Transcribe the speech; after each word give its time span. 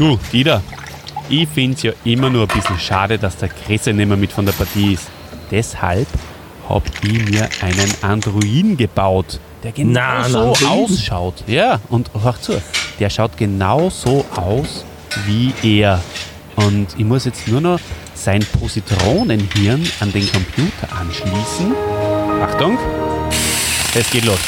Du, 0.00 0.18
Dieter, 0.32 0.62
ich 1.28 1.46
finde 1.46 1.76
es 1.76 1.82
ja 1.82 1.92
immer 2.04 2.30
nur 2.30 2.48
ein 2.48 2.48
bisschen 2.48 2.78
schade, 2.78 3.18
dass 3.18 3.36
der 3.36 3.50
Kresse 3.50 3.92
nicht 3.92 4.08
mehr 4.08 4.16
mit 4.16 4.32
von 4.32 4.46
der 4.46 4.54
Partie 4.54 4.94
ist. 4.94 5.08
Deshalb 5.50 6.08
habe 6.66 6.86
ich 7.02 7.22
mir 7.28 7.46
einen 7.60 7.92
Androiden 8.00 8.78
gebaut, 8.78 9.38
der 9.62 9.72
genau 9.72 10.00
Na, 10.00 10.24
so 10.24 10.38
Androiden? 10.38 10.66
ausschaut. 10.68 11.44
Ja, 11.46 11.80
und 11.90 12.10
hör 12.18 12.40
zu, 12.40 12.62
der 12.98 13.10
schaut 13.10 13.36
genau 13.36 13.90
so 13.90 14.24
aus 14.36 14.86
wie 15.26 15.52
er. 15.62 16.00
Und 16.56 16.86
ich 16.96 17.04
muss 17.04 17.26
jetzt 17.26 17.46
nur 17.46 17.60
noch 17.60 17.78
sein 18.14 18.42
Positronenhirn 18.58 19.86
an 20.00 20.12
den 20.12 20.32
Computer 20.32 20.88
anschließen. 20.98 21.74
Achtung, 22.42 22.78
es 23.94 24.10
geht 24.10 24.24
los. 24.24 24.40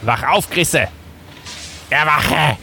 Wach 0.00 0.22
auf, 0.22 0.48
Chrisse! 0.48 0.88
Erwache! 1.90 2.56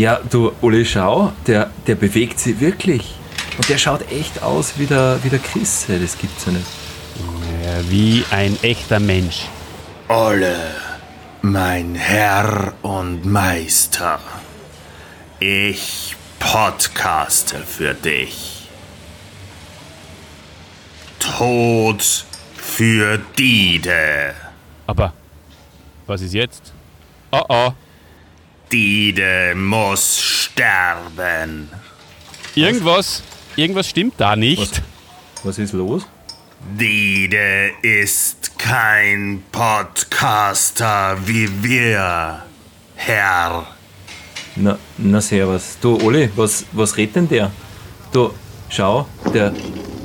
Ja, 0.00 0.18
du, 0.30 0.52
Uli, 0.62 0.86
schau, 0.86 1.30
der, 1.46 1.70
der 1.86 1.94
bewegt 1.94 2.40
sich 2.40 2.58
wirklich. 2.58 3.16
Und 3.58 3.68
der 3.68 3.76
schaut 3.76 4.10
echt 4.10 4.42
aus 4.42 4.78
wie 4.78 4.86
der, 4.86 5.18
wie 5.22 5.28
der 5.28 5.40
Chris. 5.40 5.84
Das 5.88 6.16
gibt's 6.16 6.46
ja 6.46 6.52
nicht. 6.52 6.64
Ja, 7.62 7.90
wie 7.90 8.24
ein 8.30 8.56
echter 8.62 8.98
Mensch. 8.98 9.42
Olle, 10.08 10.56
mein 11.42 11.96
Herr 11.96 12.72
und 12.80 13.26
Meister, 13.26 14.20
ich 15.38 16.16
podcaste 16.38 17.58
für 17.58 17.92
dich. 17.92 18.70
Tod 21.18 22.24
für 22.56 23.18
Dide. 23.38 24.32
Aber 24.86 25.12
was 26.06 26.22
ist 26.22 26.32
jetzt? 26.32 26.72
Oh 27.32 27.44
oh. 27.50 27.72
Dide 28.72 29.54
muss 29.56 30.20
sterben. 30.20 31.68
Irgendwas, 32.54 33.22
irgendwas 33.56 33.88
stimmt 33.88 34.14
da 34.16 34.36
nicht. 34.36 34.80
Was 35.42 35.58
ist 35.58 35.72
los? 35.72 36.06
Dide 36.78 37.70
ist 37.82 38.56
kein 38.58 39.42
Podcaster 39.50 41.16
wie 41.26 41.48
wir, 41.62 42.44
Herr. 42.94 43.66
Na, 44.54 44.78
na 44.98 45.20
servus. 45.20 45.76
Du, 45.80 45.96
Uli, 45.96 46.30
was, 46.36 46.64
was 46.72 46.96
redet 46.96 47.16
denn 47.16 47.28
der? 47.28 47.50
Du, 48.12 48.30
schau, 48.68 49.06
der, 49.34 49.52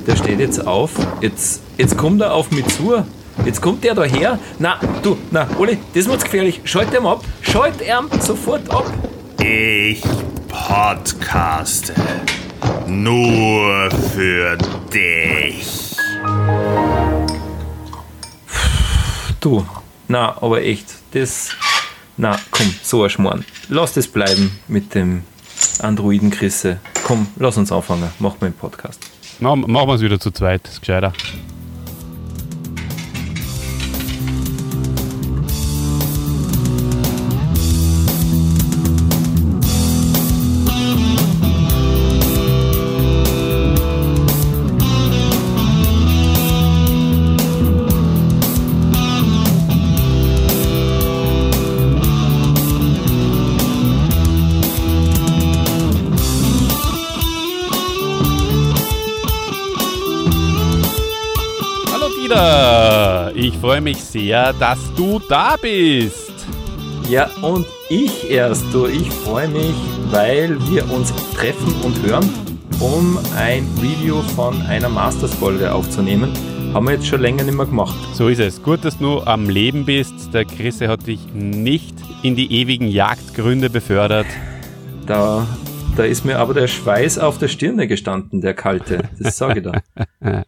der 0.06 0.16
steht 0.16 0.40
jetzt 0.40 0.66
auf. 0.66 0.90
Jetzt, 1.20 1.62
jetzt 1.76 1.96
kommt 1.96 2.20
er 2.20 2.32
auf 2.32 2.50
mich 2.50 2.66
zu. 2.66 3.04
Jetzt 3.44 3.60
kommt 3.60 3.84
der 3.84 3.94
da 3.94 4.04
her. 4.04 4.38
Na, 4.58 4.80
du, 5.02 5.16
na, 5.30 5.48
Uli, 5.58 5.78
das 5.94 6.06
wird's 6.06 6.24
gefährlich. 6.24 6.60
Schalt 6.64 6.92
ihn 6.92 7.06
ab. 7.06 7.22
Schalt 7.42 7.80
ihn 7.80 8.20
sofort 8.20 8.68
ab. 8.70 8.92
Ich 9.40 10.02
podcaste 10.48 11.94
nur 12.86 13.90
für 14.14 14.56
dich. 14.92 15.96
Du, 19.40 19.64
na, 20.08 20.36
aber 20.42 20.62
echt, 20.62 20.86
das. 21.12 21.50
Na, 22.16 22.38
komm, 22.50 22.74
so 22.82 23.04
ein 23.04 23.10
Schmarrn. 23.10 23.44
Lass 23.68 23.92
das 23.92 24.08
bleiben 24.08 24.58
mit 24.68 24.94
dem 24.94 25.22
Androiden 25.80 26.30
Chrisse. 26.30 26.80
Komm, 27.04 27.28
lass 27.36 27.56
uns 27.56 27.70
anfangen. 27.70 28.10
Mach 28.18 28.40
mal 28.40 28.46
einen 28.46 28.54
Podcast. 28.54 29.00
Machen 29.38 29.70
machen 29.70 29.88
wir 29.88 29.94
es 29.94 30.00
wieder 30.00 30.18
zu 30.18 30.30
zweit, 30.30 30.64
das 30.64 30.74
ist 30.74 30.80
gescheiter. 30.80 31.12
Mich 63.86 64.02
sehr, 64.02 64.52
dass 64.54 64.80
du 64.96 65.20
da 65.28 65.54
bist. 65.62 66.32
Ja, 67.08 67.30
und 67.40 67.64
ich 67.88 68.28
erst, 68.28 68.64
du, 68.74 68.86
ich 68.86 69.08
freue 69.08 69.46
mich, 69.46 69.76
weil 70.10 70.58
wir 70.68 70.90
uns 70.90 71.14
treffen 71.36 71.72
und 71.84 72.02
hören, 72.02 72.28
um 72.80 73.16
ein 73.36 73.64
Review 73.80 74.22
von 74.34 74.60
einer 74.62 74.88
Masters-Folge 74.88 75.72
aufzunehmen. 75.72 76.32
Haben 76.74 76.86
wir 76.86 76.94
jetzt 76.94 77.06
schon 77.06 77.20
länger 77.20 77.44
nicht 77.44 77.56
mehr 77.56 77.66
gemacht. 77.66 77.94
So 78.12 78.26
ist 78.26 78.40
es. 78.40 78.60
Gut, 78.60 78.84
dass 78.84 78.98
du 78.98 79.20
am 79.20 79.48
Leben 79.48 79.84
bist. 79.84 80.34
Der 80.34 80.44
Chrisse 80.44 80.88
hat 80.88 81.06
dich 81.06 81.20
nicht 81.32 81.94
in 82.24 82.34
die 82.34 82.60
ewigen 82.60 82.88
Jagdgründe 82.88 83.70
befördert. 83.70 84.26
Da, 85.06 85.46
da 85.96 86.02
ist 86.02 86.24
mir 86.24 86.40
aber 86.40 86.54
der 86.54 86.66
Schweiß 86.66 87.20
auf 87.20 87.38
der 87.38 87.46
Stirne 87.46 87.86
gestanden, 87.86 88.40
der 88.40 88.54
kalte. 88.54 89.08
Das 89.20 89.38
sage 89.38 89.60
ich 89.60 89.64
da. 89.64 90.42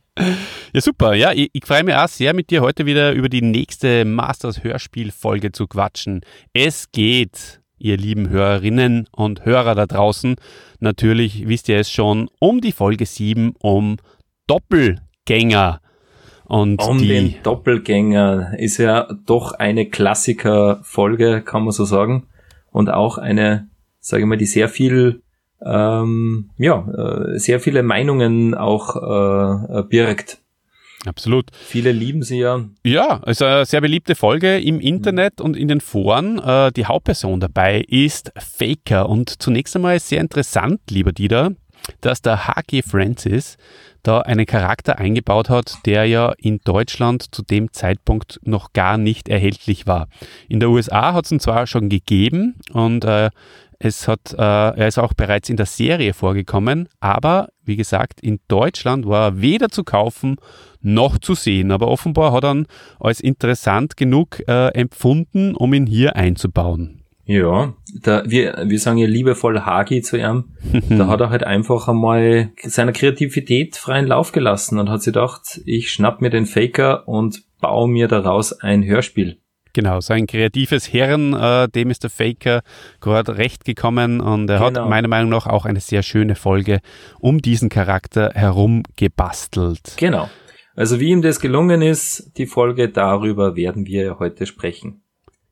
Ja, 0.73 0.81
super. 0.83 1.15
Ja, 1.15 1.33
ich, 1.33 1.49
ich 1.53 1.65
freue 1.65 1.85
mich 1.85 1.95
auch 1.95 2.09
sehr, 2.09 2.35
mit 2.35 2.51
dir 2.51 2.61
heute 2.61 2.85
wieder 2.85 3.13
über 3.13 3.29
die 3.29 3.41
nächste 3.43 4.05
Masters-Hörspiel-Folge 4.05 5.53
zu 5.53 5.67
quatschen. 5.67 6.21
Es 6.53 6.93
geht, 6.93 7.61
ihr 7.79 7.97
lieben 7.97 8.29
Hörerinnen 8.29 9.09
und 9.11 9.47
Hörer 9.47 9.75
da 9.75 9.87
draußen, 9.87 10.37
natürlich, 10.81 11.49
wisst 11.49 11.69
ihr 11.71 11.79
es 11.79 11.91
schon, 11.91 12.29
um 12.39 12.61
die 12.61 12.73
Folge 12.73 13.07
7, 13.07 13.55
um 13.59 13.97
Doppelgänger. 14.47 15.81
Und 16.45 16.83
Um 16.83 16.99
die, 16.99 17.09
den 17.09 17.35
Doppelgänger 17.43 18.59
ist 18.59 18.79
ja 18.79 19.09
doch 19.27 19.53
eine 19.53 19.89
Klassiker-Folge, 19.89 21.43
kann 21.43 21.63
man 21.63 21.73
so 21.73 21.85
sagen. 21.85 22.27
Und 22.71 22.91
auch 22.91 23.17
eine, 23.17 23.69
sage 24.01 24.23
ich 24.23 24.29
mal, 24.29 24.37
die 24.37 24.47
sehr 24.47 24.69
viel, 24.69 25.23
ähm, 25.65 26.51
ja, 26.59 26.87
äh, 26.89 27.39
sehr 27.39 27.61
viele 27.61 27.83
Meinungen 27.83 28.55
auch 28.55 28.97
äh, 28.97 29.79
äh, 29.79 29.83
birgt. 29.83 30.43
Absolut. 31.07 31.51
Viele 31.53 31.93
lieben 31.93 32.23
sie 32.23 32.39
ja. 32.39 32.65
Ja, 32.85 33.21
also 33.23 33.45
eine 33.45 33.65
sehr 33.65 33.81
beliebte 33.81 34.15
Folge 34.15 34.59
im 34.59 34.81
Internet 34.81 35.41
und 35.41 35.57
in 35.57 35.69
den 35.69 35.81
Foren. 35.81 36.39
Äh, 36.39 36.73
die 36.73 36.87
Hauptperson 36.87 37.41
dabei 37.41 37.81
ist 37.89 38.33
Faker. 38.37 39.09
Und 39.09 39.41
zunächst 39.43 39.77
einmal 39.77 39.97
ist 39.97 40.09
sehr 40.09 40.21
interessant, 40.21 40.81
lieber 40.91 41.13
Dieter, 41.13 41.53
dass 42.01 42.23
der 42.23 42.47
H.G. 42.47 42.83
Francis 42.83 43.57
da 44.03 44.21
einen 44.21 44.47
Charakter 44.47 44.99
eingebaut 44.99 45.51
hat, 45.51 45.79
der 45.85 46.07
ja 46.07 46.33
in 46.39 46.61
Deutschland 46.65 47.35
zu 47.35 47.43
dem 47.43 47.73
Zeitpunkt 47.73 48.41
noch 48.45 48.73
gar 48.73 48.97
nicht 48.97 49.29
erhältlich 49.29 49.87
war. 49.87 50.09
In 50.49 50.61
der 50.61 50.71
USA 50.71 51.13
hat 51.13 51.27
es 51.27 51.33
ihn 51.33 51.41
zwar 51.41 51.67
schon 51.67 51.89
gegeben 51.89 52.55
und 52.73 53.05
äh, 53.05 53.31
es 53.79 54.09
hat, 54.09 54.33
äh, 54.33 54.37
er 54.37 54.89
ist 54.89 54.99
auch 54.99 55.15
bereits 55.15 55.49
in 55.51 55.57
der 55.57 55.67
Serie 55.67 56.13
vorgekommen, 56.15 56.89
aber 57.01 57.49
wie 57.65 57.77
gesagt, 57.77 58.21
in 58.21 58.41
Deutschland 58.49 59.07
war 59.07 59.29
er 59.29 59.41
weder 59.41 59.69
zu 59.69 59.85
kaufen 59.85 60.37
noch 60.81 61.19
zu 61.19 61.35
sehen. 61.35 61.71
Aber 61.71 61.89
offenbar 61.89 62.33
hat 62.33 62.45
er 62.45 62.53
ihn 62.55 62.67
als 63.01 63.21
interessant 63.21 63.97
genug 63.97 64.41
äh, 64.49 64.69
empfunden, 64.69 65.55
um 65.55 65.73
ihn 65.75 65.87
hier 65.87 66.17
einzubauen. 66.17 67.03
Ja, 67.25 67.75
da, 68.03 68.23
wir, 68.27 68.65
wir 68.69 68.79
sagen 68.79 68.97
ja 68.97 69.07
liebevoll 69.07 69.61
Hagi 69.61 70.01
zu 70.01 70.17
ihm. 70.17 70.45
da 70.89 71.09
hat 71.09 71.21
er 71.21 71.29
halt 71.29 71.45
einfach 71.45 71.87
einmal 71.87 72.53
seiner 72.63 72.93
Kreativität 72.93 73.77
freien 73.77 74.07
Lauf 74.07 74.33
gelassen 74.33 74.79
und 74.79 74.89
hat 74.89 75.03
sich 75.03 75.13
gedacht, 75.13 75.61
ich 75.67 75.91
schnapp 75.91 76.23
mir 76.23 76.31
den 76.31 76.47
Faker 76.47 77.07
und 77.07 77.43
baue 77.61 77.87
mir 77.87 78.09
daraus 78.09 78.55
ein 78.55 78.83
Hörspiel. 78.83 79.37
Genau, 79.75 80.01
so 80.01 80.15
ein 80.15 80.27
kreatives 80.27 80.87
Hirn, 80.87 81.35
äh, 81.35 81.69
dem 81.69 81.91
ist 81.91 82.03
der 82.03 82.11
Faker 82.11 82.63
gerade 83.01 83.37
recht 83.37 83.67
gekommen 83.67 84.21
und 84.21 84.49
er 84.49 84.59
Genau. 84.61 84.81
hat 84.81 84.89
meiner 84.89 85.09
Meinung 85.09 85.29
nach 85.31 85.47
auch 85.47 85.67
eine 85.67 85.81
sehr 85.81 86.03
schöne 86.03 86.35
Folge 86.35 86.81
um 87.21 87.43
diesen 87.43 87.69
Charakter 87.69 88.31
herum 88.35 88.85
gebastelt. 88.97 89.93
Genau. 89.99 90.31
Also 90.79 91.01
wie 91.01 91.09
ihm 91.09 91.23
das 91.23 91.41
gelungen 91.41 91.83
ist, 91.83 92.39
die 92.39 92.47
Folge 92.47 92.89
darüber 92.89 93.57
werden 93.57 93.85
wir 93.85 94.21
heute 94.21 94.47
sprechen. 94.47 95.03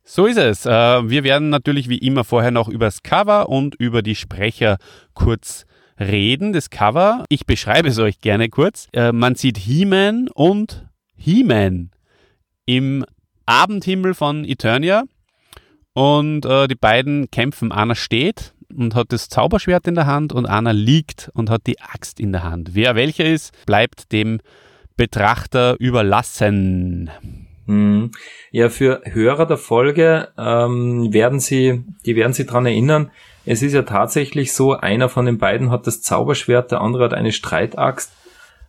So 0.04 0.26
ist 0.26 0.38
es. 0.38 0.66
Äh, 0.66 0.70
wir 0.70 1.24
werden 1.24 1.48
natürlich 1.50 1.88
wie 1.88 1.98
immer 1.98 2.22
vorher 2.22 2.52
noch 2.52 2.68
über 2.68 2.84
das 2.84 3.02
Cover 3.02 3.48
und 3.48 3.74
über 3.74 4.02
die 4.02 4.14
Sprecher 4.14 4.76
kurz 5.14 5.66
reden. 5.98 6.52
Das 6.52 6.70
Cover, 6.70 7.24
ich 7.28 7.44
beschreibe 7.44 7.88
es 7.88 7.98
euch 7.98 8.20
gerne 8.20 8.48
kurz. 8.48 8.86
Äh, 8.92 9.10
man 9.10 9.34
sieht 9.34 9.58
He-Man 9.58 10.28
und 10.32 10.86
He-Man 11.16 11.90
im 12.64 13.04
Abendhimmel 13.46 14.14
von 14.14 14.44
Eternia 14.44 15.06
und 15.92 16.46
äh, 16.46 16.68
die 16.68 16.76
beiden 16.76 17.32
kämpfen. 17.32 17.72
Einer 17.72 17.96
steht 17.96 18.54
und 18.72 18.94
hat 18.94 19.10
das 19.10 19.28
Zauberschwert 19.28 19.88
in 19.88 19.96
der 19.96 20.06
Hand 20.06 20.32
und 20.32 20.46
einer 20.46 20.72
liegt 20.72 21.32
und 21.34 21.50
hat 21.50 21.66
die 21.66 21.80
Axt 21.80 22.20
in 22.20 22.30
der 22.30 22.44
Hand. 22.44 22.76
Wer 22.76 22.94
welcher 22.94 23.24
ist, 23.24 23.52
bleibt 23.66 24.12
dem 24.12 24.38
Betrachter 24.96 25.76
überlassen. 25.78 27.10
Mhm. 27.66 28.12
Ja, 28.50 28.68
für 28.68 29.02
Hörer 29.04 29.46
der 29.46 29.58
Folge 29.58 30.28
ähm, 30.38 31.12
werden 31.12 31.40
Sie, 31.40 31.84
die 32.04 32.16
werden 32.16 32.32
Sie 32.32 32.46
dran 32.46 32.66
erinnern. 32.66 33.10
Es 33.44 33.62
ist 33.62 33.74
ja 33.74 33.82
tatsächlich 33.82 34.52
so, 34.52 34.72
einer 34.72 35.08
von 35.08 35.26
den 35.26 35.38
beiden 35.38 35.70
hat 35.70 35.86
das 35.86 36.02
Zauberschwert, 36.02 36.70
der 36.72 36.80
andere 36.80 37.04
hat 37.04 37.14
eine 37.14 37.32
Streitaxt. 37.32 38.12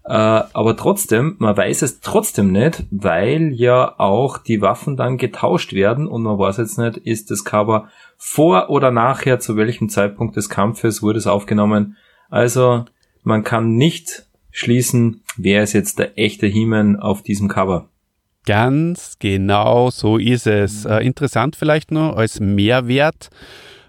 Äh, 0.03 0.13
aber 0.13 0.77
trotzdem, 0.77 1.35
man 1.39 1.57
weiß 1.57 1.81
es 1.81 1.99
trotzdem 1.99 2.51
nicht, 2.51 2.85
weil 2.91 3.51
ja 3.53 3.95
auch 3.99 4.37
die 4.37 4.61
Waffen 4.61 4.95
dann 4.95 5.17
getauscht 5.17 5.73
werden 5.73 6.07
und 6.07 6.23
man 6.23 6.39
weiß 6.39 6.57
jetzt 6.57 6.77
nicht, 6.77 6.97
ist 6.97 7.29
das 7.29 7.43
Cover 7.43 7.89
vor 8.17 8.69
oder 8.69 8.89
nachher, 8.91 9.39
zu 9.39 9.57
welchem 9.57 9.89
Zeitpunkt 9.89 10.35
des 10.35 10.49
Kampfes 10.49 11.03
wurde 11.03 11.19
es 11.19 11.27
aufgenommen. 11.27 11.97
Also 12.29 12.85
man 13.23 13.43
kann 13.43 13.75
nicht 13.75 14.26
schließen, 14.57 15.21
wer 15.37 15.63
ist 15.63 15.73
jetzt 15.73 15.99
der 15.99 16.17
echte 16.17 16.47
He-Man 16.47 16.95
auf 16.97 17.21
diesem 17.21 17.47
Cover. 17.47 17.89
Ganz 18.45 19.17
genau 19.19 19.91
so 19.91 20.17
ist 20.17 20.47
es. 20.47 20.85
Äh, 20.85 20.99
interessant 20.99 21.55
vielleicht 21.55 21.91
nur 21.91 22.17
als 22.17 22.39
Mehrwert. 22.39 23.29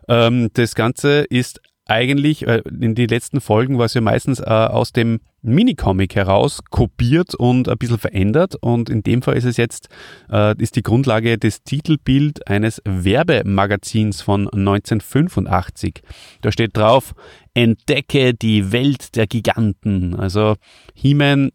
Ähm, 0.09 0.51
das 0.53 0.75
Ganze 0.75 1.21
ist 1.21 1.61
eigentlich, 1.89 2.47
äh, 2.47 2.63
in 2.69 2.95
den 2.95 3.09
letzten 3.09 3.41
Folgen 3.41 3.79
war 3.79 3.87
es 3.87 3.95
ja 3.95 4.01
meistens 4.01 4.41
äh, 4.41 4.45
aus 4.45 4.93
dem 4.93 5.21
Minicomic 5.41 6.15
heraus 6.15 6.61
kopiert 6.71 7.35
und 7.35 7.69
ein 7.69 7.79
bisschen 7.79 7.99
verändert 7.99 8.57
und 8.61 8.91
in 8.91 9.03
dem 9.03 9.23
Fall 9.23 9.37
ist 9.37 9.45
es 9.45 9.57
jetzt, 9.57 9.89
äh, 10.31 10.55
ist 10.63 10.77
die 10.77 10.83
Grundlage 10.83 11.39
des 11.39 11.63
Titelbild 11.63 12.47
eines 12.47 12.83
Werbemagazins 12.85 14.21
von 14.21 14.49
1985. 14.49 16.03
Da 16.43 16.53
steht 16.53 16.77
drauf, 16.77 17.15
entdecke 17.55 18.35
die 18.35 18.71
Welt 18.71 19.17
der 19.17 19.27
Giganten. 19.27 20.15
Also 20.15 20.57
He-Man 20.95 21.51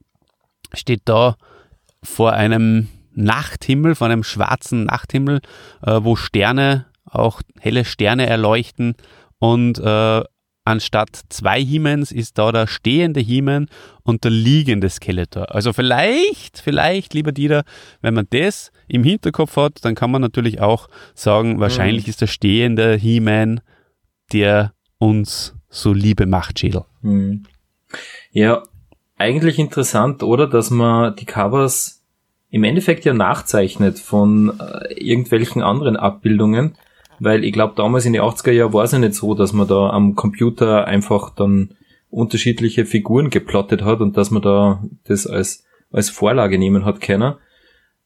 steht 0.73 1.01
da 1.05 1.35
vor 2.01 2.33
einem 2.33 2.87
Nachthimmel, 3.13 3.93
vor 3.93 4.07
einem 4.07 4.23
schwarzen 4.23 4.85
Nachthimmel, 4.85 5.41
äh, 5.83 5.99
wo 6.01 6.15
Sterne, 6.15 6.87
auch 7.05 7.41
helle 7.59 7.85
Sterne 7.85 8.25
erleuchten 8.25 8.95
und 9.43 9.77
äh, 9.77 10.23
anstatt 10.63 11.19
zwei 11.27 11.61
Hemens 11.61 12.13
ist 12.13 12.37
da 12.37 12.53
der 12.53 12.65
stehende 12.65 13.19
Hemen 13.19 13.67
und 14.03 14.23
der 14.23 14.31
liegende 14.31 14.89
Skeletor. 14.89 15.53
Also 15.53 15.73
vielleicht, 15.73 16.59
vielleicht, 16.59 17.13
lieber 17.13 17.33
Dieter, 17.33 17.65
wenn 18.01 18.13
man 18.13 18.25
das 18.29 18.71
im 18.87 19.03
Hinterkopf 19.03 19.57
hat, 19.57 19.83
dann 19.83 19.95
kann 19.95 20.11
man 20.11 20.21
natürlich 20.21 20.61
auch 20.61 20.87
sagen, 21.13 21.59
wahrscheinlich 21.59 22.05
mhm. 22.05 22.09
ist 22.11 22.21
der 22.21 22.27
stehende 22.27 22.95
He-Man 22.95 23.59
der 24.31 24.71
uns 24.97 25.53
so 25.67 25.91
Liebe 25.91 26.25
macht, 26.25 26.59
Schädel. 26.59 26.85
Mhm. 27.01 27.43
Ja, 28.31 28.63
eigentlich 29.17 29.59
interessant, 29.59 30.23
oder? 30.23 30.47
Dass 30.47 30.69
man 30.69 31.17
die 31.17 31.25
Covers 31.25 32.01
im 32.49 32.63
Endeffekt 32.63 33.03
ja 33.03 33.13
nachzeichnet 33.13 33.99
von 33.99 34.57
äh, 34.57 34.93
irgendwelchen 34.93 35.61
anderen 35.61 35.97
Abbildungen 35.97 36.77
weil 37.19 37.43
ich 37.43 37.53
glaube, 37.53 37.73
damals 37.75 38.05
in 38.05 38.13
den 38.13 38.21
80er 38.21 38.51
Jahren 38.51 38.73
war 38.73 38.83
es 38.83 38.91
ja 38.91 38.99
nicht 38.99 39.13
so, 39.13 39.33
dass 39.35 39.53
man 39.53 39.67
da 39.67 39.89
am 39.89 40.15
Computer 40.15 40.85
einfach 40.85 41.29
dann 41.29 41.75
unterschiedliche 42.09 42.85
Figuren 42.85 43.29
geplottet 43.29 43.83
hat 43.83 43.99
und 44.01 44.17
dass 44.17 44.31
man 44.31 44.41
da 44.41 44.83
das 45.05 45.25
als, 45.25 45.65
als 45.91 46.09
Vorlage 46.09 46.57
nehmen 46.57 46.85
hat 46.85 47.01
können. 47.01 47.35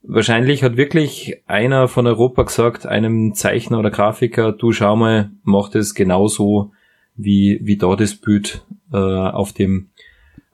Wahrscheinlich 0.04 0.64
hat 0.64 0.78
wirklich 0.78 1.42
einer 1.48 1.88
von 1.88 2.08
Europa 2.08 2.44
gesagt, 2.44 2.86
einem 2.86 3.34
Zeichner 3.34 3.80
oder 3.80 3.92
Grafiker, 3.92 4.54
du 4.54 4.72
schau 4.72 4.96
mal, 4.96 5.32
mach 5.44 5.70
das 5.70 5.94
genauso 5.94 6.72
wie, 7.16 7.60
wie 7.64 7.78
da 7.78 7.96
das 7.96 8.16
Bild 8.16 8.64
äh, 8.94 8.98
auf 8.98 9.52
dem 9.52 9.90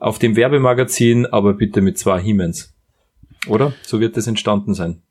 auf 0.04 0.20
dem 0.20 0.36
Werbemagazin, 0.36 1.26
aber 1.28 1.54
bitte 1.54 1.80
mit 1.80 1.98
zwei 1.98 2.20
Hiemens. 2.20 2.76
Oder? 3.48 3.72
So 3.84 4.02
wird 4.02 4.18
das 4.18 4.28
entstanden 4.28 4.74
sein. 4.74 5.02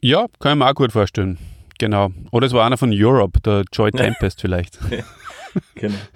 Ja, 0.00 0.26
kann 0.38 0.52
ich 0.52 0.58
mir 0.58 0.70
auch 0.70 0.74
gut 0.74 0.92
vorstellen. 0.92 1.36
Genau. 1.78 2.10
Oder 2.32 2.46
es 2.46 2.52
war 2.52 2.66
einer 2.66 2.76
von 2.76 2.90
Europe, 2.92 3.40
der 3.40 3.64
Joy 3.72 3.90
Tempest 3.92 4.40
vielleicht. 4.40 4.78
genau. 5.74 5.94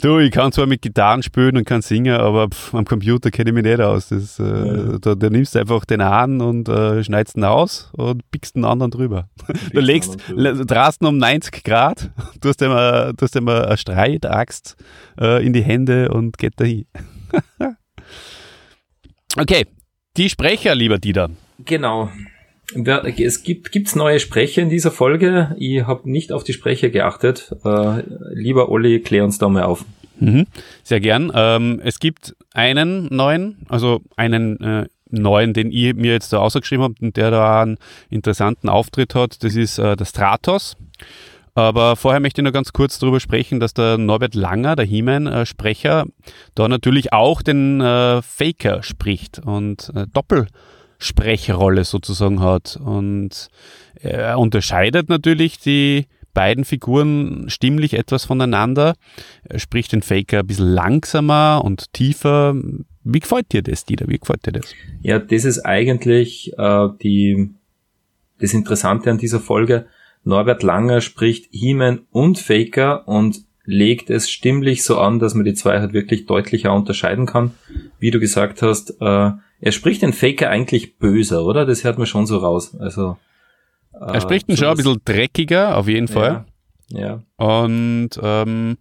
Du, 0.00 0.20
ich 0.20 0.30
kann 0.30 0.52
zwar 0.52 0.66
mit 0.66 0.80
Gitarren 0.80 1.24
spielen 1.24 1.56
und 1.56 1.64
kann 1.64 1.82
singen, 1.82 2.20
aber 2.20 2.48
pff, 2.50 2.72
am 2.72 2.84
Computer 2.84 3.32
kenne 3.32 3.50
ich 3.50 3.54
mich 3.54 3.64
nicht 3.64 3.80
aus. 3.80 4.10
Das, 4.10 4.38
äh, 4.38 4.44
ja. 4.44 4.98
da, 4.98 5.16
da, 5.16 5.28
nimmst 5.28 5.56
du 5.56 5.58
einfach 5.58 5.84
den 5.84 6.00
an 6.00 6.40
und 6.40 6.68
äh, 6.68 7.02
schneidest 7.02 7.36
ihn 7.36 7.42
aus 7.42 7.90
und 7.96 8.22
pickst 8.30 8.54
den 8.54 8.64
anderen 8.64 8.92
drüber. 8.92 9.28
Du 9.72 9.80
legst, 9.80 10.16
drast 10.28 11.02
ihn 11.02 11.06
um 11.06 11.18
90 11.18 11.64
Grad, 11.64 12.12
du 12.40 12.48
hast 12.48 12.62
ihm, 12.62 12.68
du 12.68 13.16
hast 13.20 13.34
ihm 13.34 13.48
eine 13.48 13.76
Streitaxt 13.76 14.76
äh, 15.20 15.44
in 15.44 15.52
die 15.52 15.62
Hände 15.62 16.10
und 16.10 16.38
geht 16.38 16.60
dahin. 16.60 16.86
okay, 19.36 19.66
die 20.16 20.30
Sprecher, 20.30 20.76
lieber 20.76 20.98
Dieter. 20.98 21.30
Genau. 21.64 22.08
Es 22.74 23.42
gibt 23.42 23.72
gibt's 23.72 23.96
neue 23.96 24.20
Sprecher 24.20 24.60
in 24.60 24.68
dieser 24.68 24.90
Folge. 24.90 25.56
Ich 25.58 25.86
habe 25.86 26.10
nicht 26.10 26.32
auf 26.32 26.44
die 26.44 26.52
Sprecher 26.52 26.90
geachtet. 26.90 27.54
Äh, 27.64 28.02
lieber 28.34 28.68
Olli, 28.68 29.00
klär 29.00 29.24
uns 29.24 29.38
da 29.38 29.48
mal 29.48 29.62
auf. 29.62 29.84
Mhm, 30.20 30.46
sehr 30.82 31.00
gern. 31.00 31.32
Ähm, 31.34 31.80
es 31.82 31.98
gibt 31.98 32.36
einen 32.52 33.08
neuen, 33.14 33.64
also 33.68 34.02
einen 34.16 34.60
äh, 34.60 34.86
neuen, 35.10 35.54
den 35.54 35.72
ich 35.72 35.94
mir 35.94 36.12
jetzt 36.12 36.32
da 36.32 36.38
ausgeschrieben 36.38 36.84
habe 36.84 36.94
und 37.00 37.16
der 37.16 37.30
da 37.30 37.62
einen 37.62 37.78
interessanten 38.10 38.68
Auftritt 38.68 39.14
hat. 39.14 39.42
Das 39.42 39.56
ist 39.56 39.78
äh, 39.78 39.96
der 39.96 40.04
Stratos. 40.04 40.76
Aber 41.54 41.96
vorher 41.96 42.20
möchte 42.20 42.40
ich 42.40 42.44
noch 42.44 42.52
ganz 42.52 42.72
kurz 42.72 42.98
darüber 42.98 43.18
sprechen, 43.18 43.58
dass 43.58 43.74
der 43.74 43.98
Norbert 43.98 44.34
Langer, 44.34 44.76
der 44.76 44.84
He-Man-Sprecher, 44.84 46.06
da 46.54 46.68
natürlich 46.68 47.12
auch 47.12 47.42
den 47.42 47.80
äh, 47.80 48.22
Faker 48.22 48.82
spricht 48.82 49.40
und 49.40 49.90
äh, 49.94 50.06
Doppel 50.12 50.46
Sprechrolle 50.98 51.84
sozusagen 51.84 52.40
hat. 52.40 52.78
Und 52.82 53.48
er 53.94 54.38
unterscheidet 54.38 55.08
natürlich 55.08 55.58
die 55.58 56.06
beiden 56.34 56.64
Figuren 56.64 57.46
stimmlich 57.48 57.94
etwas 57.94 58.24
voneinander. 58.24 58.94
Er 59.44 59.58
spricht 59.58 59.92
den 59.92 60.02
Faker 60.02 60.40
ein 60.40 60.46
bisschen 60.46 60.68
langsamer 60.68 61.62
und 61.64 61.92
tiefer. 61.92 62.54
Wie 63.02 63.20
gefällt 63.20 63.52
dir 63.52 63.62
das, 63.62 63.84
Dieter? 63.84 64.06
Wie 64.08 64.18
gefällt 64.18 64.46
dir 64.46 64.52
das? 64.52 64.72
Ja, 65.00 65.18
das 65.18 65.44
ist 65.44 65.60
eigentlich 65.60 66.52
äh, 66.56 66.88
die, 67.02 67.50
das 68.38 68.54
Interessante 68.54 69.10
an 69.10 69.18
dieser 69.18 69.40
Folge. 69.40 69.86
Norbert 70.22 70.62
Langer 70.62 71.00
spricht 71.00 71.48
He-Man 71.50 72.02
und 72.10 72.38
Faker 72.38 73.08
und 73.08 73.47
legt 73.70 74.08
es 74.08 74.30
stimmlich 74.30 74.82
so 74.82 74.98
an, 74.98 75.18
dass 75.18 75.34
man 75.34 75.44
die 75.44 75.52
zwei 75.52 75.78
halt 75.78 75.92
wirklich 75.92 76.24
deutlicher 76.24 76.72
unterscheiden 76.72 77.26
kann. 77.26 77.50
Wie 77.98 78.10
du 78.10 78.18
gesagt 78.18 78.62
hast, 78.62 78.98
äh, 79.02 79.30
er 79.60 79.72
spricht 79.72 80.00
den 80.00 80.14
Faker 80.14 80.48
eigentlich 80.48 80.96
böser, 80.96 81.44
oder? 81.44 81.66
Das 81.66 81.84
hört 81.84 81.98
man 81.98 82.06
schon 82.06 82.24
so 82.24 82.38
raus. 82.38 82.74
Also, 82.80 83.18
äh, 83.92 84.14
er 84.14 84.20
spricht 84.22 84.48
ihn 84.48 84.56
schon 84.56 84.68
ein 84.68 84.76
bisschen 84.78 85.02
dreckiger, 85.04 85.76
auf 85.76 85.86
jeden 85.86 86.08
Fall. 86.08 86.46
Ja. 86.88 87.22
ja. 87.38 87.46
Und 87.46 88.08
ähm, 88.22 88.78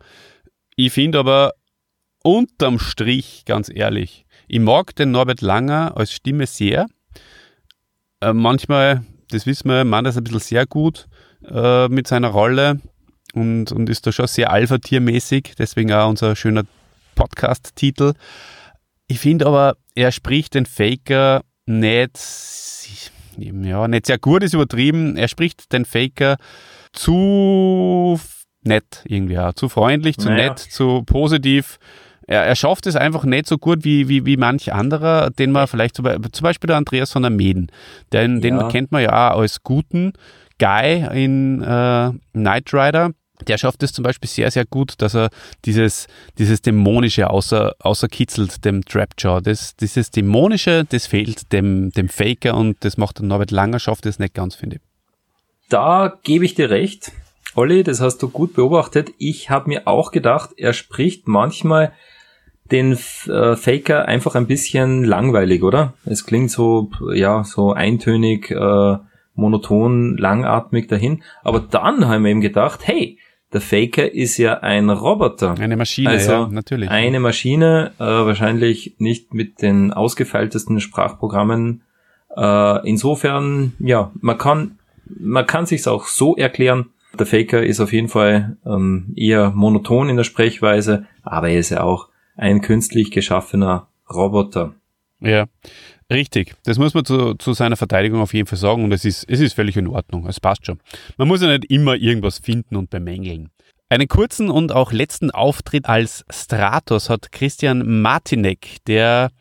ich 0.78 0.94
finde 0.94 1.20
aber 1.20 1.52
unterm 2.24 2.80
Strich, 2.80 3.44
ganz 3.46 3.70
ehrlich, 3.70 4.26
ich 4.48 4.62
mag 4.62 4.96
den 4.96 5.12
Norbert 5.12 5.42
Langer 5.42 5.98
als 5.98 6.14
Stimme 6.14 6.48
sehr. 6.48 6.88
Äh, 8.22 8.32
manchmal, 8.32 9.04
das 9.32 9.46
wissen 9.46 9.70
wir, 9.70 9.84
man 9.84 10.06
das 10.06 10.16
ein 10.16 10.24
bisschen 10.24 10.40
sehr 10.40 10.66
gut 10.66 11.10
äh, 11.46 11.90
mit 11.90 12.08
seiner 12.08 12.30
Rolle 12.30 12.80
und, 13.38 13.72
und 13.72 13.90
ist 13.90 14.06
da 14.08 14.12
schon 14.12 14.28
sehr 14.28 14.52
Alpha-Tier-mäßig, 14.52 15.54
deswegen 15.58 15.94
auch 15.94 16.10
unser 16.10 16.36
schöner 16.36 16.64
Podcast-Titel. 17.16 18.14
Ich 19.08 19.20
finde 19.20 19.46
aber, 19.46 19.78
er 19.96 20.12
spricht 20.12 20.56
den 20.56 20.66
Faker 20.66 21.42
nicht, 21.66 23.12
ja, 23.38 23.88
nicht 23.88 24.06
sehr 24.06 24.18
gut, 24.18 24.44
ist 24.44 24.54
übertrieben. 24.54 25.16
Er 25.16 25.28
spricht 25.28 25.72
den 25.72 25.86
Faker 25.86 26.38
zu 26.92 28.20
nett 28.64 29.04
irgendwie, 29.06 29.40
auch. 29.40 29.54
zu 29.54 29.70
freundlich, 29.70 30.18
zu 30.18 30.30
naja. 30.30 30.50
nett, 30.50 30.60
zu 30.60 31.04
positiv. 31.04 31.78
Er, 32.28 32.44
er 32.44 32.56
schafft 32.56 32.86
es 32.88 32.96
einfach 32.96 33.24
nicht 33.24 33.48
so 33.48 33.58
gut 33.58 33.86
wie, 33.86 34.10
wie, 34.10 34.26
wie 34.26 34.38
manch 34.38 34.74
anderer, 34.74 35.30
den 35.30 35.52
man 35.52 35.68
vielleicht 35.68 35.96
zum 35.96 36.06
Beispiel 36.42 36.68
der 36.68 36.78
Andreas 36.78 37.12
von 37.12 37.22
der 37.22 37.32
Meden, 37.32 37.68
den, 38.12 38.36
ja. 38.36 38.40
den 38.42 38.68
kennt 38.68 38.92
man 38.92 39.02
ja 39.02 39.32
auch 39.32 39.40
als 39.40 39.64
guten 39.64 40.14
Guy 40.60 41.08
in 41.14 41.62
äh, 41.62 42.12
Knight 42.34 42.74
Rider 42.74 43.12
der 43.46 43.58
schafft 43.58 43.84
es 43.84 43.94
zum 43.94 44.04
Beispiel 44.04 44.30
sehr, 44.30 44.50
sehr 44.52 44.66
gut, 44.66 44.96
dass 45.00 45.16
er 45.16 45.30
dieses, 45.66 46.08
dieses 46.38 46.62
Dämonische 46.62 47.30
außer, 47.30 47.76
außerkitzelt, 47.80 48.66
dem 48.66 48.84
Trapjaw. 48.84 49.42
Das, 49.42 49.76
dieses 49.76 50.12
Dämonische, 50.12 50.86
das 50.90 51.08
fehlt 51.08 51.52
dem, 51.54 51.92
dem 51.92 52.10
Faker 52.10 52.56
und 52.56 52.78
das 52.82 52.98
macht 52.98 53.22
Norbert 53.22 53.52
Langer, 53.52 53.80
schafft 53.80 54.06
es 54.06 54.20
nicht 54.20 54.34
ganz, 54.34 54.56
finde 54.56 54.78
ich. 54.78 54.82
Da 55.70 56.18
gebe 56.24 56.46
ich 56.46 56.56
dir 56.56 56.70
recht. 56.70 57.12
Olli, 57.56 57.84
das 57.84 58.02
hast 58.02 58.20
du 58.20 58.30
gut 58.30 58.54
beobachtet. 58.54 59.12
Ich 59.18 59.50
habe 59.50 59.70
mir 59.70 59.88
auch 59.88 60.12
gedacht, 60.12 60.52
er 60.58 60.74
spricht 60.74 61.28
manchmal 61.28 61.92
den 62.72 62.94
äh, 62.94 63.56
Faker 63.56 64.06
einfach 64.06 64.36
ein 64.36 64.48
bisschen 64.48 65.04
langweilig, 65.04 65.64
oder? 65.64 65.94
Es 66.06 66.26
klingt 66.26 66.52
so, 66.52 66.92
ja, 67.14 67.44
so 67.44 67.74
eintönig, 67.74 68.52
äh, 68.52 68.98
monoton, 69.38 70.18
langatmig 70.18 70.88
dahin. 70.88 71.24
Aber 71.44 71.60
dann 71.60 72.08
haben 72.08 72.24
wir 72.24 72.32
ihm 72.32 72.42
gedacht, 72.42 72.82
hey, 72.84 73.20
der 73.54 73.62
Faker 73.62 74.12
ist 74.12 74.38
ja 74.38 74.60
ein 74.60 74.90
Roboter. 74.90 75.56
Eine 75.58 75.78
Maschine, 75.78 76.10
also 76.10 76.32
ja, 76.32 76.48
natürlich. 76.48 76.90
Eine 76.90 77.20
Maschine, 77.20 77.92
äh, 77.98 78.04
wahrscheinlich 78.04 78.96
nicht 78.98 79.34
mit 79.34 79.62
den 79.62 79.94
ausgefeiltesten 79.94 80.80
Sprachprogrammen 80.80 81.82
Äh, 82.36 82.88
insofern, 82.88 83.74
ja, 83.80 84.12
man 84.22 84.38
kann, 84.38 84.78
man 85.06 85.48
kann 85.48 85.66
sich's 85.66 85.88
auch 85.88 86.06
so 86.06 86.36
erklären. 86.36 86.88
Der 87.18 87.26
Faker 87.26 87.64
ist 87.64 87.80
auf 87.80 87.94
jeden 87.94 88.10
Fall 88.10 88.58
ähm, 88.64 89.14
eher 89.16 89.50
monoton 89.52 90.10
in 90.10 90.18
der 90.18 90.24
Sprechweise, 90.24 91.08
aber 91.24 91.50
er 91.50 91.60
ist 91.60 91.70
ja 91.70 91.82
auch 91.82 92.10
ein 92.36 92.62
künstlich 92.62 93.10
geschaffener 93.10 93.88
Roboter. 94.14 94.76
Ja, 95.20 95.46
richtig. 96.12 96.56
Das 96.64 96.78
muss 96.78 96.94
man 96.94 97.06
zu, 97.06 97.36
zu 97.36 97.54
seiner 97.54 97.78
Verteidigung 97.78 98.22
auf 98.22 98.34
jeden 98.34 98.48
Fall 98.48 98.58
sagen 98.58 98.84
und 98.84 98.92
es 98.92 99.06
ist, 99.06 99.26
es 99.30 99.40
ist 99.40 99.54
völlig 99.54 99.78
in 99.78 99.88
Ordnung. 99.88 100.28
Es 100.28 100.40
passt 100.40 100.66
schon. 100.66 100.80
Man 101.18 101.28
muss 101.28 101.42
ja 101.42 101.48
nicht 101.48 101.66
immer 101.66 101.96
irgendwas 101.96 102.40
finden 102.40 102.76
und 102.76 102.90
bemängeln. 102.90 103.50
Einen 103.90 104.10
kurzen 104.10 104.50
und 104.50 104.74
auch 104.74 104.92
letzten 104.92 105.32
Auftritt 105.32 105.88
als 105.88 106.26
Stratos 106.30 107.10
hat 107.10 107.32
Christian 107.32 108.02
Martinek, 108.02 108.78
der 108.86 109.32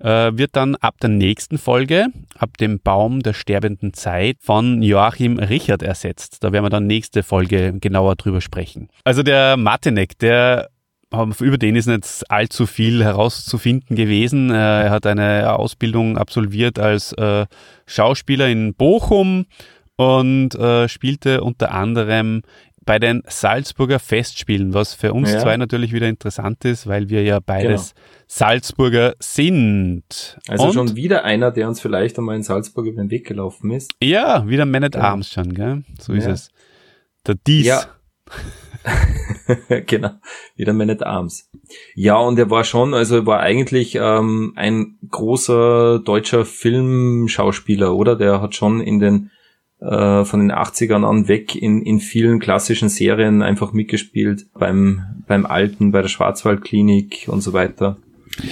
äh, 0.00 0.32
wird 0.34 0.56
dann 0.56 0.74
ab 0.76 0.96
der 1.00 1.10
nächsten 1.10 1.56
Folge, 1.56 2.06
ab 2.36 2.56
dem 2.56 2.80
Baum 2.80 3.20
der 3.20 3.32
sterbenden 3.32 3.94
Zeit, 3.94 4.38
von 4.40 4.82
Joachim 4.82 5.38
Richard 5.38 5.82
ersetzt. 5.82 6.42
Da 6.42 6.52
werden 6.52 6.64
wir 6.64 6.70
dann 6.70 6.88
nächste 6.88 7.22
Folge 7.22 7.74
genauer 7.80 8.16
drüber 8.16 8.40
sprechen. 8.40 8.88
Also 9.04 9.22
der 9.22 9.56
Martinek, 9.56 10.18
der 10.18 10.70
über 11.40 11.58
den 11.58 11.76
ist 11.76 11.86
nicht 11.86 12.24
allzu 12.28 12.66
viel 12.66 13.04
herauszufinden 13.04 13.96
gewesen. 13.96 14.50
Äh, 14.50 14.84
er 14.84 14.90
hat 14.90 15.06
eine 15.06 15.58
Ausbildung 15.58 16.18
absolviert 16.18 16.78
als 16.78 17.12
äh, 17.12 17.46
Schauspieler 17.86 18.48
in 18.48 18.74
Bochum 18.74 19.46
und 19.96 20.54
äh, 20.54 20.88
spielte 20.88 21.42
unter 21.42 21.72
anderem 21.72 22.42
bei 22.84 22.98
den 22.98 23.22
Salzburger 23.26 23.98
Festspielen, 23.98 24.74
was 24.74 24.94
für 24.94 25.12
uns 25.12 25.32
ja. 25.32 25.38
zwei 25.38 25.56
natürlich 25.56 25.92
wieder 25.92 26.08
interessant 26.08 26.64
ist, 26.64 26.86
weil 26.86 27.08
wir 27.08 27.22
ja 27.22 27.38
beides 27.38 27.94
genau. 27.94 28.06
Salzburger 28.26 29.14
sind. 29.20 30.38
Also 30.48 30.64
Und 30.64 30.72
schon 30.72 30.96
wieder 30.96 31.24
einer, 31.24 31.50
der 31.52 31.68
uns 31.68 31.80
vielleicht 31.80 32.18
einmal 32.18 32.36
in 32.36 32.42
Salzburg 32.42 32.86
über 32.86 33.02
den 33.02 33.10
Weg 33.10 33.26
gelaufen 33.26 33.70
ist. 33.70 33.92
Ja, 34.02 34.48
wieder 34.48 34.66
Man 34.66 34.84
at 34.84 34.96
Arms 34.96 35.30
schon, 35.30 35.54
gell? 35.54 35.84
So 36.00 36.12
ist 36.12 36.24
ja. 36.24 36.32
es. 36.32 36.50
Der 37.26 37.36
Dies. 37.36 37.66
Ja. 37.66 37.84
genau, 39.86 40.10
wieder 40.56 40.72
Man 40.72 40.90
at 40.90 41.02
Arms. 41.02 41.50
Ja, 41.94 42.16
und 42.16 42.38
er 42.38 42.50
war 42.50 42.64
schon, 42.64 42.94
also 42.94 43.16
er 43.16 43.26
war 43.26 43.40
eigentlich 43.40 43.96
ähm, 44.00 44.52
ein 44.56 44.98
großer 45.10 46.00
deutscher 46.00 46.44
Filmschauspieler, 46.44 47.94
oder? 47.94 48.16
Der 48.16 48.40
hat 48.40 48.54
schon 48.54 48.80
in 48.80 48.98
den 48.98 49.30
äh, 49.82 50.24
von 50.24 50.40
den 50.40 50.52
80ern 50.52 51.04
an 51.04 51.28
weg 51.28 51.56
in, 51.56 51.82
in 51.82 51.98
vielen 51.98 52.38
klassischen 52.38 52.88
Serien 52.88 53.42
einfach 53.42 53.72
mitgespielt, 53.72 54.46
beim, 54.54 55.24
beim 55.26 55.44
Alten, 55.44 55.90
bei 55.90 56.02
der 56.02 56.08
Schwarzwaldklinik 56.08 57.26
und 57.26 57.40
so 57.40 57.52
weiter. 57.52 57.96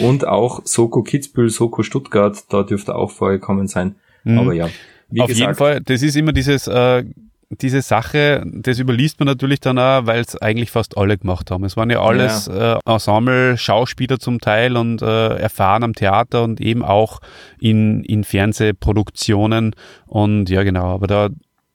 Und 0.00 0.26
auch 0.26 0.62
Soko 0.64 1.02
Kitzbühel, 1.02 1.48
Soko 1.48 1.82
Stuttgart, 1.82 2.36
da 2.50 2.64
dürfte 2.64 2.94
auch 2.94 3.10
vorgekommen 3.10 3.68
sein. 3.68 3.94
Mhm. 4.24 4.38
Aber 4.38 4.52
ja. 4.54 4.68
Wie 5.08 5.20
Auf 5.20 5.28
gesagt, 5.28 5.46
jeden 5.46 5.54
Fall, 5.54 5.80
das 5.80 6.02
ist 6.02 6.16
immer 6.16 6.32
dieses 6.32 6.66
äh, 6.66 7.04
diese 7.50 7.82
Sache, 7.82 8.44
das 8.46 8.78
überliest 8.78 9.18
man 9.18 9.26
natürlich 9.26 9.58
dann 9.58 9.78
auch, 9.78 10.06
weil 10.06 10.20
es 10.20 10.36
eigentlich 10.36 10.70
fast 10.70 10.96
alle 10.96 11.18
gemacht 11.18 11.50
haben. 11.50 11.64
Es 11.64 11.76
waren 11.76 11.90
ja 11.90 12.00
alles 12.00 12.46
ja. 12.46 12.76
Äh, 12.76 12.78
Ensemble-Schauspieler 12.86 14.20
zum 14.20 14.40
Teil 14.40 14.76
und 14.76 15.02
äh, 15.02 15.36
erfahren 15.36 15.82
am 15.82 15.94
Theater 15.94 16.44
und 16.44 16.60
eben 16.60 16.84
auch 16.84 17.20
in, 17.60 18.04
in 18.04 18.22
Fernsehproduktionen. 18.22 19.74
Und 20.06 20.48
ja, 20.48 20.62
genau, 20.62 20.94
aber 20.94 21.08
da, 21.08 21.28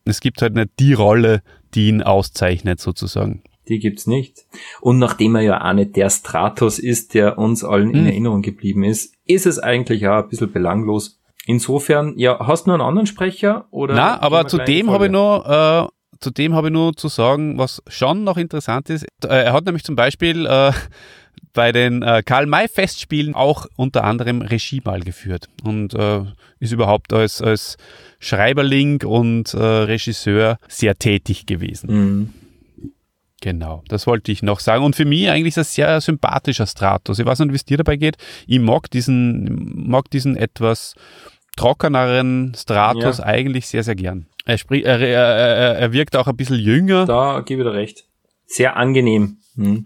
es 0.06 0.22
gibt 0.22 0.42
halt 0.42 0.56
nicht 0.56 0.70
die 0.80 0.94
Rolle, 0.94 1.42
die 1.74 1.90
ihn 1.90 2.02
auszeichnet, 2.02 2.80
sozusagen. 2.80 3.44
Die 3.68 3.80
gibt's 3.80 4.08
nicht. 4.08 4.46
Und 4.80 5.00
nachdem 5.00 5.36
er 5.36 5.42
ja 5.42 5.70
auch 5.70 5.74
nicht 5.74 5.98
der 5.98 6.10
Stratos 6.10 6.80
ist, 6.80 7.16
der 7.16 7.38
uns 7.38 7.64
allen 7.66 7.90
hm. 7.90 7.96
in 7.96 8.06
Erinnerung 8.06 8.42
geblieben 8.42 8.84
ist, 8.84 9.14
ist 9.26 9.46
es 9.46 9.60
eigentlich 9.60 10.08
auch 10.08 10.24
ein 10.24 10.30
bisschen 10.30 10.54
belanglos, 10.54 11.20
Insofern, 11.46 12.18
ja, 12.18 12.40
hast 12.40 12.66
du 12.66 12.70
noch 12.70 12.76
einen 12.76 12.88
anderen 12.88 13.06
Sprecher? 13.06 13.68
Oder 13.70 13.94
Na, 13.94 14.22
aber 14.22 14.48
zu 14.48 14.58
dem 14.58 14.90
habe 14.90 15.06
ich 15.06 15.12
noch, 15.12 15.46
äh, 15.46 15.88
zu 16.20 16.32
dem 16.32 16.56
habe 16.56 16.68
ich 16.68 16.74
nur 16.74 16.94
zu 16.96 17.08
sagen, 17.08 17.58
was 17.58 17.84
schon 17.88 18.24
noch 18.24 18.38
interessant 18.38 18.90
ist. 18.90 19.06
Äh, 19.24 19.28
er 19.28 19.54
hat 19.54 19.66
nämlich 19.66 19.84
zum 19.84 19.96
Beispiel 19.96 20.48
äh, 20.48 20.72
bei 21.54 21.72
den 21.72 22.02
äh, 22.02 22.24
Karl-May-Festspielen 22.26 23.36
auch 23.36 23.68
unter 23.76 24.04
anderem 24.04 24.42
Regie 24.42 24.82
mal 24.84 25.02
geführt 25.02 25.48
und 25.64 25.94
äh, 25.94 26.22
ist 26.60 26.72
überhaupt 26.72 27.14
als, 27.14 27.42
als 27.42 27.78
Schreiberling 28.20 29.04
und 29.04 29.54
äh, 29.54 29.58
Regisseur 29.58 30.58
sehr 30.68 30.96
tätig 30.96 31.46
gewesen. 31.46 31.92
Mhm. 31.92 32.34
Genau, 33.42 33.84
das 33.90 34.08
wollte 34.08 34.32
ich 34.32 34.42
noch 34.42 34.60
sagen. 34.60 34.84
Und 34.84 34.96
für 34.96 35.06
mich 35.06 35.30
eigentlich 35.30 35.50
ist 35.50 35.58
das 35.58 35.76
sehr 35.76 36.02
sympathischer 36.02 36.66
Stratus. 36.66 37.20
Ich 37.20 37.26
weiß 37.28 37.38
nicht, 37.40 37.52
wie 37.52 37.58
es 37.58 37.66
dir 37.66 37.78
dabei 37.78 37.96
geht. 37.96 38.18
Ich 38.48 38.60
mag 38.60 38.90
diesen, 38.90 39.88
mag 39.88 40.10
diesen 40.10 40.36
etwas 40.36 40.96
trockeneren 41.56 42.54
Stratos 42.56 43.20
ja. 43.20 43.26
eigentlich 43.26 43.68
sehr, 43.68 43.84
sehr 43.84 43.96
gern. 43.96 44.28
Er, 44.46 44.58
sprich, 44.58 44.86
er, 44.86 45.00
er, 45.00 45.78
er, 45.78 45.94
wirkt 45.94 46.16
auch 46.16 46.28
ein 46.28 46.36
bisschen 46.36 46.60
jünger. 46.60 47.06
Da 47.06 47.42
gebe 47.46 47.64
ich 47.64 47.68
dir 47.68 47.74
recht. 47.74 48.06
Sehr 48.46 48.78
angenehm. 48.78 49.38
Hm. 49.56 49.86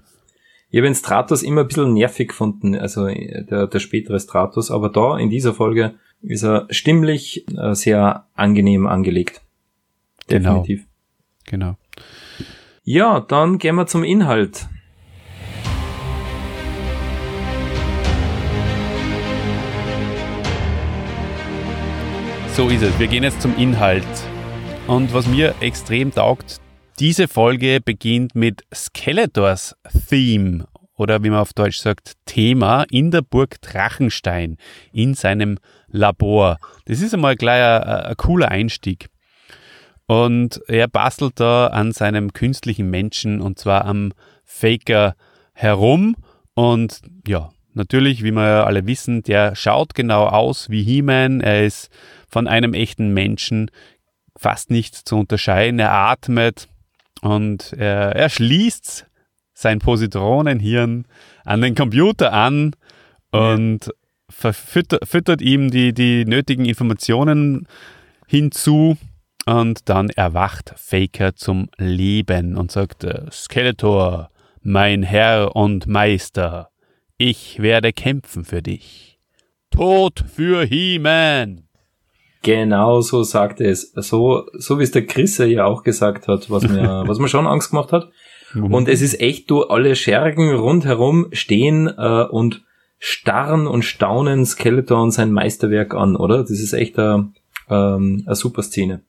Ich 0.69 0.77
habe 0.77 0.87
den 0.87 0.95
Stratos 0.95 1.41
immer 1.41 1.61
ein 1.61 1.67
bisschen 1.67 1.93
nervig 1.93 2.29
gefunden, 2.29 2.75
also 2.75 3.07
der, 3.07 3.67
der 3.67 3.79
spätere 3.79 4.19
Stratos, 4.19 4.69
aber 4.69 4.89
da 4.89 5.17
in 5.17 5.29
dieser 5.29 5.53
Folge 5.53 5.95
ist 6.21 6.43
er 6.43 6.67
stimmlich 6.69 7.45
äh, 7.57 7.73
sehr 7.73 8.27
angenehm 8.35 8.85
angelegt. 8.85 9.41
Genau. 10.27 10.61
Definitiv. 10.61 10.87
Genau. 11.45 11.75
Ja, 12.83 13.19
dann 13.19 13.57
gehen 13.57 13.75
wir 13.75 13.87
zum 13.87 14.03
Inhalt. 14.03 14.67
So 22.59 22.67
ist 22.67 22.83
es. 22.83 22.99
Wir 22.99 23.07
gehen 23.07 23.23
jetzt 23.23 23.41
zum 23.41 23.57
Inhalt. 23.57 24.03
Und 24.85 25.13
was 25.13 25.27
mir 25.27 25.55
extrem 25.61 26.11
taugt, 26.11 26.57
diese 26.99 27.29
Folge 27.29 27.79
beginnt 27.79 28.35
mit 28.35 28.63
Skeletors 28.75 29.77
Theme 30.09 30.67
oder 30.97 31.23
wie 31.23 31.29
man 31.29 31.39
auf 31.39 31.53
Deutsch 31.53 31.77
sagt, 31.77 32.15
Thema 32.25 32.83
in 32.91 33.11
der 33.11 33.21
Burg 33.21 33.61
Drachenstein 33.61 34.57
in 34.91 35.13
seinem 35.13 35.57
Labor. 35.87 36.57
Das 36.83 36.99
ist 36.99 37.13
einmal 37.13 37.37
gleich 37.37 37.63
ein, 37.63 37.81
ein 37.81 38.17
cooler 38.17 38.49
Einstieg. 38.49 39.07
Und 40.07 40.59
er 40.67 40.89
bastelt 40.89 41.39
da 41.39 41.67
an 41.67 41.93
seinem 41.93 42.33
künstlichen 42.33 42.89
Menschen 42.89 43.39
und 43.39 43.57
zwar 43.57 43.85
am 43.85 44.11
Faker 44.43 45.15
herum. 45.53 46.17
Und 46.55 46.99
ja, 47.25 47.51
natürlich, 47.79 48.23
wie 48.23 48.31
wir 48.31 48.45
ja 48.45 48.63
alle 48.65 48.85
wissen, 48.85 49.23
der 49.23 49.55
schaut 49.55 49.95
genau 49.95 50.27
aus 50.27 50.69
wie 50.69 50.83
He-Man. 50.83 51.41
Er 51.41 51.65
ist 51.65 51.89
von 52.27 52.47
einem 52.47 52.75
echten 52.75 53.13
Menschen 53.13 53.71
fast 54.37 54.69
nicht 54.69 54.95
zu 54.95 55.17
unterscheiden. 55.17 55.79
Er 55.79 55.91
atmet 55.91 56.67
und 57.21 57.73
er, 57.73 58.15
er 58.15 58.29
schließt 58.29 59.07
sein 59.53 59.79
Positronenhirn 59.79 61.05
an 61.43 61.61
den 61.61 61.73
Computer 61.73 62.31
an 62.31 62.75
und 63.31 63.89
verfüttert, 64.29 65.07
füttert 65.07 65.41
ihm 65.41 65.71
die, 65.71 65.93
die 65.93 66.25
nötigen 66.25 66.65
Informationen 66.65 67.67
hinzu 68.27 68.97
und 69.45 69.89
dann 69.89 70.09
erwacht 70.09 70.73
Faker 70.77 71.35
zum 71.35 71.69
Leben 71.77 72.55
und 72.55 72.71
sagt, 72.71 73.07
Skeletor, 73.31 74.29
mein 74.61 75.03
Herr 75.03 75.55
und 75.55 75.87
Meister, 75.87 76.68
ich 77.19 77.61
werde 77.61 77.91
kämpfen 77.91 78.45
für 78.45 78.61
dich. 78.61 79.19
Tod 79.69 80.23
für 80.33 80.63
He-Man! 80.63 81.65
Genau 82.41 83.01
so 83.01 83.23
sagt 83.23 83.59
es. 83.59 83.91
So, 83.93 84.45
so 84.53 84.79
wie 84.79 84.83
es 84.83 84.91
der 84.91 85.05
Chrisse 85.05 85.45
ja 85.45 85.65
auch 85.65 85.83
gesagt 85.83 86.29
hat, 86.29 86.49
was 86.49 86.63
mir, 86.63 87.03
was 87.05 87.19
mir 87.19 87.27
schon 87.27 87.45
Angst 87.45 87.71
gemacht 87.71 87.91
hat. 87.91 88.09
Mhm. 88.53 88.73
Und 88.73 88.87
es 88.87 89.01
ist 89.01 89.19
echt, 89.19 89.51
du, 89.51 89.63
alle 89.63 89.97
Schergen 89.97 90.55
rundherum 90.55 91.27
stehen 91.33 91.87
äh, 91.87 92.23
und 92.23 92.63
starren 92.99 93.67
und 93.67 93.83
staunen 93.83 94.45
Skeleton 94.45 95.11
sein 95.11 95.33
Meisterwerk 95.33 95.93
an, 95.93 96.15
oder? 96.15 96.39
Das 96.39 96.51
ist 96.51 96.71
echt 96.71 96.97
eine, 96.97 97.33
ähm, 97.69 98.23
eine 98.25 98.35
super 98.35 98.63
Szene. 98.63 99.01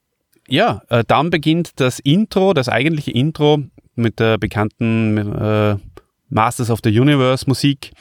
Ja, 0.49 0.81
äh, 0.89 1.05
dann 1.07 1.29
beginnt 1.29 1.79
das 1.79 1.99
Intro, 1.99 2.53
das 2.53 2.67
eigentliche 2.67 3.11
Intro 3.11 3.63
mit 3.95 4.19
der 4.19 4.37
bekannten 4.37 5.17
äh, 5.17 5.77
Masters 6.31 6.69
of 6.69 6.79
the 6.83 6.99
Universe 6.99 7.45
Musik 7.47 7.91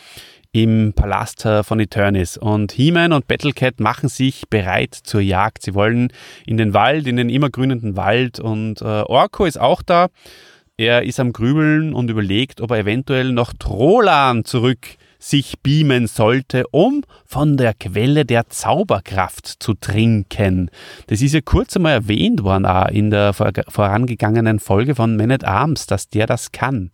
im 0.53 0.93
Palast 0.95 1.47
von 1.63 1.81
Eternis. 1.81 2.37
Und 2.37 2.73
He-Man 2.73 3.13
und 3.13 3.29
Battlecat 3.29 3.81
machen 3.81 4.09
sich 4.09 4.49
bereit 4.49 4.95
zur 4.95 5.21
Jagd. 5.21 5.63
Sie 5.63 5.75
wollen 5.75 6.13
in 6.47 6.57
den 6.57 6.75
Wald, 6.75 7.07
in 7.07 7.17
den 7.17 7.29
immergrünenden 7.29 7.97
Wald. 7.97 8.41
Und 8.41 8.81
äh, 8.81 8.85
Orko 8.85 9.45
ist 9.45 9.61
auch 9.61 9.83
da. 9.83 10.09
Er 10.77 11.03
ist 11.03 11.21
am 11.21 11.33
Grübeln 11.33 11.93
und 11.93 12.09
überlegt, 12.09 12.61
ob 12.61 12.71
er 12.71 12.79
eventuell 12.79 13.33
noch 13.33 13.53
Trolan 13.59 14.45
zurück 14.45 14.97
sich 15.19 15.61
beamen 15.63 16.07
sollte, 16.07 16.65
um 16.71 17.03
von 17.27 17.59
der 17.59 17.75
Quelle 17.75 18.25
der 18.25 18.49
Zauberkraft 18.49 19.63
zu 19.63 19.75
trinken. 19.75 20.71
Das 21.09 21.21
ist 21.21 21.35
ja 21.35 21.43
kurz 21.43 21.77
einmal 21.77 21.93
erwähnt 21.93 22.43
worden 22.43 22.65
auch 22.65 22.89
in 22.89 23.11
der 23.11 23.35
vorangegangenen 23.35 24.59
Folge 24.59 24.95
von 24.95 25.17
Man 25.17 25.31
at 25.31 25.45
Arms, 25.45 25.87
dass 25.87 26.09
der 26.09 26.27
das 26.27 26.51
kann. 26.53 26.91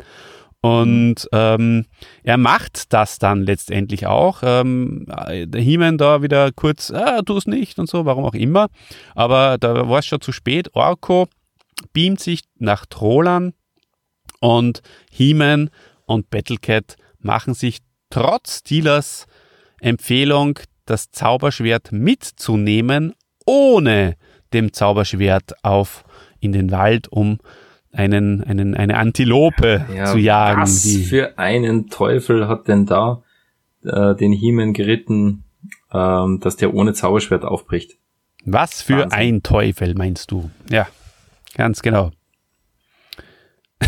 Und 0.67 1.29
ähm, 1.33 1.87
er 2.25 2.37
macht 2.39 2.93
das 2.93 3.19
dann 3.19 3.43
letztendlich 3.43 4.07
auch. 4.07 4.41
Ähm, 4.43 5.07
der 5.07 5.61
He-Man 5.61 5.97
da 5.97 6.23
wieder 6.23 6.51
kurz, 6.51 6.91
ah, 6.91 7.23
tu 7.23 7.37
es 7.37 7.47
nicht 7.47 7.79
und 7.79 7.89
so, 7.89 8.05
warum 8.05 8.25
auch 8.25 8.35
immer. 8.35 8.69
Aber 9.15 9.59
da 9.59 9.89
war 9.89 10.01
es 10.01 10.07
schon 10.07 10.21
zu 10.21 10.33
spät. 10.33 10.75
Orko 10.75 11.29
beamt 11.93 12.21
sich 12.21 12.41
nach 12.59 12.85
Trolan 12.87 13.53
und 14.41 14.83
He-Man 15.13 15.71
und 16.05 16.31
Battlecat 16.31 16.97
machen 17.21 17.55
sich 17.55 17.79
trotz 18.11 18.59
Steelers 18.59 19.27
Empfehlung, 19.81 20.59
das 20.85 21.11
Zauberschwert 21.11 21.93
mitzunehmen, 21.93 23.15
ohne 23.45 24.17
dem 24.53 24.73
Zauberschwert 24.73 25.65
auf 25.65 26.05
in 26.41 26.53
den 26.53 26.71
Wald, 26.71 27.09
um 27.09 27.39
einen, 27.97 28.43
einen, 28.45 28.75
eine 28.75 28.97
Antilope 28.99 29.85
Ja, 29.95 30.05
zu 30.07 30.19
jagen. 30.19 30.63
Was 30.63 30.83
die- 30.83 31.05
für 31.05 31.39
einen 31.39 31.89
Teufel 31.89 32.47
hat 32.49 32.69
denn 32.69 32.87
da 32.87 33.23
äh, 33.85 34.15
den 34.15 34.33
He-Man 34.33 34.73
geritten, 34.73 35.45
ähm, 35.93 36.41
dass 36.41 36.57
der 36.57 36.75
ohne 36.75 36.93
Zauberschwert 36.93 37.45
aufbricht? 37.45 37.97
Was 38.45 38.83
für 38.83 38.99
Wahnsinn. 39.01 39.13
ein 39.19 39.43
Teufel 39.43 39.95
meinst 39.95 40.31
du? 40.31 40.51
Ja, 40.71 40.87
ganz 41.55 41.83
genau. 41.83 42.11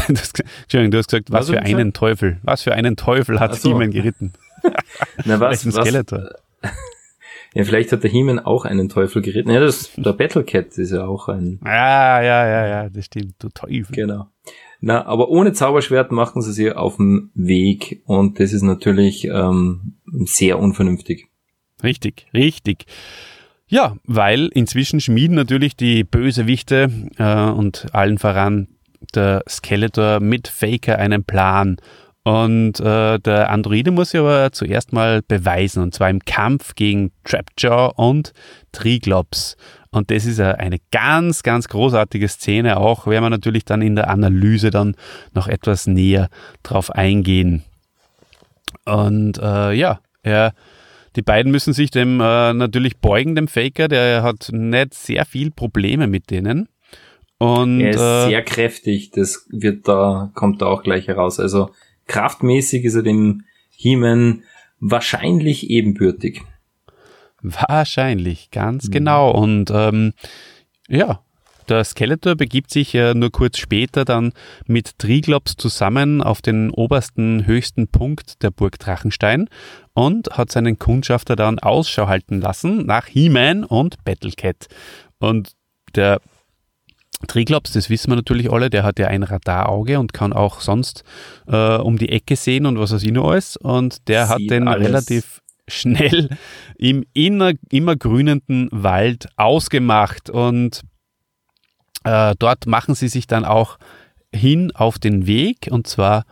Das, 0.09 0.33
Entschuldigung, 0.62 0.91
du 0.91 0.99
hast 0.99 1.09
gesagt, 1.09 1.31
was 1.31 1.49
Was 1.49 1.57
hab 1.57 1.67
für 1.67 1.77
einen 1.77 1.93
Teufel? 1.93 2.38
Was 2.43 2.62
für 2.62 2.75
einen 2.75 2.97
Teufel 2.97 3.41
hat 3.41 3.53
Ach 3.53 3.57
so. 3.57 3.71
He-Man 3.71 3.91
geritten? 3.91 4.33
Na, 5.25 5.38
was, 5.41 5.62
Vielleicht 5.62 5.65
ein 5.67 5.73
was, 5.75 5.87
Skeletor. 5.87 6.31
Ja, 7.55 7.64
vielleicht 7.64 7.93
hat 7.93 8.02
der 8.02 8.11
He-Man 8.11 8.38
auch 8.38 8.64
einen 8.64 8.88
Teufel 8.88 9.23
geritten. 9.23 9.50
Ja, 9.50 9.61
das, 9.61 9.90
der 9.97 10.12
Battlecat 10.12 10.76
ist 10.78 10.93
ja 10.93 11.07
auch 11.07 11.28
ein, 11.28 11.61
Ja, 11.64 12.21
ja, 12.23 12.47
ja, 12.47 12.67
ja, 12.67 12.88
das 12.88 13.07
stimmt. 13.07 13.35
Du 13.38 13.49
Teufel. 13.49 13.95
genau. 13.95 14.26
Na, 14.81 15.05
aber 15.07 15.28
ohne 15.28 15.52
Zauberschwert 15.52 16.12
machen 16.12 16.40
sie 16.40 16.52
sich 16.52 16.73
auf 16.76 16.97
den 16.97 17.31
Weg 17.35 18.02
und 18.07 18.38
das 18.38 18.52
ist 18.52 18.62
natürlich 18.62 19.25
ähm, 19.25 19.97
sehr 20.25 20.59
unvernünftig. 20.61 21.26
Richtig, 21.83 22.26
richtig. 22.33 22.87
Ja, 23.67 23.97
weil 24.05 24.49
inzwischen 24.55 25.00
schmieden 25.00 25.35
natürlich 25.35 25.76
die 25.76 26.05
Bösewichte 26.05 26.90
äh, 27.19 27.50
und 27.50 27.87
allen 27.93 28.19
voran 28.19 28.69
der 29.14 29.43
Skeletor 29.49 30.21
mit 30.21 30.49
Faker 30.49 30.99
einen 30.99 31.25
Plan. 31.25 31.76
Und 32.28 32.78
äh, 32.80 33.18
der 33.18 33.49
Androide 33.49 33.90
muss 33.90 34.11
sich 34.11 34.20
aber 34.20 34.52
zuerst 34.52 34.92
mal 34.92 35.23
beweisen, 35.23 35.82
und 35.82 35.94
zwar 35.94 36.11
im 36.11 36.20
Kampf 36.20 36.75
gegen 36.75 37.11
Trapjaw 37.25 37.94
und 37.97 38.35
Triglops. 38.70 39.56
Und 39.92 40.11
das 40.11 40.26
ist 40.26 40.38
eine 40.38 40.76
ganz, 40.90 41.42
ganz 41.42 41.68
großartige 41.68 42.28
Szene. 42.28 42.76
Auch 42.76 43.06
werden 43.06 43.25
wir 43.25 43.30
natürlich 43.30 43.64
dann 43.64 43.80
in 43.80 43.97
der 43.97 44.11
Analyse 44.11 44.68
dann 44.68 44.94
noch 45.32 45.49
etwas 45.49 45.87
näher 45.87 46.28
drauf 46.62 46.90
eingehen. 46.90 47.64
Und 48.85 49.38
äh, 49.38 49.73
ja, 49.73 50.00
er, 50.23 50.52
die 51.16 51.23
beiden 51.23 51.50
müssen 51.50 51.73
sich 51.73 51.90
dem 51.90 52.20
äh, 52.20 52.52
natürlich 52.52 52.99
beugen, 52.99 53.37
dem 53.37 53.49
Faker. 53.49 53.88
Der 53.88 54.23
hat 54.23 54.50
nicht 54.52 54.92
sehr 54.92 55.25
viel 55.25 55.50
Probleme 55.50 56.06
mit 56.06 56.28
denen. 56.28 56.68
Und 57.38 57.80
Er 57.80 57.90
ist 57.90 58.00
äh, 58.00 58.26
sehr 58.28 58.42
kräftig, 58.42 59.12
das 59.12 59.47
wird 59.49 59.88
da, 59.88 60.30
kommt 60.35 60.61
da 60.61 60.66
auch 60.66 60.82
gleich 60.82 61.06
heraus. 61.08 61.40
Also 61.40 61.70
kraftmäßig 62.09 62.85
ist 62.85 62.95
er 62.95 63.03
dem 63.03 63.45
He-Man 63.71 64.43
wahrscheinlich 64.81 65.71
ebenbürtig. 65.71 66.43
Wahrscheinlich, 67.43 68.47
Mhm. 68.47 68.55
ganz 68.55 68.91
genau. 68.91 69.31
Und 69.31 69.71
ähm, 69.73 70.12
ja, 70.88 71.21
der 71.69 71.85
Skeletor 71.85 72.35
begibt 72.35 72.71
sich 72.71 72.95
äh, 72.95 73.15
nur 73.15 73.31
kurz 73.31 73.59
später 73.59 74.05
dann 74.05 74.33
mit 74.67 74.99
Triglops 74.99 75.57
zusammen 75.57 76.23
auf 76.23 76.41
den 76.41 76.71
obersten, 76.71 77.47
höchsten 77.47 77.88
Punkt 77.88 78.43
der 78.43 78.50
Burg 78.50 78.79
Drachenstein 78.79 79.49
und 79.93 80.31
hat 80.31 80.50
seinen 80.50 80.79
Kundschafter 80.79 81.37
dann 81.37 81.59
Ausschau 81.59 82.09
halten 82.09 82.41
lassen 82.41 82.87
nach 82.87 83.06
He-Man 83.06 83.65
und 83.65 84.02
Battlecat. 84.04 84.67
Und 85.19 85.52
der 85.95 86.21
Triglops, 87.26 87.73
das 87.73 87.91
wissen 87.91 88.11
wir 88.11 88.17
natürlich 88.17 88.50
alle, 88.52 88.71
der 88.71 88.85
hat 88.85 88.99
ja 88.99 89.09
ein 89.09 89.23
Radarauge 89.23 89.99
und 89.99 90.13
kann 90.13 90.33
auch 90.33 90.61
sonst 90.61 91.02
äh, 91.47 91.76
um 91.76 91.99
die 91.99 92.11
Ecke 92.11 92.37
sehen 92.37 92.67
und 92.67 92.78
was 92.78 92.93
weiß 92.93 93.02
ich 93.02 93.13
noch 93.13 93.31
alles. 93.31 93.57
Und 93.57 94.09
der 94.09 94.28
hat 94.28 94.39
Sieht 94.39 94.50
den 94.50 94.69
alles. 94.69 94.87
relativ 94.87 95.43
schnell 95.67 96.31
im 96.78 97.04
inner, 97.13 97.52
immer 97.71 97.97
grünenden 97.97 98.69
Wald 98.71 99.28
ausgemacht. 99.37 100.31
Und 100.31 100.83
äh, 102.04 102.35
dort 102.39 102.67
machen 102.67 102.95
sie 102.95 103.09
sich 103.09 103.26
dann 103.26 103.45
auch 103.45 103.78
hin 104.35 104.73
auf 104.75 104.99
den 104.99 105.26
Weg 105.26 105.69
und 105.71 105.87
zwar 105.87 106.25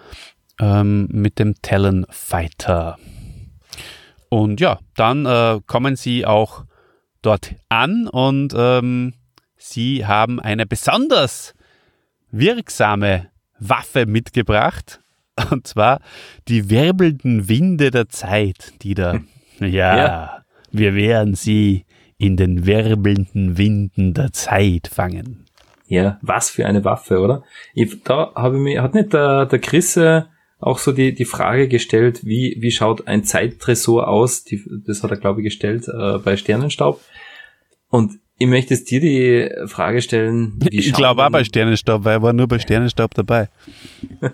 ähm, 0.61 1.09
mit 1.11 1.39
dem 1.39 1.55
Talon 1.63 2.07
Fighter. 2.11 2.99
Und 4.29 4.61
ja, 4.61 4.79
dann 4.95 5.27
äh, 5.27 5.61
kommen 5.67 5.97
sie 5.97 6.27
auch 6.27 6.65
dort 7.23 7.55
an 7.69 8.09
und 8.09 8.55
ähm, 8.57 9.15
sie 9.57 10.07
haben 10.07 10.41
eine 10.41 10.67
besonders 10.67 11.55
wirksame 12.31 13.29
Waffe 13.59 14.07
mitgebracht. 14.07 15.01
Und 15.51 15.67
zwar 15.67 16.01
die 16.49 16.71
wirbelnden 16.71 17.49
Winde 17.49 17.91
der 17.91 18.09
Zeit, 18.09 18.73
die 18.83 18.95
da. 18.95 19.21
Ja, 19.59 19.97
Ja. 19.97 20.45
wir 20.71 20.95
werden 20.95 21.35
sie 21.35 21.87
in 22.19 22.37
den 22.37 22.67
wirbelnden 22.67 23.57
Winden 23.57 24.13
der 24.13 24.31
Zeit 24.33 24.87
fangen. 24.87 25.47
Ja, 25.89 26.19
was 26.21 26.51
für 26.51 26.67
eine 26.67 26.85
Waffe, 26.85 27.21
oder? 27.21 27.43
Ich, 27.73 28.03
da 28.03 28.33
habe 28.35 28.57
ich 28.57 28.63
mir, 28.63 28.83
hat 28.83 28.93
nicht 28.93 29.15
der, 29.15 29.47
der 29.47 29.59
Chris 29.59 29.97
äh, 29.97 30.25
auch 30.59 30.79
so 30.79 30.93
die, 30.93 31.15
die 31.15 31.25
Frage 31.25 31.69
gestellt, 31.69 32.27
wie, 32.27 32.57
wie 32.61 32.71
schaut 32.71 33.07
ein 33.07 33.25
Zeittresor 33.25 34.09
aus? 34.09 34.45
Die, 34.45 34.63
das 34.87 35.03
hat 35.03 35.11
er, 35.11 35.17
glaube 35.17 35.41
ich, 35.41 35.45
gestellt 35.47 35.89
äh, 35.89 36.19
bei 36.19 36.37
Sternenstaub. 36.37 37.01
Und 37.89 38.19
ich 38.39 38.47
möchte 38.47 38.75
jetzt 38.75 38.91
dir 38.91 39.01
die 39.01 39.51
Frage 39.67 40.03
stellen, 40.03 40.59
Ich 40.71 40.93
glaube 40.93 41.25
auch 41.25 41.31
bei 41.31 41.45
Sternenstaub, 41.45 42.05
weil 42.05 42.17
er 42.17 42.23
war 42.23 42.33
nur 42.33 42.47
bei 42.47 42.59
Sternenstaub 42.59 43.15
dabei. 43.15 43.49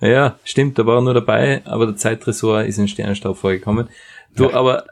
Ja, 0.00 0.38
stimmt, 0.44 0.78
da 0.78 0.86
war 0.86 0.96
er 0.96 1.02
nur 1.02 1.12
dabei, 1.12 1.60
aber 1.66 1.84
der 1.86 1.96
Zeittresor 1.96 2.64
ist 2.64 2.78
in 2.78 2.88
Sternenstaub 2.88 3.36
vorgekommen. 3.36 3.88
Du, 4.34 4.50
aber 4.50 4.86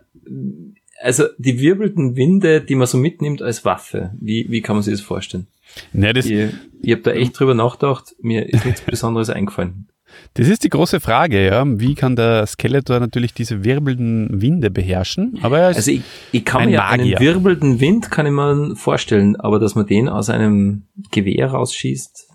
also 1.01 1.25
die 1.39 1.61
wirbelnden 1.61 2.17
Winde, 2.17 2.61
die 2.61 2.75
man 2.75 2.87
so 2.87 2.99
mitnimmt 2.99 3.41
als 3.41 3.65
Waffe, 3.65 4.13
wie, 4.21 4.51
wie 4.51 4.61
kann 4.61 4.77
man 4.77 4.83
sich 4.83 4.95
das 4.95 5.01
vorstellen? 5.01 5.47
Ne, 5.93 6.13
das, 6.13 6.27
Ich, 6.27 6.51
ich 6.83 6.93
habe 6.93 7.03
da 7.03 7.13
echt 7.13 7.39
drüber 7.39 7.55
nachgedacht, 7.55 8.15
mir 8.21 8.49
ist 8.49 8.65
nichts 8.67 8.83
Besonderes 8.83 9.31
eingefallen. 9.31 9.89
Das 10.35 10.49
ist 10.49 10.65
die 10.65 10.69
große 10.69 11.01
Frage, 11.01 11.45
ja. 11.47 11.65
Wie 11.67 11.95
kann 11.95 12.15
der 12.17 12.47
Skeletor 12.47 13.01
natürlich 13.01 13.35
diese 13.35 13.65
wirbelnden 13.65 14.41
Winde 14.41 14.71
beherrschen? 14.71 15.39
Aber 15.43 15.59
er 15.59 15.71
ist, 15.71 15.77
Also 15.79 15.91
ich, 15.93 16.03
ich 16.33 16.45
kann 16.45 16.63
Ein 16.63 16.69
mir 16.69 16.75
ja 16.75 16.91
Magier. 16.91 17.19
einen 17.19 17.27
wirbelnden 17.27 17.81
Wind 17.81 18.11
kann 18.11 18.27
ich 18.27 18.33
mir 18.33 18.77
vorstellen, 18.77 19.37
aber 19.37 19.59
dass 19.59 19.75
man 19.75 19.87
den 19.87 20.09
aus 20.09 20.31
einem 20.31 20.85
Gewehr 21.11 21.51
rausschießt, 21.51 22.29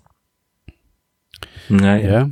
naja. 1.68 2.10
ja, 2.10 2.30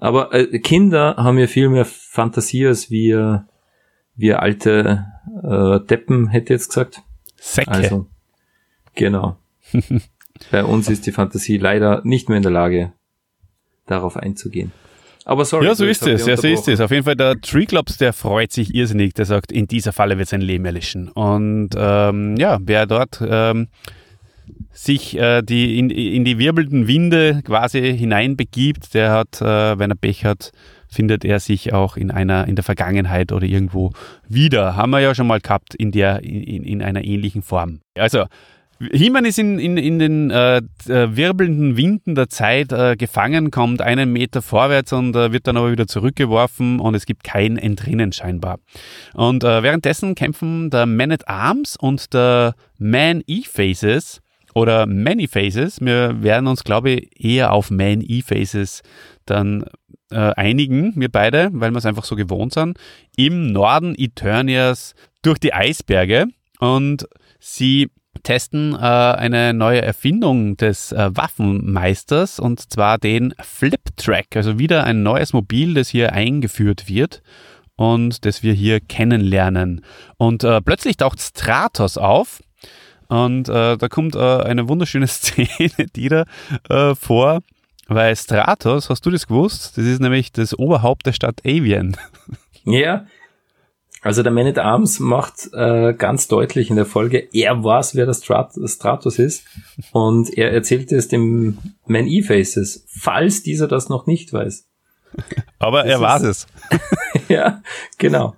Aber 0.00 0.32
äh, 0.34 0.58
Kinder 0.60 1.16
haben 1.16 1.38
ja 1.38 1.46
viel 1.46 1.68
mehr 1.68 1.84
Fantasie 1.84 2.66
als 2.66 2.90
wir, 2.90 3.46
wir 4.16 4.40
alte 4.40 5.06
äh, 5.42 5.80
Deppen, 5.86 6.28
hätte 6.28 6.44
ich 6.54 6.60
jetzt 6.60 6.68
gesagt. 6.68 7.02
Säcke. 7.36 7.70
Also, 7.70 8.06
genau. 8.94 9.36
Bei 10.50 10.64
uns 10.64 10.88
ist 10.88 11.06
die 11.06 11.12
Fantasie 11.12 11.58
leider 11.58 12.00
nicht 12.04 12.28
mehr 12.28 12.36
in 12.38 12.42
der 12.42 12.52
Lage, 12.52 12.92
darauf 13.86 14.16
einzugehen. 14.16 14.72
Aber 15.24 15.44
sorry. 15.44 15.66
ja, 15.66 15.74
so 15.74 15.84
ist 15.84 16.06
es. 16.06 16.26
Ja, 16.26 16.36
so 16.36 16.48
ist 16.48 16.68
es. 16.68 16.80
Auf 16.80 16.90
jeden 16.90 17.04
Fall, 17.04 17.16
der 17.16 17.40
Treeclops, 17.40 17.96
der 17.96 18.12
freut 18.12 18.52
sich 18.52 18.74
irrsinnig. 18.74 19.14
Der 19.14 19.24
sagt, 19.24 19.52
in 19.52 19.66
dieser 19.66 19.92
Falle 19.92 20.18
wird 20.18 20.28
sein 20.28 20.40
Leben 20.40 20.64
erlischen. 20.64 21.08
Und 21.08 21.70
ähm, 21.76 22.36
ja, 22.36 22.58
wer 22.60 22.86
dort 22.86 23.22
ähm, 23.24 23.68
sich 24.72 25.18
äh, 25.18 25.42
die, 25.42 25.78
in, 25.78 25.90
in 25.90 26.24
die 26.24 26.38
wirbelnden 26.38 26.88
Winde 26.88 27.42
quasi 27.44 27.96
hineinbegibt, 27.96 28.94
der 28.94 29.12
hat, 29.12 29.40
äh, 29.40 29.78
wenn 29.78 29.90
er 29.90 29.96
Pech 29.96 30.24
hat, 30.24 30.52
findet 30.88 31.24
er 31.24 31.40
sich 31.40 31.72
auch 31.72 31.96
in 31.96 32.10
einer, 32.10 32.46
in 32.48 32.54
der 32.54 32.64
Vergangenheit 32.64 33.32
oder 33.32 33.46
irgendwo 33.46 33.92
wieder. 34.28 34.76
Haben 34.76 34.90
wir 34.90 35.00
ja 35.00 35.14
schon 35.14 35.26
mal 35.26 35.40
gehabt 35.40 35.74
in 35.74 35.90
der, 35.90 36.22
in, 36.22 36.64
in 36.64 36.82
einer 36.82 37.04
ähnlichen 37.04 37.42
Form. 37.42 37.80
Also, 37.96 38.24
He-Man 38.92 39.24
ist 39.24 39.38
in, 39.38 39.58
in, 39.58 39.76
in 39.76 39.98
den 39.98 40.30
äh, 40.30 40.58
äh, 40.58 41.16
wirbelnden 41.16 41.76
Winden 41.76 42.14
der 42.14 42.28
Zeit 42.28 42.72
äh, 42.72 42.96
gefangen, 42.96 43.50
kommt 43.50 43.80
einen 43.80 44.12
Meter 44.12 44.42
vorwärts 44.42 44.92
und 44.92 45.14
äh, 45.14 45.32
wird 45.32 45.46
dann 45.46 45.56
aber 45.56 45.70
wieder 45.70 45.86
zurückgeworfen 45.86 46.80
und 46.80 46.94
es 46.94 47.06
gibt 47.06 47.22
kein 47.24 47.58
Entrinnen 47.58 48.12
scheinbar. 48.12 48.58
Und 49.14 49.44
äh, 49.44 49.62
währenddessen 49.62 50.14
kämpfen 50.14 50.70
der 50.70 50.86
Man 50.86 51.12
at 51.12 51.28
Arms 51.28 51.76
und 51.76 52.12
der 52.14 52.54
Man 52.78 53.22
E-Faces 53.26 54.20
oder 54.54 54.86
Many 54.86 55.28
Faces. 55.28 55.80
Wir 55.80 56.22
werden 56.22 56.46
uns, 56.46 56.64
glaube 56.64 56.90
ich, 56.90 57.24
eher 57.24 57.52
auf 57.52 57.70
Man 57.70 58.02
E-Faces 58.02 58.82
dann 59.26 59.64
äh, 60.10 60.16
einigen, 60.16 60.92
wir 60.96 61.10
beide, 61.10 61.50
weil 61.52 61.70
wir 61.70 61.78
es 61.78 61.86
einfach 61.86 62.04
so 62.04 62.16
gewohnt 62.16 62.52
sind, 62.52 62.78
im 63.16 63.52
Norden 63.52 63.94
Eternias 63.96 64.94
durch 65.22 65.38
die 65.38 65.54
Eisberge 65.54 66.26
und 66.58 67.06
sie 67.38 67.88
testen 68.22 68.74
äh, 68.74 68.76
eine 68.78 69.54
neue 69.54 69.82
Erfindung 69.82 70.56
des 70.56 70.92
äh, 70.92 71.10
Waffenmeisters 71.12 72.38
und 72.38 72.72
zwar 72.72 72.98
den 72.98 73.34
Flip 73.40 73.80
Track, 73.96 74.36
also 74.36 74.58
wieder 74.58 74.84
ein 74.84 75.02
neues 75.02 75.32
Mobil, 75.32 75.74
das 75.74 75.88
hier 75.88 76.12
eingeführt 76.12 76.88
wird 76.88 77.22
und 77.76 78.24
das 78.24 78.42
wir 78.42 78.52
hier 78.52 78.80
kennenlernen. 78.80 79.84
Und 80.18 80.44
äh, 80.44 80.60
plötzlich 80.60 80.96
taucht 80.96 81.20
Stratos 81.20 81.96
auf 81.96 82.40
und 83.08 83.48
äh, 83.48 83.76
da 83.76 83.88
kommt 83.88 84.14
äh, 84.14 84.18
eine 84.18 84.68
wunderschöne 84.68 85.06
Szene, 85.08 85.86
die 85.94 86.08
da 86.08 86.24
äh, 86.68 86.94
vor, 86.94 87.40
weil 87.88 88.14
Stratos, 88.16 88.88
hast 88.90 89.04
du 89.04 89.10
das 89.10 89.26
gewusst? 89.26 89.76
Das 89.76 89.84
ist 89.84 90.00
nämlich 90.00 90.32
das 90.32 90.58
Oberhaupt 90.58 91.06
der 91.06 91.12
Stadt 91.12 91.40
Avian. 91.44 91.96
Ja, 92.64 93.06
also 94.02 94.24
der 94.24 94.32
Man 94.32 94.48
at 94.48 94.58
Arms 94.58 94.98
macht 94.98 95.48
äh, 95.54 95.94
ganz 95.94 96.26
deutlich 96.26 96.70
in 96.70 96.76
der 96.76 96.86
Folge, 96.86 97.28
er 97.32 97.62
weiß, 97.62 97.94
wer 97.94 98.04
der 98.04 98.14
Strat 98.14 98.52
Stratus 98.66 99.18
ist 99.20 99.44
und 99.92 100.36
er 100.36 100.52
erzählt 100.52 100.90
es 100.90 101.06
dem 101.06 101.58
Man 101.86 102.08
E-Faces, 102.08 102.84
falls 102.88 103.44
dieser 103.44 103.68
das 103.68 103.88
noch 103.88 104.06
nicht 104.06 104.32
weiß. 104.32 104.66
Aber 105.60 105.84
das 105.84 105.92
er 105.92 106.00
weiß 106.00 106.22
es. 106.22 106.46
ja, 107.28 107.62
genau. 107.98 108.34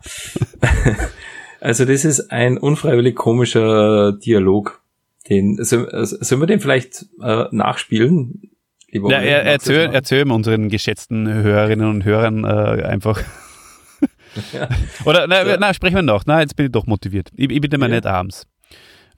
also 1.61 1.87
das 1.87 2.05
ist 2.05 2.31
ein 2.31 2.59
unfreiwillig 2.59 3.15
komischer 3.15 4.13
Dialog. 4.13 4.83
Den, 5.31 5.57
sollen 5.63 6.41
wir 6.41 6.47
den 6.47 6.61
vielleicht 6.61 7.07
äh, 7.23 7.47
nachspielen? 7.51 8.51
Ja, 8.89 9.19
er, 9.19 9.45
erzähl, 9.45 9.89
erzähl 9.93 10.31
unseren 10.31 10.69
geschätzten 10.69 11.27
Hörerinnen 11.27 11.89
und 11.89 12.05
Hörern 12.05 12.45
äh, 12.45 12.85
einfach 12.85 13.23
ja. 14.53 14.69
Oder, 15.05 15.27
na, 15.27 15.45
so. 15.45 15.57
na, 15.59 15.75
sprechen 15.75 15.97
wir 15.97 16.03
noch. 16.03 16.25
Na, 16.27 16.41
jetzt 16.41 16.57
bin 16.57 16.67
ich 16.67 16.73
doch 16.73 16.87
motiviert. 16.87 17.29
Ich, 17.37 17.51
ich 17.51 17.61
bitte 17.61 17.79
mal 17.79 17.89
ja. 17.89 17.97
nicht 17.97 18.07
abends. 18.07 18.47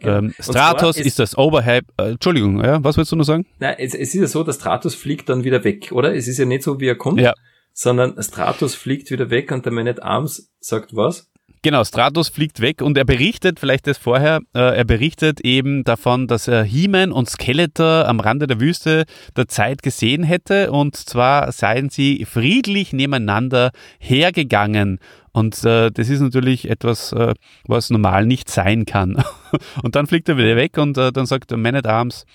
Ähm, 0.01 0.35
Stratos 0.39 0.99
ist, 0.99 1.07
ist, 1.07 1.19
das 1.19 1.39
Overhype. 1.39 1.87
Äh, 1.97 2.11
Entschuldigung, 2.11 2.63
ja, 2.63 2.83
was 2.85 2.97
willst 2.97 3.13
du 3.13 3.17
noch 3.17 3.25
sagen? 3.25 3.47
Na, 3.59 3.73
es, 3.79 3.95
es, 3.95 4.15
ist 4.15 4.21
ja 4.21 4.27
so, 4.27 4.43
dass 4.43 4.57
Stratos 4.57 4.95
fliegt 4.95 5.29
dann 5.29 5.45
wieder 5.45 5.65
weg, 5.65 5.91
oder? 5.93 6.15
Es 6.15 6.29
ist 6.29 6.39
ja 6.39 6.45
nicht 6.45 6.63
so, 6.63 6.81
wie 6.81 6.89
er 6.89 6.97
kommt, 6.97 7.21
ja. 7.21 7.33
sondern 7.73 8.23
Stratos 8.23 8.75
fliegt 8.75 9.11
wieder 9.11 9.31
weg 9.31 9.51
und 9.53 9.65
der 9.65 9.73
Man 9.73 9.89
at 9.89 10.03
Arms 10.03 10.53
sagt 10.61 10.95
was? 10.95 11.31
Genau, 11.67 11.83
Stratos 11.83 12.29
fliegt 12.29 12.61
weg 12.61 12.81
und 12.81 12.97
er 12.97 13.05
berichtet, 13.05 13.59
vielleicht 13.59 13.89
das 13.89 13.99
vorher, 13.99 14.39
äh, 14.55 14.77
er 14.77 14.85
berichtet 14.85 15.41
eben 15.41 15.83
davon, 15.83 16.29
dass 16.29 16.47
er 16.47 16.63
He-Man 16.63 17.11
und 17.11 17.29
Skeletor 17.29 18.07
am 18.07 18.21
Rande 18.21 18.47
der 18.47 18.61
Wüste 18.61 19.05
der 19.37 19.49
Zeit 19.49 19.83
gesehen 19.83 20.23
hätte 20.23 20.71
und 20.71 20.95
zwar 20.95 21.51
seien 21.51 21.91
sie 21.91 22.25
friedlich 22.25 22.93
nebeneinander 22.93 23.73
hergegangen. 23.99 25.01
Und 25.33 25.65
äh, 25.65 25.91
das 25.91 26.09
ist 26.09 26.21
natürlich 26.21 26.71
etwas, 26.71 27.11
äh, 27.11 27.35
was 27.67 27.91
normal 27.91 28.27
nicht 28.27 28.49
sein 28.49 28.87
kann. 28.87 29.25
und 29.83 29.97
dann 29.97 30.07
fliegt 30.07 30.29
er 30.29 30.37
wieder 30.37 30.55
weg 30.55 30.79
und 30.79 30.97
äh, 30.97 31.11
dann 31.11 31.27
sagt 31.27 31.51
Man 31.51 31.75
at 31.75 31.89
Arms, 31.89 32.27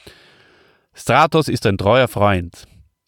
Stratos 0.93 1.47
ist 1.47 1.65
ein 1.65 1.77
treuer 1.77 2.09
Freund. 2.09 2.65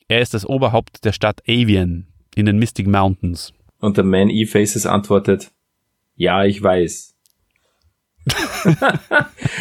Er 0.08 0.22
ist 0.22 0.34
das 0.34 0.46
Oberhaupt 0.46 1.04
der 1.04 1.12
Stadt 1.12 1.42
Avian 1.50 2.08
in 2.34 2.46
den 2.46 2.60
Mystic 2.60 2.88
Mountains. 2.88 3.52
Und 3.82 3.98
der 3.98 4.06
Man 4.06 4.30
E-Faces 4.30 4.86
antwortet, 4.86 5.52
ja, 6.16 6.44
ich 6.46 6.62
weiß. 6.62 7.16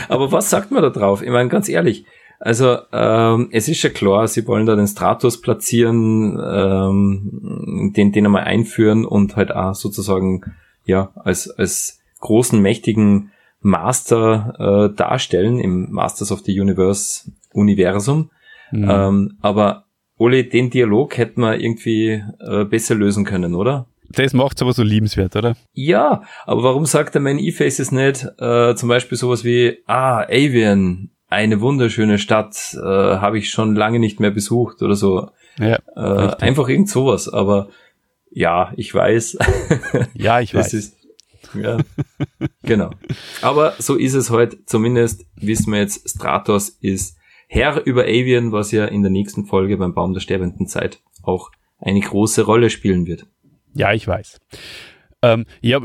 Aber 0.08 0.32
was 0.32 0.50
sagt 0.50 0.70
man 0.70 0.82
da 0.82 0.90
drauf? 0.90 1.22
Ich 1.22 1.30
meine, 1.30 1.48
ganz 1.48 1.68
ehrlich, 1.68 2.04
also 2.38 2.78
ähm, 2.92 3.48
es 3.52 3.68
ist 3.68 3.82
ja 3.82 3.90
klar, 3.90 4.26
sie 4.26 4.46
wollen 4.46 4.66
da 4.66 4.74
den 4.74 4.88
Stratus 4.88 5.40
platzieren, 5.40 6.40
ähm, 6.44 7.92
den, 7.96 8.12
den 8.12 8.26
einmal 8.26 8.44
einführen 8.44 9.04
und 9.04 9.36
halt 9.36 9.54
auch 9.54 9.74
sozusagen 9.74 10.42
ja 10.84 11.12
als, 11.14 11.48
als 11.50 12.00
großen, 12.20 12.60
mächtigen 12.60 13.30
Master 13.60 14.90
äh, 14.90 14.96
darstellen 14.96 15.60
im 15.60 15.92
Masters 15.92 16.32
of 16.32 16.40
the 16.40 16.58
Universe 16.58 17.30
Universum. 17.52 18.30
Mhm. 18.72 18.90
Ähm, 18.90 19.38
aber 19.40 19.84
Ole, 20.18 20.44
den 20.44 20.70
Dialog 20.70 21.16
hätten 21.18 21.42
wir 21.42 21.60
irgendwie 21.60 22.22
äh, 22.40 22.64
besser 22.64 22.94
lösen 22.96 23.24
können, 23.24 23.54
oder? 23.54 23.86
Das 24.14 24.32
macht's 24.32 24.62
aber 24.62 24.72
so 24.72 24.82
liebenswert, 24.82 25.36
oder? 25.36 25.56
Ja, 25.72 26.22
aber 26.44 26.62
warum 26.62 26.86
sagt 26.86 27.14
der 27.14 27.22
Man 27.22 27.38
E-Faces 27.38 27.92
nicht 27.92 28.26
äh, 28.38 28.74
zum 28.74 28.88
Beispiel 28.88 29.18
sowas 29.18 29.44
wie, 29.44 29.78
ah, 29.86 30.22
Avian, 30.22 31.10
eine 31.28 31.60
wunderschöne 31.60 32.18
Stadt, 32.18 32.74
äh, 32.74 32.78
habe 32.80 33.38
ich 33.38 33.50
schon 33.50 33.74
lange 33.74 33.98
nicht 33.98 34.20
mehr 34.20 34.30
besucht 34.30 34.82
oder 34.82 34.94
so. 34.94 35.30
Ja, 35.58 35.78
äh, 35.96 36.36
einfach 36.42 36.68
irgend 36.68 36.88
sowas, 36.88 37.28
aber 37.28 37.68
ja, 38.30 38.72
ich 38.76 38.94
weiß. 38.94 39.38
Ja, 40.14 40.40
ich 40.40 40.54
weiß. 40.54 40.72
Ist, 40.74 40.96
ja, 41.54 41.78
genau. 42.62 42.90
Aber 43.42 43.74
so 43.78 43.96
ist 43.96 44.14
es 44.14 44.30
heute. 44.30 44.64
Zumindest 44.64 45.26
wissen 45.36 45.72
wir 45.72 45.80
jetzt, 45.80 46.08
Stratos 46.08 46.68
ist 46.68 47.16
Herr 47.48 47.84
über 47.84 48.04
Avian, 48.04 48.52
was 48.52 48.72
ja 48.72 48.86
in 48.86 49.02
der 49.02 49.10
nächsten 49.10 49.44
Folge 49.44 49.76
beim 49.76 49.94
Baum 49.94 50.14
der 50.14 50.20
sterbenden 50.20 50.66
Zeit 50.66 51.00
auch 51.22 51.50
eine 51.78 52.00
große 52.00 52.42
Rolle 52.42 52.70
spielen 52.70 53.06
wird. 53.06 53.26
Ja, 53.74 53.92
ich 53.92 54.06
weiß. 54.06 54.38
Ähm, 55.22 55.46
ja, 55.60 55.80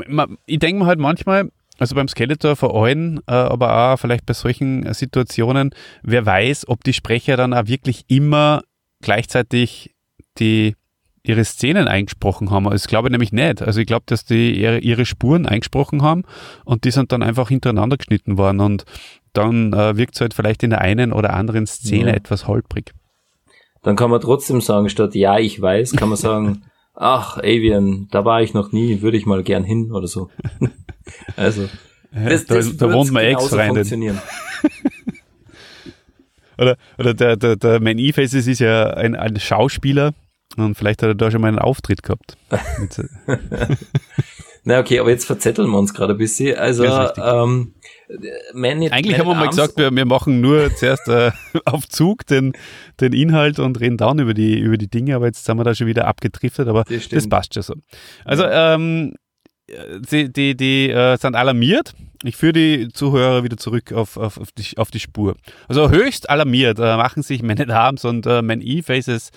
ich 0.46 0.58
denke 0.58 0.80
mir 0.80 0.86
halt 0.86 0.98
manchmal, 0.98 1.50
also 1.78 1.94
beim 1.94 2.08
Skeletor 2.08 2.56
vor 2.56 2.74
allem, 2.74 3.20
äh, 3.26 3.32
aber 3.32 3.92
auch 3.92 3.96
vielleicht 3.98 4.26
bei 4.26 4.34
solchen 4.34 4.92
Situationen, 4.92 5.70
wer 6.02 6.26
weiß, 6.26 6.68
ob 6.68 6.82
die 6.84 6.92
Sprecher 6.92 7.36
dann 7.36 7.54
auch 7.54 7.66
wirklich 7.66 8.04
immer 8.08 8.62
gleichzeitig 9.00 9.94
die 10.38 10.74
ihre 11.22 11.44
Szenen 11.44 11.88
eingesprochen 11.88 12.50
haben. 12.50 12.64
Das 12.70 12.88
glaube 12.88 13.08
ich 13.08 13.12
nämlich 13.12 13.32
nicht. 13.32 13.62
Also 13.62 13.80
ich 13.80 13.86
glaube, 13.86 14.04
dass 14.06 14.24
die 14.24 14.58
ihre, 14.58 14.78
ihre, 14.78 15.04
Spuren 15.04 15.46
eingesprochen 15.46 16.02
haben 16.02 16.22
und 16.64 16.84
die 16.84 16.90
sind 16.90 17.12
dann 17.12 17.22
einfach 17.22 17.48
hintereinander 17.48 17.98
geschnitten 17.98 18.38
worden 18.38 18.60
und 18.60 18.84
dann 19.34 19.72
äh, 19.72 19.96
wirkt 19.96 20.14
es 20.14 20.20
halt 20.20 20.34
vielleicht 20.34 20.62
in 20.62 20.70
der 20.70 20.80
einen 20.80 21.12
oder 21.12 21.34
anderen 21.34 21.66
Szene 21.66 22.10
ja. 22.10 22.16
etwas 22.16 22.46
holprig. 22.46 22.94
Dann 23.82 23.94
kann 23.94 24.10
man 24.10 24.20
trotzdem 24.20 24.60
sagen, 24.60 24.88
statt 24.88 25.14
ja, 25.14 25.38
ich 25.38 25.60
weiß, 25.60 25.92
kann 25.92 26.08
man 26.08 26.18
sagen, 26.18 26.62
ach, 26.98 27.38
Avian, 27.38 28.08
da 28.10 28.24
war 28.24 28.42
ich 28.42 28.54
noch 28.54 28.72
nie, 28.72 29.00
würde 29.02 29.16
ich 29.16 29.26
mal 29.26 29.42
gern 29.42 29.64
hin 29.64 29.92
oder 29.92 30.06
so. 30.06 30.30
also, 31.36 31.68
das, 32.12 32.46
das 32.46 32.76
da, 32.76 32.88
da 32.88 32.94
wohnt 32.94 33.12
man 33.12 33.24
Ex-Freundin. 33.24 34.20
oder 36.58 36.76
oder 36.98 37.14
der, 37.14 37.36
der, 37.36 37.56
der 37.56 37.80
Man 37.80 37.98
E-Faces 37.98 38.46
ist 38.46 38.58
ja 38.58 38.90
ein, 38.90 39.14
ein 39.14 39.38
Schauspieler 39.38 40.12
und 40.56 40.74
vielleicht 40.74 41.02
hat 41.02 41.10
er 41.10 41.14
da 41.14 41.30
schon 41.30 41.40
mal 41.40 41.48
einen 41.48 41.60
Auftritt 41.60 42.02
gehabt. 42.02 42.36
Na 44.64 44.80
okay, 44.80 44.98
aber 44.98 45.10
jetzt 45.10 45.24
verzetteln 45.24 45.70
wir 45.70 45.78
uns 45.78 45.94
gerade 45.94 46.14
ein 46.14 46.18
bisschen. 46.18 46.58
Also 46.58 46.84
ähm, 46.84 47.74
Man 48.54 48.82
Eigentlich 48.82 49.18
Man 49.18 49.20
haben 49.20 49.28
wir 49.28 49.34
mal 49.34 49.48
gesagt, 49.48 49.76
wir, 49.76 49.94
wir 49.94 50.04
machen 50.06 50.40
nur 50.40 50.74
zuerst 50.76 51.08
äh, 51.08 51.30
auf 51.64 51.88
Zug 51.88 52.26
den, 52.26 52.52
den 53.00 53.12
Inhalt 53.12 53.58
und 53.58 53.80
reden 53.80 53.96
dann 53.96 54.18
über 54.18 54.34
die, 54.34 54.58
über 54.58 54.78
die 54.78 54.88
Dinge, 54.88 55.14
aber 55.14 55.26
jetzt 55.26 55.44
sind 55.44 55.58
wir 55.58 55.64
da 55.64 55.74
schon 55.74 55.86
wieder 55.86 56.06
abgedriftet, 56.06 56.68
aber 56.68 56.84
das, 56.84 57.08
das 57.08 57.28
passt 57.28 57.54
schon 57.54 57.62
so. 57.62 57.74
Also 58.24 58.44
ähm, 58.46 59.14
die, 60.10 60.32
die, 60.32 60.56
die 60.56 60.90
äh, 60.90 61.16
sind 61.18 61.36
alarmiert. 61.36 61.94
Ich 62.24 62.36
führe 62.36 62.52
die 62.52 62.88
Zuhörer 62.88 63.44
wieder 63.44 63.56
zurück 63.56 63.92
auf, 63.92 64.16
auf, 64.16 64.38
auf, 64.38 64.50
die, 64.52 64.76
auf 64.76 64.90
die 64.90 65.00
Spur. 65.00 65.36
Also 65.68 65.90
höchst 65.90 66.28
alarmiert 66.30 66.78
äh, 66.78 66.96
machen 66.96 67.22
sich 67.22 67.42
Man 67.42 67.60
at 67.60 67.70
Arms 67.70 68.04
und 68.04 68.26
äh, 68.26 68.42
Man 68.42 68.60
E-Faces 68.60 69.30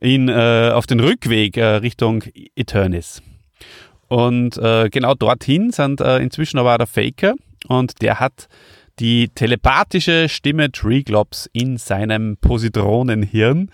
in, 0.00 0.28
äh, 0.28 0.70
auf 0.72 0.86
den 0.86 1.00
Rückweg 1.00 1.56
äh, 1.56 1.64
Richtung 1.76 2.24
Eternis. 2.56 3.22
Und 4.08 4.56
äh, 4.58 4.88
genau 4.90 5.14
dorthin 5.14 5.70
sind 5.70 6.00
äh, 6.00 6.18
inzwischen 6.18 6.58
aber 6.58 6.74
auch 6.74 6.78
der 6.78 6.86
Faker 6.86 7.34
und 7.68 8.02
der 8.02 8.20
hat 8.20 8.48
die 8.98 9.28
telepathische 9.28 10.28
Stimme 10.28 10.70
Triglops 10.70 11.48
in 11.52 11.76
seinem 11.78 12.36
Positronenhirn. 12.36 13.70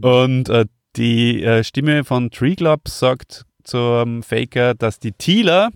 Und 0.00 0.48
äh, 0.48 0.66
die 0.96 1.42
äh, 1.42 1.64
Stimme 1.64 2.04
von 2.04 2.30
Triglops 2.30 2.98
sagt 2.98 3.44
zum 3.64 4.22
Faker, 4.22 4.74
dass 4.74 4.98
die 4.98 5.12
Thieler 5.12 5.70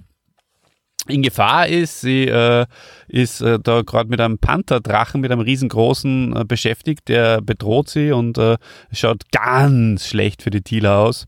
in 1.06 1.22
Gefahr 1.22 1.68
ist. 1.68 2.00
Sie 2.00 2.26
äh, 2.26 2.66
ist 3.08 3.40
äh, 3.40 3.58
da 3.62 3.82
gerade 3.82 4.08
mit 4.08 4.20
einem 4.20 4.38
Pantherdrachen, 4.38 5.20
mit 5.20 5.30
einem 5.30 5.42
riesengroßen 5.42 6.36
äh, 6.36 6.44
beschäftigt, 6.44 7.08
der 7.08 7.42
bedroht 7.42 7.90
sie 7.90 8.12
und 8.12 8.38
äh, 8.38 8.56
schaut 8.92 9.30
ganz 9.30 10.06
schlecht 10.06 10.42
für 10.42 10.50
die 10.50 10.62
Thieler 10.62 10.98
aus. 10.98 11.26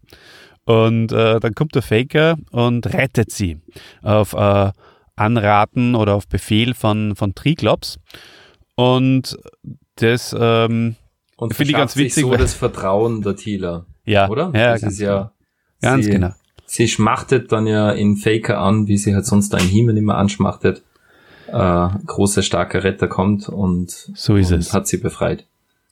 Und 0.65 1.13
äh, 1.13 1.39
dann 1.39 1.55
kommt 1.55 1.75
der 1.75 1.83
Faker 1.83 2.37
und 2.51 2.93
rettet 2.93 3.31
sie 3.31 3.59
auf 4.03 4.33
äh, 4.33 4.73
Anraten 5.17 5.95
oder 5.95 6.15
auf 6.15 6.29
Befehl 6.29 6.75
von, 6.75 7.17
von 7.17 7.35
Triklops. 7.35 7.99
Und 8.75 9.37
das 9.97 10.35
ähm, 10.39 10.97
finde 11.51 11.71
ich 11.71 11.77
ganz 11.77 11.97
witzig. 11.97 12.23
so 12.23 12.37
das 12.37 12.55
Vertrauen 12.55 13.23
der 13.23 13.37
Thieler. 13.37 13.87
Ja, 14.09 14.29
oder? 14.29 14.53
Ja, 14.55 14.71
das 14.71 14.85
ist 14.85 15.01
ja 15.01 15.17
genau. 15.17 15.31
ganz 15.81 16.05
sie, 16.05 16.11
genau. 16.13 16.31
Sie 16.65 16.87
schmachtet 16.87 17.51
dann 17.51 17.67
ja 17.67 17.91
in 17.91 18.17
Faker 18.17 18.61
an, 18.61 18.87
wie 18.87 18.99
sie 18.99 19.17
halt 19.17 19.27
sonst 19.27 19.53
ein 19.53 19.67
Heeman 19.67 19.97
immer 19.97 20.17
anschmachtet. 20.17 20.85
Äh, 21.49 21.89
großer, 22.07 22.43
starker 22.43 22.85
Retter 22.85 23.09
kommt 23.09 23.49
und, 23.49 23.91
so 23.91 24.37
ist 24.37 24.53
und 24.53 24.61
es. 24.61 24.73
hat 24.73 24.87
sie 24.87 24.99
befreit. 24.99 25.45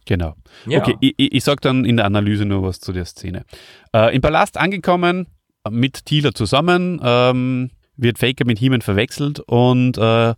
Genau. 0.05 0.35
Ja. 0.67 0.79
Okay, 0.79 0.97
ich, 1.01 1.15
ich 1.17 1.43
sage 1.43 1.61
dann 1.61 1.85
in 1.85 1.97
der 1.97 2.07
Analyse 2.07 2.45
nur 2.45 2.63
was 2.63 2.79
zu 2.79 2.93
der 2.93 3.05
Szene. 3.05 3.45
Äh, 3.93 4.15
Im 4.15 4.23
Palast 4.23 4.57
angekommen, 4.57 5.27
mit 5.71 6.05
Thieler 6.07 6.35
zusammen, 6.35 7.01
ähm, 7.03 7.71
wird 7.97 8.19
Faker 8.19 8.45
mit 8.45 8.61
Heeman 8.61 8.83
verwechselt 8.83 9.41
und 9.41 9.99
äh, 9.99 10.35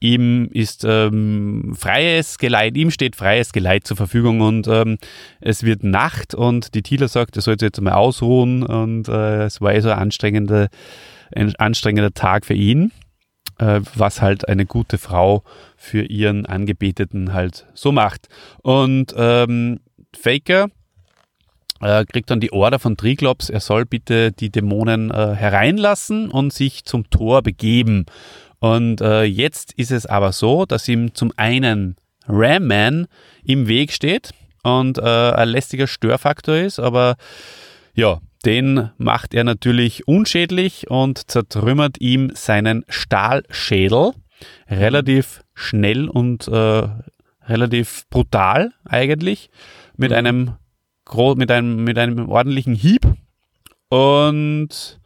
ihm 0.00 0.48
ist 0.52 0.84
ähm, 0.84 1.74
freies 1.76 2.38
Geleit, 2.38 2.76
ihm 2.76 2.90
steht 2.90 3.16
freies 3.16 3.52
Geleit 3.52 3.86
zur 3.86 3.96
Verfügung 3.96 4.40
und 4.40 4.68
ähm, 4.68 4.98
es 5.40 5.62
wird 5.64 5.82
Nacht 5.82 6.34
und 6.34 6.74
die 6.74 6.82
Tila 6.82 7.08
sagt, 7.08 7.36
er 7.36 7.42
sollte 7.42 7.66
jetzt 7.66 7.80
mal 7.80 7.94
ausruhen 7.94 8.62
und 8.62 9.08
äh, 9.08 9.44
es 9.44 9.60
war 9.60 9.74
eh 9.74 9.80
so 9.80 9.90
ein 9.90 9.98
anstrengender, 9.98 10.68
ein 11.34 11.54
anstrengender 11.56 12.14
Tag 12.14 12.46
für 12.46 12.54
ihn, 12.54 12.92
äh, 13.58 13.80
was 13.94 14.22
halt 14.22 14.48
eine 14.48 14.66
gute 14.66 14.98
Frau 14.98 15.42
für 15.76 16.02
ihren 16.02 16.46
Angebeteten 16.46 17.32
halt 17.32 17.66
so 17.74 17.90
macht. 17.90 18.28
Und 18.62 19.14
ähm, 19.16 19.80
Faker 20.16 20.68
äh, 21.80 22.04
kriegt 22.04 22.30
dann 22.30 22.40
die 22.40 22.52
Order 22.52 22.78
von 22.78 22.96
Triglops, 22.96 23.50
er 23.50 23.60
soll 23.60 23.84
bitte 23.84 24.32
die 24.32 24.50
Dämonen 24.50 25.10
äh, 25.10 25.34
hereinlassen 25.34 26.30
und 26.30 26.52
sich 26.52 26.84
zum 26.84 27.08
Tor 27.10 27.42
begeben. 27.42 28.06
Und 28.58 29.00
äh, 29.00 29.22
jetzt 29.22 29.72
ist 29.74 29.92
es 29.92 30.06
aber 30.06 30.32
so, 30.32 30.66
dass 30.66 30.88
ihm 30.88 31.14
zum 31.14 31.32
einen 31.36 31.96
Ram-Man 32.26 33.06
im 33.44 33.68
Weg 33.68 33.92
steht 33.92 34.30
und 34.62 34.98
äh, 34.98 35.02
ein 35.02 35.48
lästiger 35.48 35.86
Störfaktor 35.86 36.56
ist, 36.56 36.78
aber 36.78 37.16
ja, 37.94 38.20
den 38.44 38.90
macht 38.98 39.34
er 39.34 39.44
natürlich 39.44 40.06
unschädlich 40.06 40.88
und 40.90 41.30
zertrümmert 41.30 42.00
ihm 42.00 42.30
seinen 42.34 42.84
Stahlschädel 42.88 44.12
relativ 44.68 45.42
schnell 45.54 46.08
und 46.08 46.46
äh, 46.48 46.88
relativ 47.48 48.04
brutal 48.10 48.72
eigentlich 48.84 49.50
mit 49.96 50.12
einem 50.12 50.54
mit 51.36 51.50
einem 51.50 51.84
mit 51.84 51.98
einem 51.98 52.28
ordentlichen 52.28 52.74
Hieb 52.74 53.02
und 53.88 55.00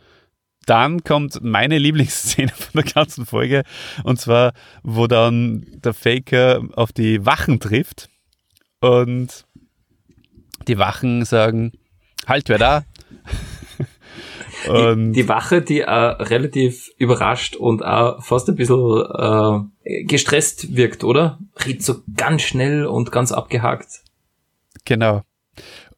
dann 0.66 1.02
kommt 1.02 1.42
meine 1.42 1.78
Lieblingsszene 1.78 2.48
von 2.54 2.82
der 2.82 2.92
ganzen 2.92 3.26
Folge 3.26 3.64
und 4.04 4.20
zwar, 4.20 4.52
wo 4.82 5.06
dann 5.06 5.66
der 5.84 5.94
Faker 5.94 6.62
auf 6.74 6.92
die 6.92 7.24
Wachen 7.26 7.60
trifft 7.60 8.08
und 8.80 9.46
die 10.68 10.78
Wachen 10.78 11.24
sagen, 11.24 11.72
halt, 12.26 12.48
wer 12.48 12.58
da? 12.58 12.84
die, 14.64 15.12
die, 15.12 15.28
Wache, 15.28 15.62
die 15.62 15.80
äh, 15.80 15.90
relativ 15.90 16.90
überrascht 16.98 17.56
und 17.56 17.84
auch 17.84 18.22
fast 18.22 18.48
ein 18.48 18.56
bisschen 18.56 19.68
äh, 19.84 20.04
gestresst 20.04 20.76
wirkt, 20.76 21.04
oder? 21.04 21.38
Redet 21.64 21.82
so 21.82 22.02
ganz 22.16 22.42
schnell 22.42 22.86
und 22.86 23.10
ganz 23.12 23.32
abgehakt. 23.32 24.02
Genau. 24.84 25.22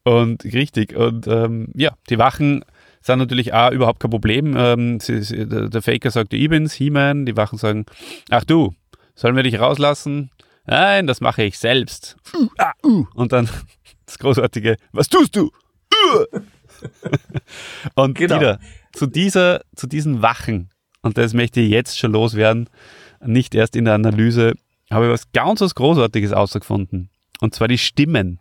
Und 0.05 0.43
richtig. 0.45 0.95
Und 0.95 1.27
ähm, 1.27 1.67
ja, 1.73 1.91
die 2.09 2.17
Wachen 2.17 2.63
sind 3.01 3.19
natürlich 3.19 3.53
auch 3.53 3.71
überhaupt 3.71 3.99
kein 3.99 4.11
Problem. 4.11 4.55
Ähm, 4.57 4.99
sie, 4.99 5.21
sie, 5.21 5.45
der 5.47 5.81
Faker 5.81 6.11
sagt, 6.11 6.33
ich 6.33 6.47
bin's, 6.47 6.73
He-Man. 6.73 7.25
Die 7.25 7.35
Wachen 7.35 7.57
sagen, 7.57 7.85
ach 8.29 8.43
du, 8.43 8.73
sollen 9.15 9.35
wir 9.35 9.43
dich 9.43 9.59
rauslassen? 9.59 10.29
Nein, 10.67 11.07
das 11.07 11.21
mache 11.21 11.43
ich 11.43 11.57
selbst. 11.57 12.17
Uh, 12.33 12.47
ah, 12.57 12.73
uh. 12.83 13.05
Und 13.13 13.31
dann 13.31 13.49
das 14.05 14.19
großartige, 14.19 14.77
was 14.91 15.09
tust 15.09 15.35
du? 15.35 15.51
Uh. 15.93 16.39
und 17.95 18.17
genau. 18.17 18.35
wieder 18.35 18.59
zu 18.93 19.07
dieser, 19.07 19.61
zu 19.75 19.87
diesen 19.87 20.21
Wachen, 20.21 20.69
und 21.01 21.17
das 21.17 21.33
möchte 21.33 21.61
ich 21.61 21.69
jetzt 21.69 21.97
schon 21.97 22.11
loswerden, 22.11 22.69
nicht 23.23 23.55
erst 23.55 23.75
in 23.75 23.85
der 23.85 23.95
Analyse, 23.95 24.53
habe 24.91 25.05
ich 25.05 25.11
was 25.11 25.31
ganz 25.31 25.61
was 25.61 25.75
Großartiges 25.75 26.31
ausgefunden. 26.31 27.09
Und 27.39 27.55
zwar 27.55 27.67
die 27.67 27.77
Stimmen. 27.77 28.39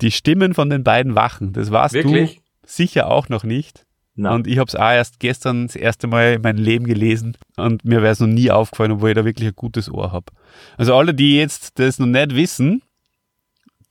Die 0.00 0.10
Stimmen 0.10 0.54
von 0.54 0.70
den 0.70 0.84
beiden 0.84 1.14
Wachen. 1.14 1.52
Das 1.52 1.70
warst 1.70 1.94
Wirklich? 1.94 2.36
du 2.36 2.42
sicher 2.66 3.10
auch 3.10 3.28
noch 3.28 3.44
nicht. 3.44 3.86
Nein. 4.14 4.34
Und 4.34 4.46
ich 4.46 4.58
habe 4.58 4.68
es 4.68 4.74
auch 4.74 4.90
erst 4.90 5.20
gestern 5.20 5.66
das 5.66 5.76
erste 5.76 6.06
Mal 6.06 6.34
in 6.34 6.42
meinem 6.42 6.58
Leben 6.58 6.84
gelesen 6.84 7.38
und 7.56 7.84
mir 7.84 8.02
wäre 8.02 8.12
es 8.12 8.20
noch 8.20 8.26
nie 8.26 8.50
aufgefallen, 8.50 8.92
obwohl 8.92 9.10
ich 9.10 9.14
da 9.14 9.24
wirklich 9.24 9.48
ein 9.48 9.56
gutes 9.56 9.90
Ohr 9.90 10.12
habe. 10.12 10.26
Also 10.76 10.94
alle, 10.94 11.14
die 11.14 11.36
jetzt 11.36 11.78
das 11.78 11.98
noch 11.98 12.06
nicht 12.06 12.34
wissen, 12.34 12.82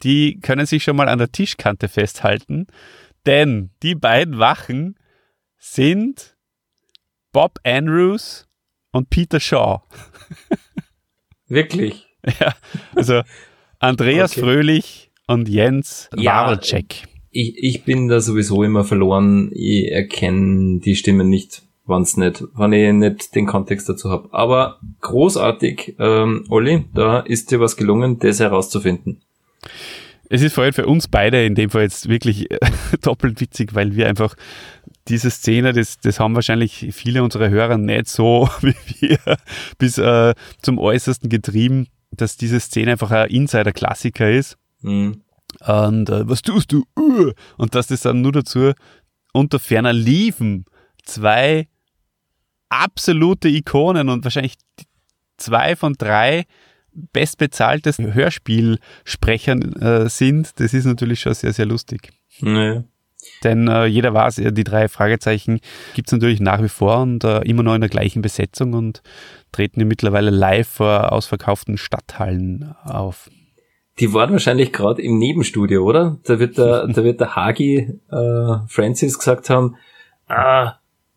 die 0.03 0.39
können 0.39 0.65
sich 0.65 0.83
schon 0.83 0.95
mal 0.95 1.09
an 1.09 1.19
der 1.19 1.31
Tischkante 1.31 1.87
festhalten, 1.87 2.67
denn 3.25 3.71
die 3.81 3.95
beiden 3.95 4.39
Wachen 4.39 4.99
sind 5.57 6.37
Bob 7.31 7.59
Andrews 7.63 8.47
und 8.91 9.09
Peter 9.09 9.39
Shaw. 9.39 9.81
Wirklich? 11.47 12.05
Ja, 12.41 12.53
also 12.95 13.21
Andreas 13.79 14.33
okay. 14.33 14.41
Fröhlich 14.41 15.08
und 15.29 15.47
Jens 15.47 16.09
ja, 16.15 16.47
Warcek 16.47 17.07
ich, 17.31 17.57
ich 17.57 17.83
bin 17.83 18.07
da 18.07 18.21
sowieso 18.21 18.63
immer 18.63 18.83
verloren. 18.83 19.49
Ich 19.53 19.91
erkenne 19.91 20.79
die 20.79 20.95
Stimmen 20.95 21.29
nicht, 21.29 21.63
wann's 21.85 22.17
nicht, 22.17 22.43
wenn 22.55 22.73
ich 22.73 22.93
nicht 22.93 23.35
den 23.35 23.45
Kontext 23.45 23.87
dazu 23.89 24.09
habe. 24.09 24.29
Aber 24.31 24.79
großartig, 25.01 25.95
ähm, 25.99 26.45
Olli, 26.49 26.85
da 26.93 27.19
ist 27.19 27.51
dir 27.51 27.59
was 27.59 27.77
gelungen, 27.77 28.19
das 28.19 28.39
herauszufinden. 28.39 29.21
Es 30.31 30.43
ist 30.43 30.53
vor 30.53 30.63
allem 30.63 30.73
für 30.73 30.85
uns 30.85 31.07
beide 31.07 31.43
in 31.43 31.55
dem 31.55 31.71
Fall 31.71 31.83
jetzt 31.83 32.07
wirklich 32.07 32.47
doppelt 33.01 33.41
witzig, 33.41 33.73
weil 33.73 33.95
wir 33.95 34.07
einfach 34.07 34.35
diese 35.07 35.31
Szene, 35.31 35.73
das, 35.73 35.99
das 35.99 36.19
haben 36.19 36.35
wahrscheinlich 36.35 36.89
viele 36.91 37.23
unserer 37.23 37.49
Hörer 37.49 37.77
nicht 37.77 38.07
so 38.07 38.47
wie 38.61 38.75
wir 38.99 39.37
bis 39.79 39.97
äh, 39.97 40.35
zum 40.61 40.77
Äußersten 40.77 41.29
getrieben, 41.29 41.87
dass 42.11 42.37
diese 42.37 42.59
Szene 42.59 42.91
einfach 42.91 43.11
ein 43.11 43.29
Insider-Klassiker 43.29 44.29
ist. 44.29 44.57
Mhm. 44.81 45.21
Und 45.65 46.09
äh, 46.09 46.27
was 46.27 46.41
tust 46.41 46.71
du? 46.71 46.85
Uh! 46.97 47.31
Und 47.57 47.75
dass 47.75 47.87
das 47.87 48.01
dann 48.01 48.21
nur 48.21 48.31
dazu 48.31 48.73
unter 49.33 49.59
ferner 49.59 49.93
liefen 49.93 50.65
zwei 51.03 51.67
absolute 52.69 53.49
Ikonen 53.49 54.09
und 54.09 54.23
wahrscheinlich 54.23 54.55
zwei 55.37 55.75
von 55.75 55.93
drei 55.93 56.45
bestbezahltesten 56.91 58.13
Hörspielsprechern 58.13 59.73
äh, 59.81 60.09
sind, 60.09 60.59
das 60.59 60.73
ist 60.73 60.85
natürlich 60.85 61.21
schon 61.21 61.33
sehr, 61.33 61.53
sehr 61.53 61.65
lustig. 61.65 62.11
Nee. 62.41 62.83
Denn 63.43 63.67
äh, 63.67 63.85
jeder 63.85 64.13
weiß, 64.13 64.35
die 64.35 64.63
drei 64.63 64.87
Fragezeichen 64.87 65.59
gibt 65.93 66.07
es 66.07 66.11
natürlich 66.13 66.39
nach 66.39 66.61
wie 66.63 66.69
vor 66.69 67.01
und 67.01 67.23
äh, 67.23 67.41
immer 67.41 67.63
noch 67.63 67.75
in 67.75 67.81
der 67.81 67.89
gleichen 67.89 68.21
Besetzung 68.21 68.73
und 68.73 69.01
treten 69.51 69.87
mittlerweile 69.87 70.29
live 70.29 70.67
vor 70.67 71.11
ausverkauften 71.11 71.77
Stadthallen 71.77 72.75
auf. 72.83 73.29
Die 73.99 74.13
waren 74.13 74.31
wahrscheinlich 74.31 74.71
gerade 74.71 75.01
im 75.01 75.17
Nebenstudio, 75.17 75.83
oder? 75.83 76.17
Da 76.23 76.39
wird 76.39 76.57
der, 76.57 76.87
da 76.93 77.03
wird 77.03 77.19
der 77.19 77.35
Hagi 77.35 77.99
äh, 78.11 78.55
Francis 78.67 79.17
gesagt 79.17 79.49
haben, 79.49 79.75
ah, 80.27 80.75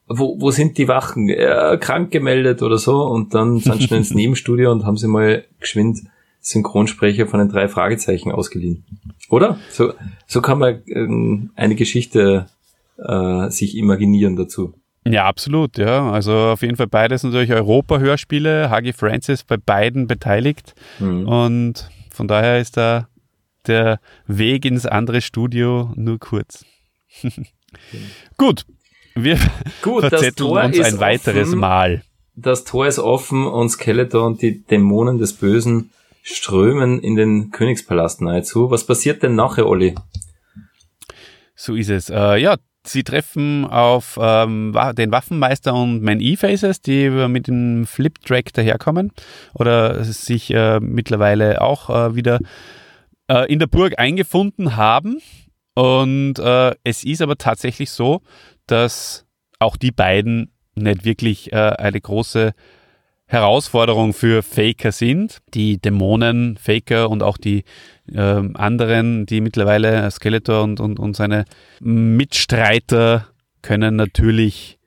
wo, 0.08 0.40
wo 0.40 0.50
sind 0.50 0.78
die 0.78 0.88
Wachen? 0.88 1.28
Äh, 1.28 1.78
krank 1.80 2.10
gemeldet 2.10 2.62
oder 2.62 2.78
so. 2.78 3.02
Und 3.02 3.34
dann 3.34 3.58
sind 3.58 3.80
sie 3.80 3.86
schnell 3.86 4.00
ins 4.00 4.14
Nebenstudio 4.14 4.70
und 4.70 4.84
haben 4.84 4.96
sie 4.96 5.08
mal 5.08 5.44
geschwind 5.60 6.00
Synchronsprecher 6.40 7.26
von 7.26 7.38
den 7.38 7.48
drei 7.48 7.68
Fragezeichen 7.68 8.32
ausgeliehen. 8.32 8.84
Oder? 9.30 9.58
So, 9.70 9.92
so 10.26 10.42
kann 10.42 10.58
man 10.58 10.82
ähm, 10.86 11.50
eine 11.54 11.76
Geschichte 11.76 12.46
äh, 12.98 13.48
sich 13.48 13.76
imaginieren 13.76 14.36
dazu. 14.36 14.74
Ja, 15.04 15.24
absolut, 15.24 15.78
ja. 15.78 16.10
Also 16.10 16.32
auf 16.32 16.62
jeden 16.62 16.76
Fall 16.76 16.86
beides 16.86 17.22
natürlich 17.22 17.52
Europa-Hörspiele. 17.52 18.70
Hagi 18.70 18.92
Francis 18.92 19.44
bei 19.44 19.56
beiden 19.56 20.06
beteiligt. 20.06 20.74
Mhm. 20.98 21.26
Und 21.26 21.90
von 22.14 22.28
daher 22.28 22.60
ist 22.60 22.76
da 22.76 23.08
der 23.66 24.00
Weg 24.26 24.64
ins 24.64 24.86
andere 24.86 25.20
Studio 25.20 25.92
nur 25.94 26.18
kurz. 26.18 26.64
Gut, 28.36 28.64
wir 29.14 29.38
Gut, 29.82 30.00
verzetteln 30.00 30.50
uns 30.50 30.80
ein 30.80 30.98
weiteres 30.98 31.48
offen. 31.48 31.58
Mal. 31.58 32.02
Das 32.34 32.64
Tor 32.64 32.86
ist 32.86 32.98
offen 32.98 33.46
und 33.46 33.68
Skeletor 33.68 34.26
und 34.26 34.40
die 34.40 34.62
Dämonen 34.62 35.18
des 35.18 35.34
Bösen 35.34 35.90
strömen 36.22 37.00
in 37.00 37.16
den 37.16 37.50
Königspalast 37.50 38.22
nahezu. 38.22 38.70
Was 38.70 38.86
passiert 38.86 39.22
denn 39.22 39.34
nachher, 39.34 39.66
Olli? 39.66 39.94
So 41.54 41.74
ist 41.74 41.90
es. 41.90 42.08
Äh, 42.08 42.38
ja, 42.38 42.56
Sie 42.84 43.04
treffen 43.04 43.64
auf 43.64 44.18
ähm, 44.20 44.76
den 44.96 45.12
Waffenmeister 45.12 45.72
und 45.72 46.02
Man 46.02 46.20
E-Faces, 46.20 46.80
die 46.80 47.10
mit 47.10 47.46
dem 47.46 47.86
Flip-Track 47.86 48.52
daherkommen 48.52 49.12
oder 49.54 50.02
sich 50.02 50.52
äh, 50.52 50.80
mittlerweile 50.80 51.60
auch 51.60 51.90
äh, 51.90 52.16
wieder 52.16 52.40
äh, 53.28 53.50
in 53.52 53.60
der 53.60 53.68
Burg 53.68 53.98
eingefunden 53.98 54.76
haben. 54.76 55.20
Und 55.74 56.38
äh, 56.38 56.74
es 56.82 57.04
ist 57.04 57.22
aber 57.22 57.38
tatsächlich 57.38 57.90
so, 57.90 58.20
dass 58.66 59.26
auch 59.58 59.76
die 59.76 59.92
beiden 59.92 60.52
nicht 60.74 61.04
wirklich 61.04 61.52
äh, 61.52 61.56
eine 61.56 62.00
große 62.00 62.52
Herausforderung 63.26 64.12
für 64.12 64.42
Faker 64.42 64.92
sind. 64.92 65.38
Die 65.54 65.80
Dämonen, 65.80 66.58
Faker 66.58 67.08
und 67.08 67.22
auch 67.22 67.38
die 67.38 67.64
äh, 68.14 68.42
anderen, 68.54 69.26
die 69.26 69.40
mittlerweile 69.40 70.10
Skeletor 70.10 70.62
und, 70.62 70.80
und, 70.80 70.98
und 70.98 71.16
seine 71.16 71.44
Mitstreiter 71.80 73.28
können 73.62 73.96
natürlich 73.96 74.78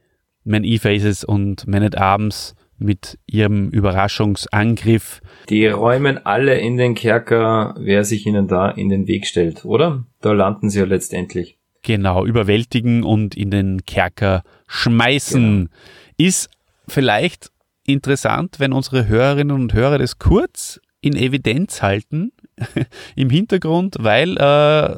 Man 0.44 0.64
E-Faces 0.64 1.24
und 1.24 1.68
Man 1.68 1.84
at 1.84 1.98
Arms 1.98 2.56
mit 2.78 3.18
ihrem 3.26 3.70
Überraschungsangriff. 3.70 5.22
Die 5.50 5.68
räumen 5.68 6.26
alle 6.26 6.60
in 6.60 6.78
den 6.78 6.94
Kerker, 6.96 7.76
wer 7.78 8.04
sich 8.04 8.26
ihnen 8.26 8.48
da 8.48 8.70
in 8.70 8.90
den 8.90 9.08
Weg 9.08 9.28
stellt, 9.28 9.66
oder? 9.66 10.04
Da 10.22 10.34
landen 10.34 10.70
sie 10.70 10.80
ja 10.80 10.86
letztendlich. 10.86 11.58
Genau, 11.84 12.26
überwältigen 12.26 13.04
und 13.04 13.36
in 13.36 13.52
den 13.52 13.86
Kerker 13.86 14.44
schmeißen. 14.68 15.70
Genau. 15.70 15.70
Ist 16.18 16.50
vielleicht 16.88 17.52
interessant, 17.86 18.60
wenn 18.60 18.74
unsere 18.74 19.08
Hörerinnen 19.08 19.56
und 19.56 19.74
Hörer 19.74 20.00
das 20.00 20.18
kurz 20.18 20.82
in 21.02 21.16
Evidenz 21.16 21.82
halten 21.82 22.32
im 23.16 23.30
Hintergrund, 23.30 23.98
weil 24.00 24.38
äh, 24.38 24.98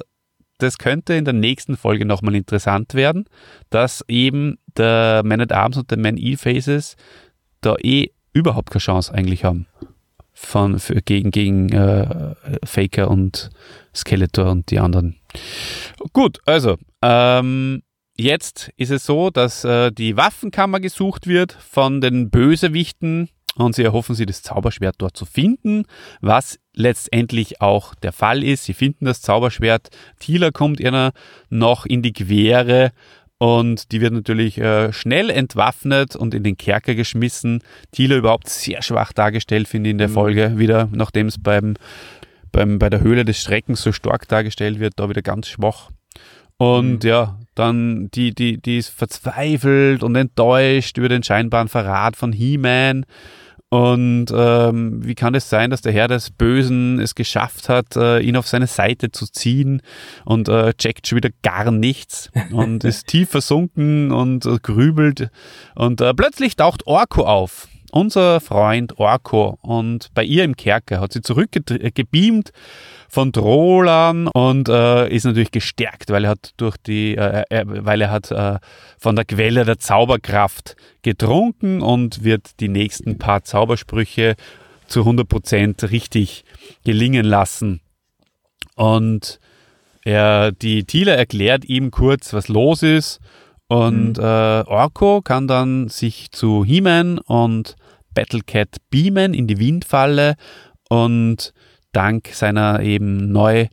das 0.60 0.78
könnte 0.78 1.14
in 1.14 1.26
der 1.26 1.34
nächsten 1.34 1.78
Folge 1.78 2.06
nochmal 2.06 2.36
interessant 2.36 2.94
werden, 2.94 3.26
dass 3.70 4.04
eben 4.08 4.58
der 4.76 5.22
Man 5.24 5.42
at 5.42 5.52
Arms 5.52 5.78
und 5.78 5.92
der 5.92 6.00
Man 6.00 6.18
E-Faces 6.18 6.96
da 7.62 7.76
eh 7.82 8.12
überhaupt 8.34 8.72
keine 8.72 8.82
Chance 8.82 9.14
eigentlich 9.14 9.44
haben 9.44 9.68
von, 10.34 10.78
für, 10.80 11.02
gegen, 11.02 11.32
gegen 11.32 11.70
äh, 11.70 12.36
Faker 12.64 13.10
und 13.10 13.50
Skeletor 13.96 14.52
und 14.52 14.70
die 14.70 14.80
anderen. 14.80 15.16
Gut, 16.14 16.40
also 16.46 16.78
ähm, 17.02 17.82
jetzt 18.18 18.72
ist 18.78 18.92
es 18.92 19.06
so, 19.06 19.32
dass 19.32 19.64
äh, 19.64 19.92
die 19.92 20.16
Waffenkammer 20.16 20.80
gesucht 20.80 21.26
wird 21.26 21.54
von 21.54 22.02
den 22.02 22.30
Bösewichten 22.30 23.30
und 23.56 23.74
sie 23.74 23.84
erhoffen 23.84 24.14
sich 24.14 24.28
das 24.28 24.44
Zauberschwert 24.44 24.96
dort 25.00 25.18
zu 25.18 25.26
finden, 25.26 25.86
was 26.22 26.60
letztendlich 26.78 27.62
auch 27.62 27.96
der 27.96 28.14
Fall 28.14 28.44
ist. 28.44 28.66
Sie 28.66 28.74
finden 28.74 29.06
das 29.06 29.22
Zauberschwert. 29.22 29.90
Tila 30.20 30.52
kommt 30.52 30.80
ihnen 30.80 31.12
noch 31.50 31.86
in 31.86 32.02
die 32.02 32.14
Quere 32.14 32.92
und 33.40 33.92
die 33.92 34.02
wird 34.02 34.14
natürlich 34.14 34.58
äh, 34.58 34.92
schnell 34.94 35.30
entwaffnet 35.30 36.16
und 36.16 36.34
in 36.34 36.44
den 36.44 36.58
Kerker 36.58 36.96
geschmissen. 36.96 37.62
Tila 37.92 38.16
überhaupt 38.16 38.50
sehr 38.50 38.82
schwach 38.82 39.14
dargestellt, 39.14 39.68
finde 39.68 39.90
ich 39.90 39.92
in 39.92 39.98
der 39.98 40.10
mhm. 40.10 40.14
Folge 40.14 40.58
wieder, 40.58 40.90
nachdem 40.92 41.28
es 41.28 41.38
beim, 41.42 41.76
beim, 42.52 42.80
bei 42.80 42.90
der 42.90 43.02
Höhle 43.02 43.26
des 43.26 43.42
Schreckens 43.42 43.82
so 43.82 43.92
stark 43.92 44.28
dargestellt 44.28 44.80
wird, 44.80 44.94
da 44.98 45.10
wieder 45.10 45.22
ganz 45.22 45.48
schwach. 45.48 45.92
Und 46.58 47.04
mhm. 47.04 47.10
ja, 47.10 47.40
dann 47.54 48.10
die, 48.12 48.34
die, 48.34 48.60
die 48.60 48.80
ist 48.80 48.90
verzweifelt 48.90 50.02
und 50.02 50.16
enttäuscht 50.16 50.98
über 50.98 51.10
den 51.10 51.22
scheinbaren 51.22 51.68
Verrat 51.68 52.16
von 52.16 52.34
He-Man 52.34 53.06
und 53.70 54.28
ähm, 54.34 55.06
wie 55.06 55.16
kann 55.16 55.36
es 55.36 55.50
sein, 55.50 55.70
dass 55.70 55.82
der 55.82 55.92
Herr 55.92 56.08
des 56.08 56.32
Bösen 56.32 57.00
es 57.00 57.16
geschafft 57.16 57.68
hat, 57.68 57.98
äh, 57.98 58.20
ihn 58.20 58.38
auf 58.38 58.48
seine 58.48 58.68
Seite 58.68 59.12
zu 59.12 59.26
ziehen 59.26 59.82
und 60.24 60.48
äh, 60.48 60.74
checkt 60.74 61.08
schon 61.08 61.18
wieder 61.18 61.32
gar 61.44 61.70
nichts 61.72 62.32
und 62.52 62.84
ist 62.86 63.08
tief 63.08 63.30
versunken 63.30 64.12
und 64.12 64.46
äh, 64.46 64.58
grübelt. 64.62 65.30
Und 65.76 66.00
äh, 66.00 66.14
plötzlich 66.14 66.56
taucht 66.56 66.88
Orko 66.88 67.26
auf 67.26 67.68
unser 67.92 68.42
Freund 68.42 69.00
Orko 69.00 69.58
und 69.62 70.14
bei 70.14 70.24
ihr 70.24 70.44
im 70.44 70.56
Kerker 70.56 71.00
hat 71.00 71.14
sie 71.14 71.22
zurückgebeamt 71.22 72.52
von 73.10 73.32
Drolan 73.32 74.28
und 74.28 74.70
äh, 74.70 75.08
ist 75.10 75.26
natürlich 75.26 75.52
gestärkt, 75.52 76.10
weil 76.10 76.26
er 76.26 76.32
hat 76.32 76.52
durch 76.58 76.78
die, 76.78 77.16
äh, 77.16 77.44
äh, 77.50 77.64
weil 77.66 78.02
er 78.02 78.12
hat 78.12 78.32
äh, 78.32 78.60
von 78.98 79.16
der 79.16 79.26
Quelle 79.26 79.66
der 79.66 79.80
Zauberkraft 79.80 80.76
getrunken 81.02 81.82
und 81.82 82.24
wird 82.24 82.60
die 82.60 82.70
nächsten 82.70 83.18
paar 83.18 83.44
Zaubersprüche 83.44 84.36
zu 84.88 85.02
100% 85.02 85.92
richtig 85.92 86.44
gelingen 86.84 87.26
lassen. 87.26 87.82
Und 88.76 89.40
er, 90.04 90.52
die 90.52 90.84
Tila 90.86 91.14
erklärt 91.14 91.66
ihm 91.66 91.92
kurz, 91.92 92.34
was 92.34 92.48
los 92.48 92.84
ist 92.84 93.20
und 93.68 94.18
mhm. 94.18 94.24
äh, 94.24 94.64
Orko 94.66 95.22
kann 95.22 95.48
dann 95.48 95.90
sich 95.90 96.32
zu 96.32 96.64
He-Man 96.64 97.20
und 97.20 97.76
Battlecat 98.14 98.78
beamen 98.90 99.34
in 99.34 99.48
die 99.48 99.60
Windfalle 99.60 100.36
und 100.90 101.54
dank 101.92 102.30
seiner 102.30 102.82
eben 102.82 103.32
neu, 103.32 103.68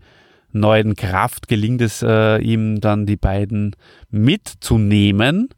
neuen 0.50 0.96
Kraft 0.96 1.48
gelingt 1.48 1.80
es 1.80 2.02
äh, 2.02 2.38
ihm 2.38 2.80
dann, 2.80 3.06
die 3.06 3.16
beiden 3.16 3.76
mitzunehmen 4.10 5.48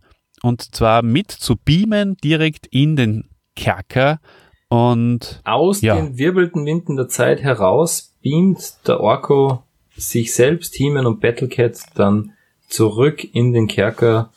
und 0.43 0.75
zwar 0.75 1.03
mit 1.03 1.31
zu 1.31 1.57
beamen 1.57 2.17
direkt 2.23 2.67
in 2.67 2.97
den 2.97 3.25
Kerker 3.55 4.21
und 4.69 5.41
aus 5.45 5.81
ja. 5.81 5.97
den 5.97 6.19
wirbelnden 6.19 6.67
Winden 6.67 6.97
der 6.97 7.09
Zeit 7.09 7.43
heraus 7.43 8.15
beamt 8.23 8.87
der 8.87 9.01
Orko 9.01 9.63
sich 9.97 10.35
selbst, 10.35 10.75
He-Man 10.75 11.07
und 11.07 11.21
Battlecat 11.21 11.79
dann 11.95 12.33
zurück 12.69 13.25
in 13.33 13.53
den 13.53 13.67
Kerker 13.67 14.31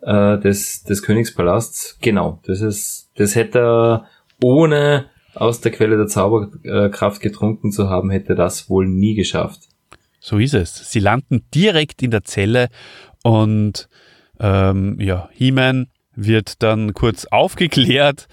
äh, 0.00 0.38
des, 0.38 0.84
des 0.84 1.02
Königspalasts. 1.02 1.98
Genau, 2.00 2.40
das 2.46 2.60
ist, 2.60 3.10
das 3.16 3.34
hätte 3.34 3.58
er 3.58 4.06
ohne 4.42 5.06
aus 5.34 5.60
der 5.60 5.72
Quelle 5.72 5.96
der 5.96 6.06
Zauberkraft 6.06 7.20
getrunken 7.20 7.70
zu 7.70 7.88
haben, 7.88 8.10
hätte 8.10 8.34
das 8.34 8.68
wohl 8.68 8.86
nie 8.86 9.14
geschafft. 9.14 9.68
So 10.20 10.38
ist 10.38 10.54
es. 10.54 10.90
Sie 10.90 11.00
landen 11.00 11.44
direkt 11.54 12.02
in 12.02 12.10
der 12.10 12.24
Zelle 12.24 12.68
und 13.22 13.88
ähm, 14.40 15.00
ja, 15.00 15.28
He-Man 15.32 15.88
wird 16.14 16.62
dann 16.62 16.94
kurz 16.94 17.26
aufgeklärt 17.26 18.26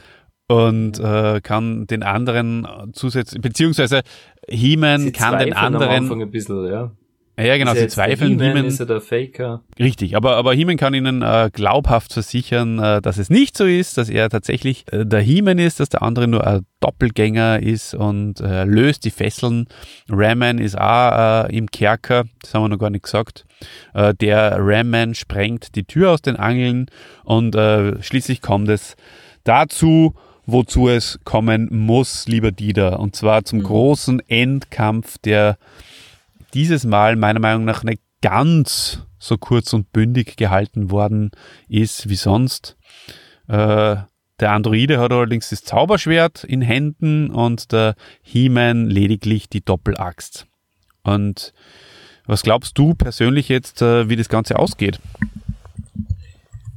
und 0.48 1.00
äh, 1.00 1.42
kann 1.42 1.88
den 1.88 2.04
anderen 2.04 2.68
zusätzlich, 2.94 3.42
beziehungsweise 3.42 4.02
He-Man 4.48 5.12
kann 5.12 5.40
den 5.40 5.54
anderen. 5.54 5.90
Am 5.90 6.04
Anfang 6.04 6.22
ein 6.22 6.32
bisschen, 6.32 6.68
ja. 6.68 6.92
Ja, 7.38 7.58
genau, 7.58 7.74
sie 7.74 7.88
zweifeln. 7.88 8.40
He-Man 8.40 8.66
ist 8.66 8.80
er 8.80 8.86
der 8.86 9.02
Faker. 9.02 9.62
Richtig, 9.78 10.16
aber, 10.16 10.38
aber 10.38 10.54
He-Man 10.54 10.78
kann 10.78 10.94
ihnen 10.94 11.22
äh, 11.22 11.50
glaubhaft 11.52 12.14
versichern, 12.14 12.80
äh, 12.80 13.02
dass 13.02 13.18
es 13.18 13.30
nicht 13.30 13.58
so 13.58 13.66
ist, 13.66 13.98
dass 13.98 14.10
er 14.10 14.30
tatsächlich 14.30 14.86
äh, 14.92 15.06
der 15.06 15.20
He-Man 15.20 15.60
ist, 15.60 15.80
dass 15.80 15.90
der 15.90 16.02
andere 16.02 16.28
nur 16.28 16.48
ein 16.48 16.66
Doppelgänger 16.80 17.62
ist 17.62 17.94
und 17.94 18.40
äh, 18.40 18.64
löst 18.64 19.06
die 19.06 19.12
Fesseln. 19.12 19.68
Ram-Man 20.08 20.60
ist 20.60 20.78
auch 20.78 21.48
äh, 21.48 21.58
im 21.58 21.70
Kerker, 21.72 22.26
das 22.42 22.54
haben 22.54 22.64
wir 22.64 22.70
noch 22.70 22.80
gar 22.80 22.90
nicht 22.90 23.04
gesagt. 23.04 23.46
Äh, 23.94 24.14
der 24.14 24.58
Ram-Man 24.60 25.16
sprengt 25.16 25.76
die 25.76 25.84
Tür 25.84 26.12
aus 26.12 26.22
den 26.22 26.36
Angeln 26.36 26.86
und 27.24 27.56
äh, 27.56 28.02
schließlich 28.02 28.42
kommt 28.42 28.70
es 28.70 28.96
dazu, 29.44 30.14
wozu 30.46 30.88
es 30.88 31.20
kommen 31.24 31.70
muss, 31.72 32.28
lieber 32.28 32.52
Dieter, 32.52 33.00
und 33.00 33.16
zwar 33.16 33.44
zum 33.44 33.60
mhm. 33.60 33.64
großen 33.64 34.30
Endkampf 34.30 35.18
der 35.18 35.58
dieses 36.56 36.86
Mal 36.86 37.18
meiner 37.18 37.40
Meinung 37.40 37.66
nach 37.66 37.84
nicht 37.84 38.02
ganz 38.22 39.04
so 39.20 39.38
kurz 39.38 39.74
und 39.74 39.92
bündig 39.92 40.38
gehalten 40.38 40.90
worden 40.90 41.32
ist 41.68 42.10
wie 42.10 42.16
sonst. 42.16 42.78
Äh, 43.48 43.98
der 44.40 44.52
Androide 44.52 45.00
hat 45.00 45.12
allerdings 45.12 45.50
das 45.50 45.64
Zauberschwert 45.64 46.44
in 46.44 46.62
Händen 46.62 47.30
und 47.30 47.72
der 47.72 47.96
He-Man 48.22 48.90
lediglich 48.90 49.50
die 49.50 49.64
Doppelaxt. 49.64 50.48
Und 51.04 51.54
was 52.26 52.42
glaubst 52.42 52.78
du 52.78 52.96
persönlich 52.96 53.50
jetzt, 53.50 53.82
äh, 53.82 54.10
wie 54.10 54.16
das 54.16 54.30
Ganze 54.30 54.58
ausgeht? 54.58 55.00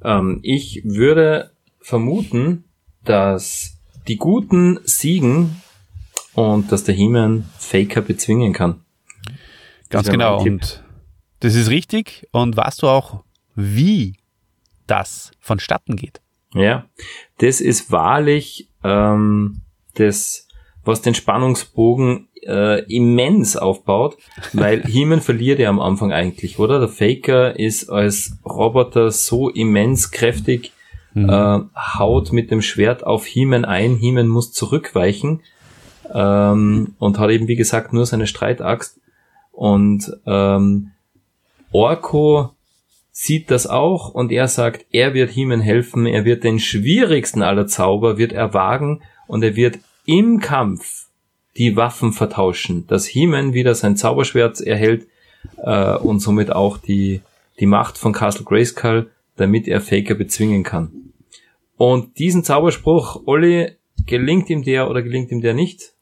Ähm, 0.02 0.40
ich 0.42 0.82
würde 0.84 1.50
vermuten, 1.80 2.64
dass 3.04 3.78
die 4.06 4.16
Guten 4.16 4.80
siegen 4.84 5.62
und 6.34 6.70
dass 6.70 6.84
der 6.84 6.94
He-Man 6.94 7.44
Faker 7.56 8.02
bezwingen 8.02 8.52
kann. 8.52 8.82
Ganz 9.90 10.08
genau. 10.08 10.42
Und 10.42 10.82
das 11.40 11.54
ist 11.54 11.70
richtig. 11.70 12.26
Und 12.32 12.56
weißt 12.56 12.82
du 12.82 12.88
auch, 12.88 13.24
wie 13.54 14.16
das 14.86 15.30
vonstatten 15.40 15.96
geht? 15.96 16.20
Ja, 16.54 16.86
das 17.38 17.60
ist 17.60 17.92
wahrlich 17.92 18.68
ähm, 18.82 19.60
das, 19.94 20.48
was 20.84 21.02
den 21.02 21.14
Spannungsbogen 21.14 22.28
äh, 22.46 22.84
immens 22.84 23.56
aufbaut, 23.56 24.16
weil 24.52 24.82
Heeman 24.82 25.20
verliert 25.20 25.58
ja 25.58 25.68
am 25.68 25.80
Anfang 25.80 26.12
eigentlich, 26.12 26.58
oder? 26.58 26.80
Der 26.80 26.88
Faker 26.88 27.58
ist 27.58 27.90
als 27.90 28.38
Roboter 28.44 29.10
so 29.10 29.50
immens 29.50 30.10
kräftig, 30.10 30.72
mhm. 31.14 31.28
äh, 31.28 31.58
haut 31.76 32.32
mit 32.32 32.50
dem 32.50 32.62
Schwert 32.62 33.04
auf 33.04 33.26
Heeman 33.26 33.64
ein, 33.64 33.96
Heeman 33.96 34.28
muss 34.28 34.52
zurückweichen 34.52 35.42
ähm, 36.12 36.94
und 36.98 37.18
hat 37.18 37.30
eben, 37.30 37.48
wie 37.48 37.56
gesagt, 37.56 37.92
nur 37.92 38.06
seine 38.06 38.26
Streitaxt 38.26 38.98
und 39.58 40.12
ähm, 40.24 40.92
Orko 41.72 42.50
sieht 43.10 43.50
das 43.50 43.66
auch 43.66 44.14
und 44.14 44.30
er 44.30 44.46
sagt, 44.46 44.86
er 44.92 45.14
wird 45.14 45.34
Heeman 45.34 45.60
helfen, 45.60 46.06
er 46.06 46.24
wird 46.24 46.44
den 46.44 46.60
schwierigsten 46.60 47.42
aller 47.42 47.66
Zauber, 47.66 48.18
wird 48.18 48.32
er 48.32 48.54
wagen 48.54 49.02
und 49.26 49.42
er 49.42 49.56
wird 49.56 49.80
im 50.06 50.38
Kampf 50.38 51.08
die 51.56 51.74
Waffen 51.74 52.12
vertauschen, 52.12 52.86
dass 52.86 53.08
Heeman 53.08 53.52
wieder 53.52 53.74
sein 53.74 53.96
Zauberschwert 53.96 54.60
erhält 54.60 55.08
äh, 55.56 55.96
und 55.96 56.20
somit 56.20 56.52
auch 56.52 56.78
die, 56.78 57.22
die 57.58 57.66
Macht 57.66 57.98
von 57.98 58.12
Castle 58.12 58.44
Grayskull, 58.44 59.10
damit 59.34 59.66
er 59.66 59.80
Faker 59.80 60.14
bezwingen 60.14 60.62
kann. 60.62 60.92
Und 61.76 62.20
diesen 62.20 62.44
Zauberspruch, 62.44 63.22
Olli, 63.26 63.72
gelingt 64.06 64.50
ihm 64.50 64.62
der 64.62 64.88
oder 64.88 65.02
gelingt 65.02 65.32
ihm 65.32 65.40
der 65.40 65.54
nicht? 65.54 65.94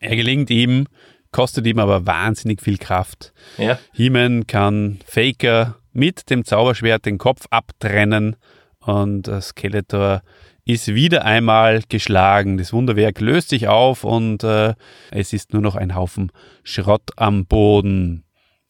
Er 0.00 0.14
gelingt 0.14 0.50
ihm 0.50 0.88
kostet 1.32 1.66
ihm 1.66 1.78
aber 1.78 2.06
wahnsinnig 2.06 2.62
viel 2.62 2.78
Kraft. 2.78 3.32
Ja. 3.58 3.78
He-Man 3.92 4.46
kann 4.46 5.00
Faker 5.06 5.76
mit 5.92 6.30
dem 6.30 6.44
Zauberschwert 6.44 7.04
den 7.06 7.18
Kopf 7.18 7.46
abtrennen 7.50 8.36
und 8.80 9.30
Skeletor 9.40 10.22
ist 10.64 10.94
wieder 10.94 11.24
einmal 11.24 11.82
geschlagen. 11.88 12.56
Das 12.56 12.72
Wunderwerk 12.72 13.20
löst 13.20 13.48
sich 13.48 13.66
auf 13.66 14.04
und 14.04 14.44
äh, 14.44 14.74
es 15.10 15.32
ist 15.32 15.52
nur 15.52 15.62
noch 15.62 15.74
ein 15.74 15.94
Haufen 15.94 16.30
Schrott 16.62 17.10
am 17.16 17.46
Boden. 17.46 18.24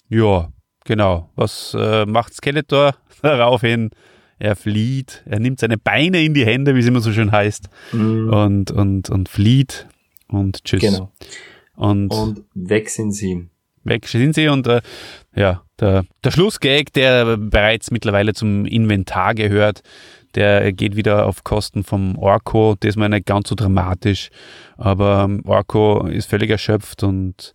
Ja, 0.08 0.50
genau. 0.84 1.30
Was 1.34 1.76
äh, 1.78 2.06
macht 2.06 2.34
Skeletor 2.34 2.94
daraufhin? 3.22 3.90
er 4.42 4.56
flieht, 4.56 5.22
er 5.24 5.38
nimmt 5.38 5.60
seine 5.60 5.78
Beine 5.78 6.20
in 6.24 6.34
die 6.34 6.44
Hände, 6.44 6.74
wie 6.74 6.80
es 6.80 6.86
immer 6.86 6.98
so 6.98 7.12
schön 7.12 7.30
heißt, 7.30 7.68
und, 7.92 8.72
und, 8.72 9.08
und 9.08 9.28
flieht 9.28 9.86
und 10.26 10.64
tschüss. 10.64 10.80
Genau. 10.80 11.12
Und, 11.76 12.08
Und 12.10 12.42
weg 12.54 12.90
sind 12.90 13.12
sie. 13.12 13.48
weg 13.84 14.06
sind 14.06 14.34
sie 14.34 14.48
und 14.48 14.66
äh, 14.66 14.80
ja, 15.34 15.62
der, 15.80 16.04
der 16.22 16.30
Schlussgag, 16.30 16.92
der 16.92 17.36
bereits 17.36 17.90
mittlerweile 17.90 18.34
zum 18.34 18.66
Inventar 18.66 19.34
gehört, 19.34 19.82
der 20.34 20.72
geht 20.72 20.96
wieder 20.96 21.26
auf 21.26 21.44
Kosten 21.44 21.84
vom 21.84 22.16
Orko, 22.18 22.76
diesmal 22.82 23.08
nicht 23.08 23.26
ganz 23.26 23.48
so 23.48 23.54
dramatisch, 23.54 24.30
aber 24.76 25.24
ähm, 25.24 25.42
Orko 25.44 26.06
ist 26.06 26.28
völlig 26.30 26.50
erschöpft 26.50 27.02
und 27.02 27.52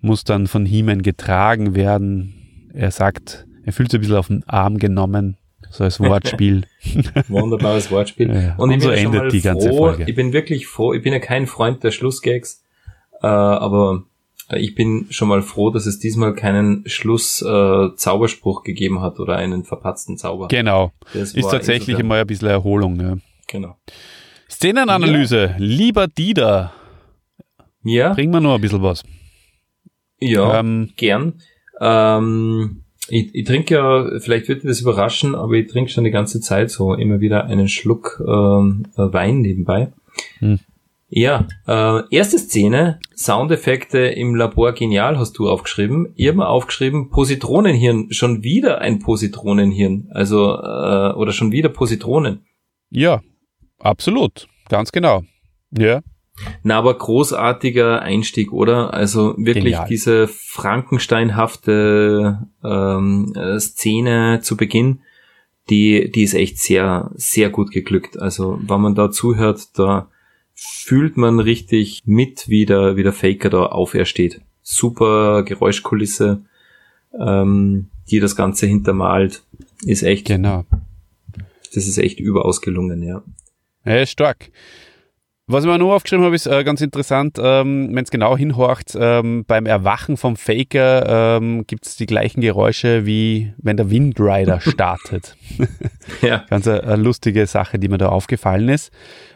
muss 0.00 0.24
dann 0.24 0.46
von 0.46 0.64
He-Man 0.66 1.02
getragen 1.02 1.74
werden. 1.74 2.34
Er 2.72 2.90
sagt, 2.90 3.46
er 3.64 3.72
fühlt 3.72 3.90
sich 3.90 3.98
ein 3.98 4.02
bisschen 4.02 4.16
auf 4.16 4.28
den 4.28 4.44
Arm 4.48 4.78
genommen, 4.78 5.36
so 5.70 5.84
als 5.84 6.00
Wortspiel. 6.00 6.62
Wunderbares 7.28 7.90
Wortspiel. 7.90 8.32
Ja, 8.34 8.54
Und 8.56 8.70
ich 8.70 8.76
und 8.76 8.80
so 8.82 8.90
endet 8.90 9.22
mal 9.22 9.28
die 9.30 9.40
ganze 9.40 9.72
Folge. 9.72 10.04
Ich 10.08 10.14
bin 10.14 10.32
wirklich 10.32 10.66
froh. 10.66 10.94
Ich 10.94 11.02
bin 11.02 11.12
ja 11.12 11.18
kein 11.18 11.46
Freund 11.46 11.82
der 11.84 11.90
Schlussgags, 11.90 12.62
äh, 13.22 13.26
aber 13.26 14.04
ich 14.56 14.74
bin 14.74 15.06
schon 15.10 15.28
mal 15.28 15.42
froh, 15.42 15.70
dass 15.70 15.86
es 15.86 15.98
diesmal 15.98 16.34
keinen 16.34 16.82
Schluss-Zauberspruch 16.86 18.62
gegeben 18.62 19.00
hat 19.02 19.20
oder 19.20 19.36
einen 19.36 19.64
verpatzten 19.64 20.16
Zauber. 20.16 20.48
genau, 20.48 20.92
Das 21.12 21.34
ist 21.34 21.50
tatsächlich 21.50 21.98
immer 21.98 22.14
ein 22.16 22.26
bisschen 22.26 22.48
Erholung. 22.48 22.96
Ne? 22.96 23.20
Genau. 23.46 23.76
Szenenanalyse, 24.50 25.54
lieber 25.58 26.06
Dieter, 26.08 26.72
Ja, 27.82 28.14
bring 28.14 28.30
mir 28.30 28.40
noch 28.40 28.54
ein 28.54 28.60
bisschen 28.60 28.82
was. 28.82 29.02
ja, 30.20 30.60
Ähm, 30.60 30.90
gern. 30.96 31.34
Ähm, 31.80 32.84
ich, 33.08 33.34
ich 33.34 33.44
trinke 33.44 33.74
ja, 33.74 34.18
vielleicht 34.20 34.48
wird 34.48 34.62
dir 34.62 34.68
das 34.68 34.80
überraschen, 34.80 35.34
aber 35.34 35.52
ich 35.52 35.70
trinke 35.70 35.90
schon 35.90 36.04
die 36.04 36.10
ganze 36.10 36.40
Zeit 36.40 36.70
so 36.70 36.94
immer 36.94 37.20
wieder 37.20 37.44
einen 37.44 37.68
Schluck 37.68 38.22
ähm, 38.26 38.86
äh, 38.96 39.12
Wein 39.12 39.40
nebenbei. 39.40 39.92
Hm. 40.40 40.58
Ja, 41.10 41.46
äh, 41.66 42.02
erste 42.10 42.38
Szene, 42.38 43.00
Soundeffekte 43.16 43.98
im 43.98 44.34
Labor 44.34 44.72
genial 44.72 45.18
hast 45.18 45.38
du 45.38 45.48
aufgeschrieben. 45.48 46.12
Ich 46.16 46.28
habe 46.28 46.36
mal 46.38 46.48
aufgeschrieben, 46.48 47.08
Positronenhirn, 47.08 48.12
schon 48.12 48.42
wieder 48.42 48.82
ein 48.82 48.98
Positronenhirn, 48.98 50.08
also 50.10 50.52
äh, 50.54 51.14
oder 51.14 51.32
schon 51.32 51.50
wieder 51.50 51.70
Positronen. 51.70 52.44
Ja, 52.90 53.22
absolut. 53.78 54.48
Ganz 54.68 54.92
genau. 54.92 55.22
Ja, 55.70 56.02
Na, 56.62 56.78
aber 56.78 56.96
großartiger 56.96 58.02
Einstieg, 58.02 58.52
oder? 58.52 58.92
Also 58.92 59.34
wirklich 59.38 59.74
Genial. 59.74 59.86
diese 59.88 60.28
Frankensteinhafte 60.28 62.48
ähm, 62.62 63.32
äh, 63.34 63.58
Szene 63.58 64.40
zu 64.42 64.56
Beginn, 64.56 65.00
die, 65.70 66.10
die 66.10 66.22
ist 66.22 66.34
echt 66.34 66.58
sehr, 66.58 67.10
sehr 67.14 67.50
gut 67.50 67.70
geglückt. 67.70 68.18
Also 68.18 68.58
wenn 68.62 68.80
man 68.80 68.94
da 68.94 69.10
zuhört, 69.10 69.78
da 69.78 70.10
fühlt 70.60 71.16
man 71.16 71.38
richtig 71.38 72.02
mit, 72.04 72.48
wie 72.48 72.66
der, 72.66 72.96
wie 72.96 73.04
der 73.04 73.12
Faker 73.12 73.48
da 73.48 73.66
aufersteht. 73.66 74.40
Super 74.62 75.44
Geräuschkulisse, 75.44 76.42
ähm, 77.18 77.90
die 78.10 78.18
das 78.18 78.34
Ganze 78.34 78.66
hintermalt. 78.66 79.44
Ist 79.84 80.02
echt, 80.02 80.26
genau. 80.26 80.64
das 81.74 81.86
ist 81.86 81.98
echt 81.98 82.18
überaus 82.18 82.60
gelungen, 82.60 83.02
ja. 83.02 83.22
Ja, 83.84 84.04
stark. 84.04 84.50
Was 85.46 85.64
ich 85.64 85.70
mir 85.70 85.78
noch 85.78 85.94
aufgeschrieben 85.94 86.26
habe, 86.26 86.34
ist 86.34 86.46
äh, 86.46 86.62
ganz 86.64 86.80
interessant, 86.80 87.38
ähm, 87.40 87.88
wenn 87.94 88.04
es 88.04 88.10
genau 88.10 88.36
hinhorcht, 88.36 88.96
ähm, 89.00 89.44
beim 89.46 89.64
Erwachen 89.64 90.18
vom 90.18 90.36
Faker 90.36 91.38
ähm, 91.38 91.66
gibt 91.66 91.86
es 91.86 91.96
die 91.96 92.04
gleichen 92.04 92.42
Geräusche, 92.42 93.06
wie 93.06 93.54
wenn 93.56 93.78
der 93.78 93.90
Windrider 93.90 94.60
startet. 94.60 95.36
Ja. 96.20 96.44
Ganz 96.50 96.66
eine, 96.66 96.82
eine 96.82 97.02
lustige 97.02 97.46
Sache, 97.46 97.78
die 97.78 97.88
mir 97.88 97.96
da 97.96 98.08
aufgefallen 98.08 98.68
ist. 98.68 98.92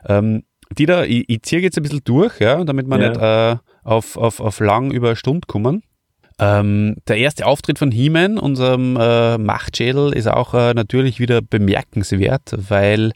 Ähm, 0.06 0.42
die 0.74 0.86
da, 0.86 1.04
ich, 1.04 1.24
ich 1.28 1.42
ziehe 1.42 1.60
jetzt 1.62 1.76
ein 1.76 1.82
bisschen 1.82 2.02
durch, 2.04 2.40
ja, 2.40 2.62
damit 2.64 2.86
wir 2.86 3.00
Ja. 3.00 3.08
nicht 3.08 3.20
äh, 3.20 3.56
auf, 3.84 4.16
auf, 4.16 4.40
auf 4.40 4.60
lang 4.60 4.90
über 4.90 5.08
eine 5.08 5.16
Stunde 5.16 5.46
kommen. 5.46 5.82
Ähm, 6.38 6.96
der 7.08 7.18
erste 7.18 7.46
Auftritt 7.46 7.78
von 7.78 7.90
He-Man, 7.90 8.38
unserem 8.38 8.96
äh, 8.98 9.38
Machtschädel, 9.38 10.12
ist 10.12 10.26
auch 10.28 10.54
äh, 10.54 10.74
natürlich 10.74 11.20
wieder 11.20 11.40
bemerkenswert, 11.42 12.54
weil 12.56 13.12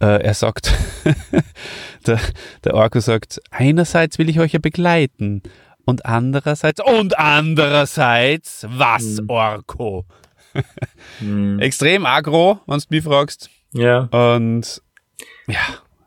äh, 0.00 0.22
er 0.22 0.34
sagt, 0.34 0.72
der, 2.06 2.18
der 2.64 2.74
Orko 2.74 3.00
sagt, 3.00 3.40
einerseits 3.50 4.18
will 4.18 4.28
ich 4.28 4.40
euch 4.40 4.52
ja 4.52 4.58
begleiten 4.58 5.42
und 5.84 6.06
andererseits, 6.06 6.80
und 6.82 7.18
andererseits, 7.18 8.66
was, 8.68 9.20
Mhm. 9.20 9.30
Orko? 9.30 10.04
Hm. 11.18 11.58
Extrem 11.60 12.06
agro, 12.06 12.60
wenn 12.66 12.78
du 12.78 12.84
mich 12.90 13.04
fragst. 13.04 13.50
Ja. 13.72 14.00
Und 14.36 14.82
ja, 15.46 15.60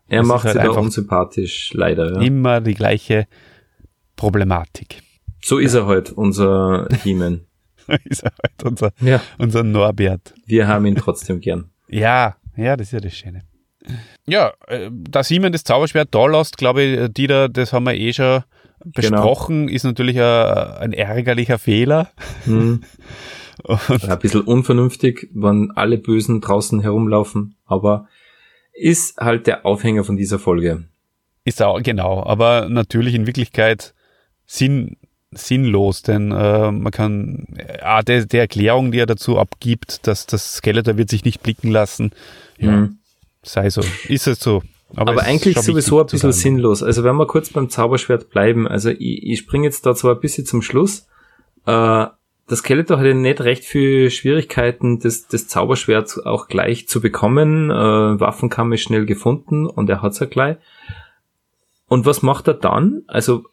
Er 0.10 0.24
macht 0.24 0.46
halt 0.46 0.54
sie 0.56 0.60
einfach- 0.62 0.82
unsympathisch, 0.82 1.72
leider. 1.74 2.14
Ja. 2.16 2.22
immer 2.22 2.62
die 2.62 2.74
gleiche 2.74 3.28
Problematik. 4.16 5.02
So 5.42 5.58
ist 5.58 5.74
er 5.74 5.86
heute, 5.86 6.14
unser 6.14 6.88
He-Man. 7.04 7.42
ist 8.06 8.24
er 8.24 8.32
halt 8.44 8.64
unser, 8.64 8.92
Ja. 9.02 9.22
unser 9.38 9.64
Norbert. 9.64 10.34
Wir 10.46 10.68
haben 10.68 10.86
ihn 10.86 10.96
trotzdem 10.96 11.40
gern. 11.40 11.70
Ja, 11.92 12.36
ja, 12.56 12.78
das 12.78 12.88
ist 12.88 12.92
ja 12.94 13.00
das 13.00 13.16
Schöne. 13.16 13.42
Ja, 14.28 14.52
äh, 14.68 14.92
da 14.94 15.24
Simon 15.24 15.52
das 15.52 15.64
Zauberschwert 15.64 16.10
da 16.14 16.28
lässt, 16.28 16.58
glaube 16.58 16.84
ich, 16.84 17.00
äh, 17.00 17.10
Dieter, 17.10 17.50
das 17.50 17.74
haben 17.74 17.86
wir 17.86 17.96
eh 17.96 18.14
schon 18.14 18.44
besprochen, 18.86 19.68
ist 19.70 19.86
natürlich 19.86 20.18
ein, 20.20 20.24
ein 20.24 20.94
ärgerlicher 20.94 21.58
Fehler. 21.58 22.10
Hm. 22.44 22.82
Und, 23.64 24.08
Ein 24.08 24.20
bisschen 24.20 24.42
unvernünftig, 24.42 25.32
wenn 25.34 25.72
alle 25.72 25.98
Bösen 25.98 26.40
draußen 26.42 26.80
herumlaufen, 26.80 27.56
aber 27.66 28.08
ist 28.74 29.18
halt 29.18 29.48
der 29.48 29.66
Aufhänger 29.66 30.04
von 30.04 30.18
dieser 30.18 30.40
Folge. 30.40 30.86
ist 31.46 31.62
auch, 31.62 31.82
genau, 31.82 32.24
aber 32.24 32.70
natürlich 32.70 33.16
in 33.16 33.26
Wirklichkeit 33.28 33.94
sinn, 34.46 34.98
sinnlos, 35.32 36.02
denn 36.02 36.32
äh, 36.32 36.72
man 36.72 36.92
kann, 36.92 37.46
äh, 37.58 38.04
der, 38.04 38.26
der 38.26 38.42
Erklärung, 38.42 38.92
die 38.92 39.00
er 39.00 39.06
dazu 39.06 39.38
abgibt, 39.38 40.08
dass 40.08 40.26
das 40.26 40.56
Skeletor 40.56 40.98
wird 40.98 41.10
sich 41.10 41.24
nicht 41.26 41.42
blicken 41.44 41.72
lassen, 41.72 42.12
ja, 42.58 42.72
Hm. 42.72 43.00
sei 43.44 43.70
so, 43.70 43.82
ist 44.08 44.28
es 44.28 44.40
so. 44.40 44.64
Aber, 44.96 45.14
ist 45.14 45.20
eigentlich 45.20 45.58
sowieso 45.60 46.00
ein 46.00 46.08
bisschen 46.08 46.32
sinnlos. 46.32 46.82
Also 46.82 47.04
wenn 47.04 47.16
wir 47.16 47.28
kurz 47.28 47.52
beim 47.52 47.70
Zauberschwert 47.70 48.32
bleiben, 48.32 48.68
also 48.68 48.90
ich, 48.90 49.24
ich 49.24 49.40
springe 49.40 49.66
jetzt 49.66 49.86
da 49.86 49.94
zwar 49.94 50.16
ein 50.16 50.20
bisschen 50.22 50.48
zum 50.48 50.64
Schluss, 50.64 51.08
äh, 51.68 52.08
das 52.50 52.60
Skeletor 52.60 52.98
hatte 52.98 53.14
nicht 53.14 53.42
recht 53.42 53.64
viel 53.64 54.10
Schwierigkeiten, 54.10 55.00
das, 55.00 55.28
das 55.28 55.48
Zauberschwert 55.48 56.26
auch 56.26 56.48
gleich 56.48 56.88
zu 56.88 57.00
bekommen. 57.00 57.70
Äh, 57.70 57.74
Waffenkamm 58.20 58.74
ist 58.74 58.82
schnell 58.82 59.06
gefunden 59.06 59.68
und 59.68 59.90
er 59.90 60.02
hat's 60.02 60.20
ja 60.20 60.26
gleich. 60.26 60.58
Und 61.88 62.08
was 62.08 62.24
macht 62.24 62.48
er 62.48 62.56
dann? 62.56 63.04
Also, 63.08 63.44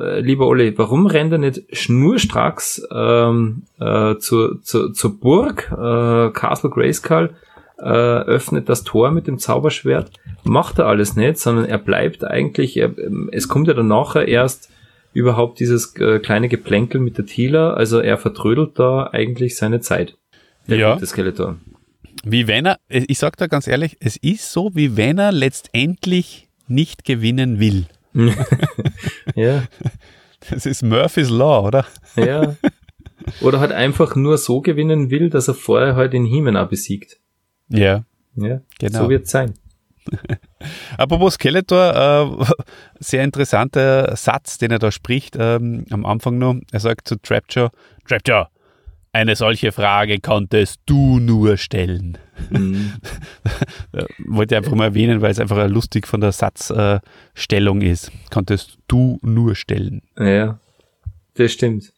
äh, 0.00 0.20
lieber 0.20 0.46
Olli, 0.46 0.76
warum 0.78 1.06
rennt 1.06 1.32
er 1.32 1.38
nicht 1.38 1.64
schnurstracks 1.72 2.86
ähm, 2.90 3.64
äh, 3.78 4.16
zur, 4.16 4.62
zur, 4.62 4.94
zur 4.94 5.20
Burg, 5.20 5.70
äh, 5.72 6.30
Castle 6.30 6.70
Grayskull, 6.70 7.34
äh, 7.78 7.82
öffnet 7.82 8.70
das 8.70 8.82
Tor 8.82 9.10
mit 9.10 9.26
dem 9.26 9.38
Zauberschwert? 9.38 10.10
Macht 10.44 10.78
er 10.78 10.86
alles 10.86 11.16
nicht, 11.16 11.36
sondern 11.36 11.66
er 11.66 11.78
bleibt 11.78 12.24
eigentlich, 12.24 12.78
er, 12.78 12.96
ähm, 12.98 13.28
es 13.30 13.46
kommt 13.46 13.68
ja 13.68 13.74
dann 13.74 13.88
nachher 13.88 14.26
erst 14.26 14.70
überhaupt 15.16 15.60
dieses 15.60 15.94
äh, 15.96 16.18
kleine 16.18 16.48
Geplänkel 16.48 17.00
mit 17.00 17.16
der 17.18 17.26
Tila, 17.26 17.72
also 17.74 18.00
er 18.00 18.18
vertrödelt 18.18 18.78
da 18.78 19.08
eigentlich 19.12 19.56
seine 19.56 19.80
Zeit. 19.80 20.16
Der 20.68 20.76
Ja. 20.78 20.94
gute 20.94 21.06
Skeletor. 21.06 21.56
Wie 22.24 22.46
wenn 22.48 22.66
er, 22.66 22.78
ich 22.88 23.18
sag 23.18 23.36
da 23.36 23.46
ganz 23.46 23.66
ehrlich, 23.68 23.96
es 24.00 24.16
ist 24.16 24.50
so, 24.52 24.70
wie 24.74 24.96
wenn 24.96 25.18
er 25.18 25.32
letztendlich 25.32 26.48
nicht 26.68 27.04
gewinnen 27.04 27.60
will. 27.60 27.86
Ja, 29.34 29.64
Das 30.50 30.64
ist 30.66 30.82
Murphy's 30.82 31.30
Law, 31.30 31.66
oder? 31.66 31.86
ja. 32.16 32.56
Oder 33.40 33.58
halt 33.60 33.72
einfach 33.72 34.14
nur 34.14 34.38
so 34.38 34.60
gewinnen 34.60 35.10
will, 35.10 35.30
dass 35.30 35.48
er 35.48 35.54
vorher 35.54 35.96
halt 35.96 36.12
den 36.12 36.24
auch 36.56 36.68
besiegt. 36.68 37.18
Ja. 37.68 38.04
Ja, 38.36 38.60
Genau. 38.78 39.04
so 39.04 39.08
wird's 39.10 39.30
sein. 39.30 39.54
Apropos 40.96 41.34
Skeletor, 41.34 42.40
äh, 42.40 42.52
sehr 42.98 43.24
interessanter 43.24 44.16
Satz, 44.16 44.58
den 44.58 44.70
er 44.70 44.78
da 44.78 44.90
spricht 44.90 45.36
ähm, 45.38 45.84
am 45.90 46.06
Anfang 46.06 46.38
noch. 46.38 46.56
Er 46.72 46.80
sagt 46.80 47.08
zu 47.08 47.16
Trapjaw, 47.16 47.70
Trapjaw, 48.08 48.48
eine 49.12 49.34
solche 49.34 49.72
Frage 49.72 50.20
konntest 50.20 50.80
du 50.84 51.18
nur 51.18 51.56
stellen. 51.56 52.18
Mhm. 52.50 52.92
Äh, 53.92 54.04
wollte 54.26 54.54
ich 54.54 54.58
einfach 54.58 54.74
mal 54.74 54.86
erwähnen, 54.86 55.22
weil 55.22 55.30
es 55.30 55.38
einfach 55.38 55.68
lustig 55.68 56.06
von 56.06 56.20
der 56.20 56.32
Satzstellung 56.32 57.80
äh, 57.80 57.90
ist. 57.90 58.10
Konntest 58.30 58.78
du 58.88 59.18
nur 59.22 59.54
stellen. 59.54 60.02
Ja, 60.18 60.58
das 61.34 61.52
stimmt. 61.52 61.92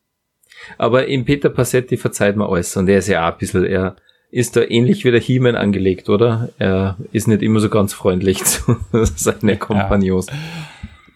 Aber 0.76 1.06
im 1.09 1.24
Peter 1.24 1.48
Passetti 1.48 1.96
verzeiht 1.96 2.36
man 2.36 2.48
alles 2.48 2.76
und 2.76 2.88
er 2.88 2.98
ist 2.98 3.09
ja 3.09 3.26
auch 3.26 3.32
ein 3.32 3.38
bisschen, 3.38 3.64
er 3.64 3.96
ist 4.30 4.56
da 4.56 4.62
ähnlich 4.62 5.04
wie 5.04 5.10
der 5.10 5.20
He-Man 5.20 5.56
angelegt, 5.56 6.08
oder? 6.08 6.50
Er 6.58 6.96
ist 7.12 7.28
nicht 7.28 7.42
immer 7.42 7.60
so 7.60 7.68
ganz 7.68 7.92
freundlich 7.94 8.44
zu 8.44 8.76
seinen 8.92 9.58
Kompagnons. 9.58 10.26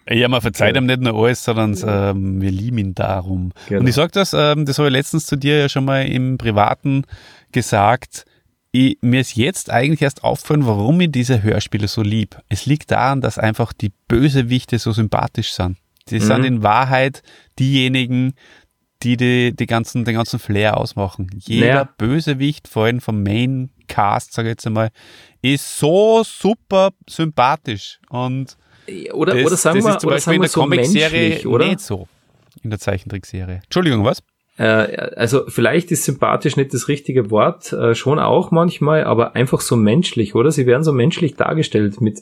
Ja, 0.09 0.27
man 0.27 0.41
verzeiht 0.41 0.75
Ja. 0.75 0.81
ihm 0.81 0.87
nicht 0.87 0.99
nur 1.01 1.15
alles, 1.23 1.43
sondern 1.43 1.77
ähm, 1.87 2.41
wir 2.41 2.51
lieben 2.51 2.77
ihn 2.77 2.95
darum. 2.95 3.53
Genau. 3.69 3.79
Und 3.81 3.87
ich 3.87 3.95
sag 3.95 4.11
das, 4.11 4.33
ähm, 4.33 4.65
das 4.65 4.77
habe 4.77 4.89
ich 4.89 4.93
letztens 4.93 5.25
zu 5.25 5.37
dir 5.37 5.57
ja 5.59 5.69
schon 5.69 5.85
mal 5.85 6.05
im 6.05 6.37
Privaten 6.37 7.03
gesagt. 7.51 8.25
ich, 8.75 8.97
mir 9.01 9.21
ist 9.21 9.35
jetzt 9.35 9.69
eigentlich 9.69 10.01
erst 10.01 10.23
aufgefallen, 10.23 10.65
warum 10.65 10.99
ich 10.99 11.11
diese 11.11 11.43
Hörspiele 11.43 11.87
so 11.87 12.01
lieb. 12.01 12.37
Es 12.49 12.65
liegt 12.65 12.89
daran, 12.91 13.21
dass 13.21 13.37
einfach 13.37 13.71
die 13.71 13.91
Bösewichte 14.07 14.79
so 14.79 14.91
sympathisch 14.91 15.53
sind. 15.53 15.77
Die 16.09 16.15
mhm. 16.15 16.23
sind 16.23 16.43
in 16.43 16.63
Wahrheit 16.63 17.21
diejenigen, 17.59 18.33
die, 19.03 19.17
die, 19.17 19.55
die 19.55 19.65
ganzen, 19.65 20.05
den 20.05 20.15
ganzen 20.15 20.39
Flair 20.39 20.77
ausmachen. 20.77 21.29
Jeder 21.39 21.67
naja. 21.67 21.89
Bösewicht, 21.97 22.67
vor 22.67 22.85
allem 22.85 23.01
vom 23.01 23.23
Main 23.23 23.69
Cast, 23.87 24.33
sage 24.33 24.49
ich 24.49 24.53
jetzt 24.53 24.67
einmal, 24.67 24.89
ist 25.41 25.77
so 25.77 26.23
super 26.23 26.91
sympathisch. 27.07 27.99
Und 28.09 28.57
oder, 29.13 29.35
das, 29.35 29.45
oder 29.45 29.57
sagen 29.57 29.77
das 29.77 29.85
wir, 29.85 29.91
ist 29.91 30.01
zum 30.01 30.09
Beispiel 30.09 30.33
in 30.33 30.41
der 30.41 30.49
so 30.49 30.61
Comic-Serie 30.61 31.47
oder? 31.47 31.67
nicht 31.67 31.79
so. 31.79 32.07
In 32.63 32.69
der 32.69 32.79
Zeichentrickserie. 32.79 33.61
Entschuldigung, 33.63 34.05
was? 34.05 34.23
Äh, 34.57 34.63
also 35.15 35.43
vielleicht 35.47 35.91
ist 35.91 36.05
sympathisch 36.05 36.55
nicht 36.55 36.73
das 36.73 36.87
richtige 36.87 37.31
Wort, 37.31 37.73
äh, 37.73 37.95
schon 37.95 38.19
auch 38.19 38.51
manchmal, 38.51 39.03
aber 39.03 39.35
einfach 39.35 39.61
so 39.61 39.75
menschlich, 39.75 40.35
oder? 40.35 40.51
Sie 40.51 40.65
werden 40.65 40.83
so 40.83 40.93
menschlich 40.93 41.35
dargestellt 41.35 42.01
mit 42.01 42.19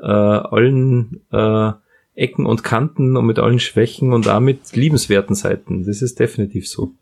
äh, 0.00 0.06
allen 0.06 1.20
äh, 1.32 1.72
Ecken 2.18 2.46
und 2.46 2.64
Kanten 2.64 3.16
und 3.16 3.26
mit 3.26 3.38
allen 3.38 3.60
Schwächen 3.60 4.12
und 4.12 4.28
auch 4.28 4.40
mit 4.40 4.74
liebenswerten 4.74 5.36
Seiten. 5.36 5.84
Das 5.84 6.02
ist 6.02 6.18
definitiv 6.18 6.68
so. 6.68 6.92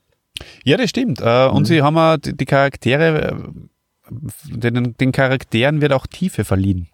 Ja, 0.65 0.77
das 0.77 0.91
stimmt. 0.91 1.21
Äh, 1.21 1.49
und 1.49 1.63
mhm. 1.63 1.65
sie 1.65 1.83
haben 1.83 1.97
auch 1.97 2.17
die, 2.19 2.45
Charaktere, 2.45 3.31
äh, 3.31 4.13
den, 4.51 4.95
den 4.97 5.13
Charakteren 5.13 5.81
wird 5.81 5.93
auch 5.93 6.07
Tiefe 6.07 6.45
verliehen. 6.45 6.89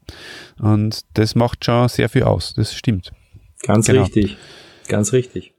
Und 0.60 1.00
das 1.14 1.34
macht 1.34 1.64
schon 1.64 1.88
sehr 1.88 2.08
viel 2.08 2.22
aus. 2.22 2.54
Das 2.54 2.74
stimmt. 2.74 3.12
Ganz 3.62 3.86
genau. 3.86 4.02
richtig. 4.02 4.36
Ganz 4.88 5.12
richtig. 5.12 5.54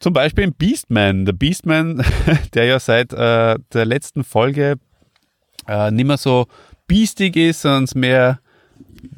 Zum 0.00 0.12
Beispiel 0.12 0.44
im 0.44 0.52
Beastman. 0.52 1.24
Der 1.24 1.32
Beastman, 1.32 2.04
der 2.54 2.64
ja 2.66 2.78
seit 2.78 3.12
äh, 3.12 3.56
der 3.72 3.84
letzten 3.86 4.24
Folge 4.24 4.76
äh, 5.66 5.90
nicht 5.90 6.06
mehr 6.06 6.18
so 6.18 6.46
biestig 6.86 7.36
ist, 7.36 7.62
sondern 7.62 7.88
mehr 7.98 8.40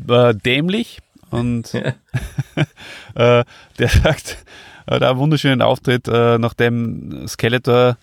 äh, 0.09 0.35
dämlich. 0.35 1.01
Und 1.31 1.75
äh, 3.15 3.45
der 3.79 3.89
sagt, 3.89 4.45
äh, 4.87 4.99
da 4.99 5.11
einen 5.11 5.19
wunderschönen 5.19 5.63
Auftritt, 5.63 6.09
äh, 6.09 6.39
nachdem 6.39 7.27
Skeletor 7.27 7.97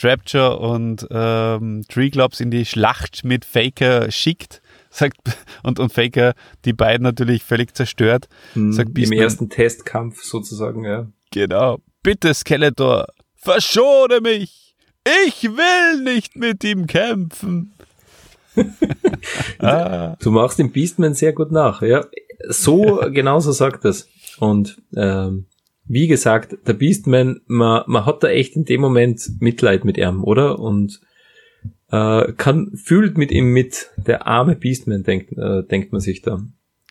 Trapture 0.00 0.58
und 0.58 1.06
ähm, 1.10 1.82
Tree 1.88 2.08
Clubs 2.08 2.40
in 2.40 2.50
die 2.50 2.64
Schlacht 2.64 3.22
mit 3.22 3.44
Faker 3.44 4.10
schickt, 4.10 4.62
sagt 4.88 5.18
und, 5.62 5.78
und 5.78 5.92
Faker 5.92 6.32
die 6.64 6.72
beiden 6.72 7.02
natürlich 7.02 7.44
völlig 7.44 7.74
zerstört. 7.74 8.28
Hm, 8.54 8.72
sagt 8.72 8.98
Im 8.98 9.12
ersten 9.12 9.50
Testkampf 9.50 10.22
sozusagen, 10.22 10.84
ja. 10.84 11.06
Genau. 11.32 11.78
Bitte, 12.02 12.32
Skeletor, 12.32 13.06
verschone 13.36 14.20
mich! 14.22 14.74
Ich 15.26 15.42
will 15.44 16.02
nicht 16.02 16.36
mit 16.36 16.62
ihm 16.64 16.86
kämpfen. 16.86 17.72
ah. 19.58 20.16
Du 20.20 20.30
machst 20.30 20.58
den 20.58 20.72
Beastman 20.72 21.14
sehr 21.14 21.32
gut 21.32 21.52
nach, 21.52 21.82
ja. 21.82 22.04
So 22.48 23.02
genauso 23.10 23.52
sagt 23.52 23.84
es. 23.84 24.08
Und 24.38 24.80
ähm, 24.96 25.46
wie 25.84 26.06
gesagt, 26.06 26.56
der 26.66 26.74
Beastman, 26.74 27.40
man, 27.46 27.82
man 27.86 28.06
hat 28.06 28.22
da 28.22 28.28
echt 28.28 28.56
in 28.56 28.64
dem 28.64 28.80
Moment 28.80 29.20
Mitleid 29.40 29.84
mit 29.84 29.98
ihm, 29.98 30.22
oder? 30.22 30.58
Und 30.58 31.00
äh, 31.90 32.32
kann 32.32 32.72
fühlt 32.76 33.18
mit 33.18 33.30
ihm 33.32 33.52
mit. 33.52 33.90
Der 33.96 34.26
arme 34.26 34.56
Beastman 34.56 35.02
denkt, 35.02 35.32
äh, 35.36 35.62
denkt 35.64 35.92
man 35.92 36.00
sich 36.00 36.22
da. 36.22 36.40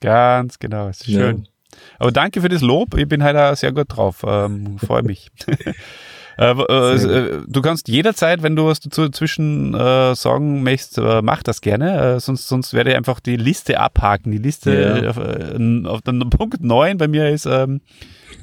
Ganz 0.01 0.59
genau, 0.59 0.89
ist 0.89 1.05
schön. 1.05 1.37
Ja. 1.43 1.77
Aber 1.99 2.11
danke 2.11 2.41
für 2.41 2.49
das 2.49 2.61
Lob. 2.61 2.97
Ich 2.97 3.07
bin 3.07 3.23
heute 3.23 3.55
sehr 3.55 3.71
gut 3.71 3.87
drauf. 3.89 4.25
Ähm, 4.27 4.77
Freue 4.79 5.03
mich. 5.03 5.31
Äh, 6.39 6.51
äh, 6.51 7.41
du 7.45 7.61
kannst 7.61 7.89
jederzeit, 7.89 8.41
wenn 8.43 8.55
du 8.55 8.65
was 8.65 8.79
dazu 8.79 9.09
zwischen 9.09 9.73
äh, 9.73 10.15
sagen 10.15 10.63
möchtest, 10.63 10.97
äh, 10.97 11.21
mach 11.21 11.43
das 11.43 11.59
gerne. 11.59 12.15
Äh, 12.15 12.19
sonst, 12.21 12.47
sonst 12.47 12.73
werde 12.73 12.91
ich 12.91 12.95
einfach 12.95 13.19
die 13.19 13.35
Liste 13.35 13.77
abhaken. 13.77 14.31
Die 14.31 14.37
Liste 14.37 15.01
ja. 15.03 15.09
auf, 15.09 15.17
äh, 15.17 15.85
auf 15.85 16.01
den 16.01 16.29
Punkt 16.29 16.63
9 16.63 16.97
bei 16.97 17.09
mir 17.09 17.29
ist, 17.29 17.45
ähm, 17.45 17.81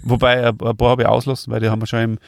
wobei 0.03 0.47
ein 0.47 0.57
paar 0.57 0.91
habe 0.91 1.03
ich 1.03 1.09
auslassen, 1.09 1.51
weil 1.51 1.61
die 1.61 1.71
haben 1.71 1.81
wir 1.81 1.87
schon 1.87 2.01
im 2.01 2.19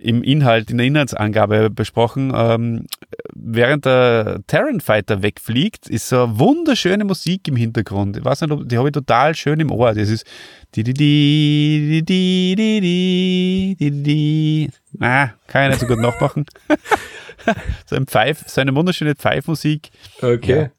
im 0.00 0.22
Inhalt, 0.22 0.70
in 0.70 0.78
der 0.78 0.86
Inhaltsangabe 0.86 1.70
besprochen. 1.70 2.32
Ähm, 2.34 2.86
während 3.34 3.84
der 3.84 4.40
Terran 4.46 4.80
Fighter 4.80 5.22
wegfliegt, 5.22 5.88
ist 5.88 6.08
so 6.08 6.24
eine 6.24 6.38
wunderschöne 6.38 7.04
Musik 7.04 7.48
im 7.48 7.56
Hintergrund. 7.56 8.16
Ich 8.16 8.24
weiß 8.24 8.42
nicht, 8.42 8.70
die 8.70 8.78
habe 8.78 8.88
ich 8.88 8.92
total 8.92 9.34
schön 9.34 9.60
im 9.60 9.70
Ohr. 9.70 9.94
Das 9.94 10.08
ist 10.08 10.26
die 10.74 10.82
die 10.82 10.94
die 10.94 12.02
die 12.04 12.54
die 12.56 12.80
die 12.80 13.76
die 13.78 14.02
die. 14.02 14.70
Ah, 15.00 15.30
kann 15.46 15.64
ich 15.64 15.68
nicht 15.70 15.80
so 15.80 15.86
gut 15.86 16.00
nachmachen. 16.00 16.46
so 17.86 17.96
ein 17.96 18.06
Pfeif, 18.06 18.44
so 18.46 18.60
eine 18.60 18.74
wunderschöne 18.74 19.14
Pfeifmusik. 19.14 19.90
Okay. 20.20 20.70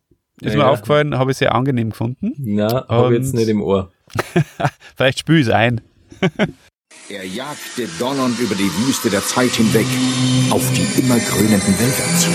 Ja. 0.42 0.48
Ist 0.48 0.56
mir 0.56 0.62
ja. 0.62 0.70
aufgefallen, 0.70 1.18
habe 1.18 1.32
ich 1.32 1.38
sehr 1.38 1.54
angenehm 1.54 1.90
gefunden. 1.90 2.34
Na, 2.38 2.88
habe 2.88 3.16
jetzt 3.16 3.34
nicht 3.34 3.50
im 3.50 3.62
Ohr. 3.62 3.92
Vielleicht 4.96 5.20
spüle 5.20 5.42
ich 5.42 5.48
es 5.48 5.54
ein. 5.54 5.82
Er 7.12 7.26
jagte 7.26 7.88
donnernd 7.98 8.38
über 8.38 8.54
die 8.54 8.72
Wüste 8.86 9.10
der 9.10 9.26
Zeit 9.26 9.50
hinweg 9.54 9.88
auf 10.52 10.62
die 10.74 10.86
immergrünenden 11.02 11.80
Wälder 11.80 12.18
zu. 12.20 12.30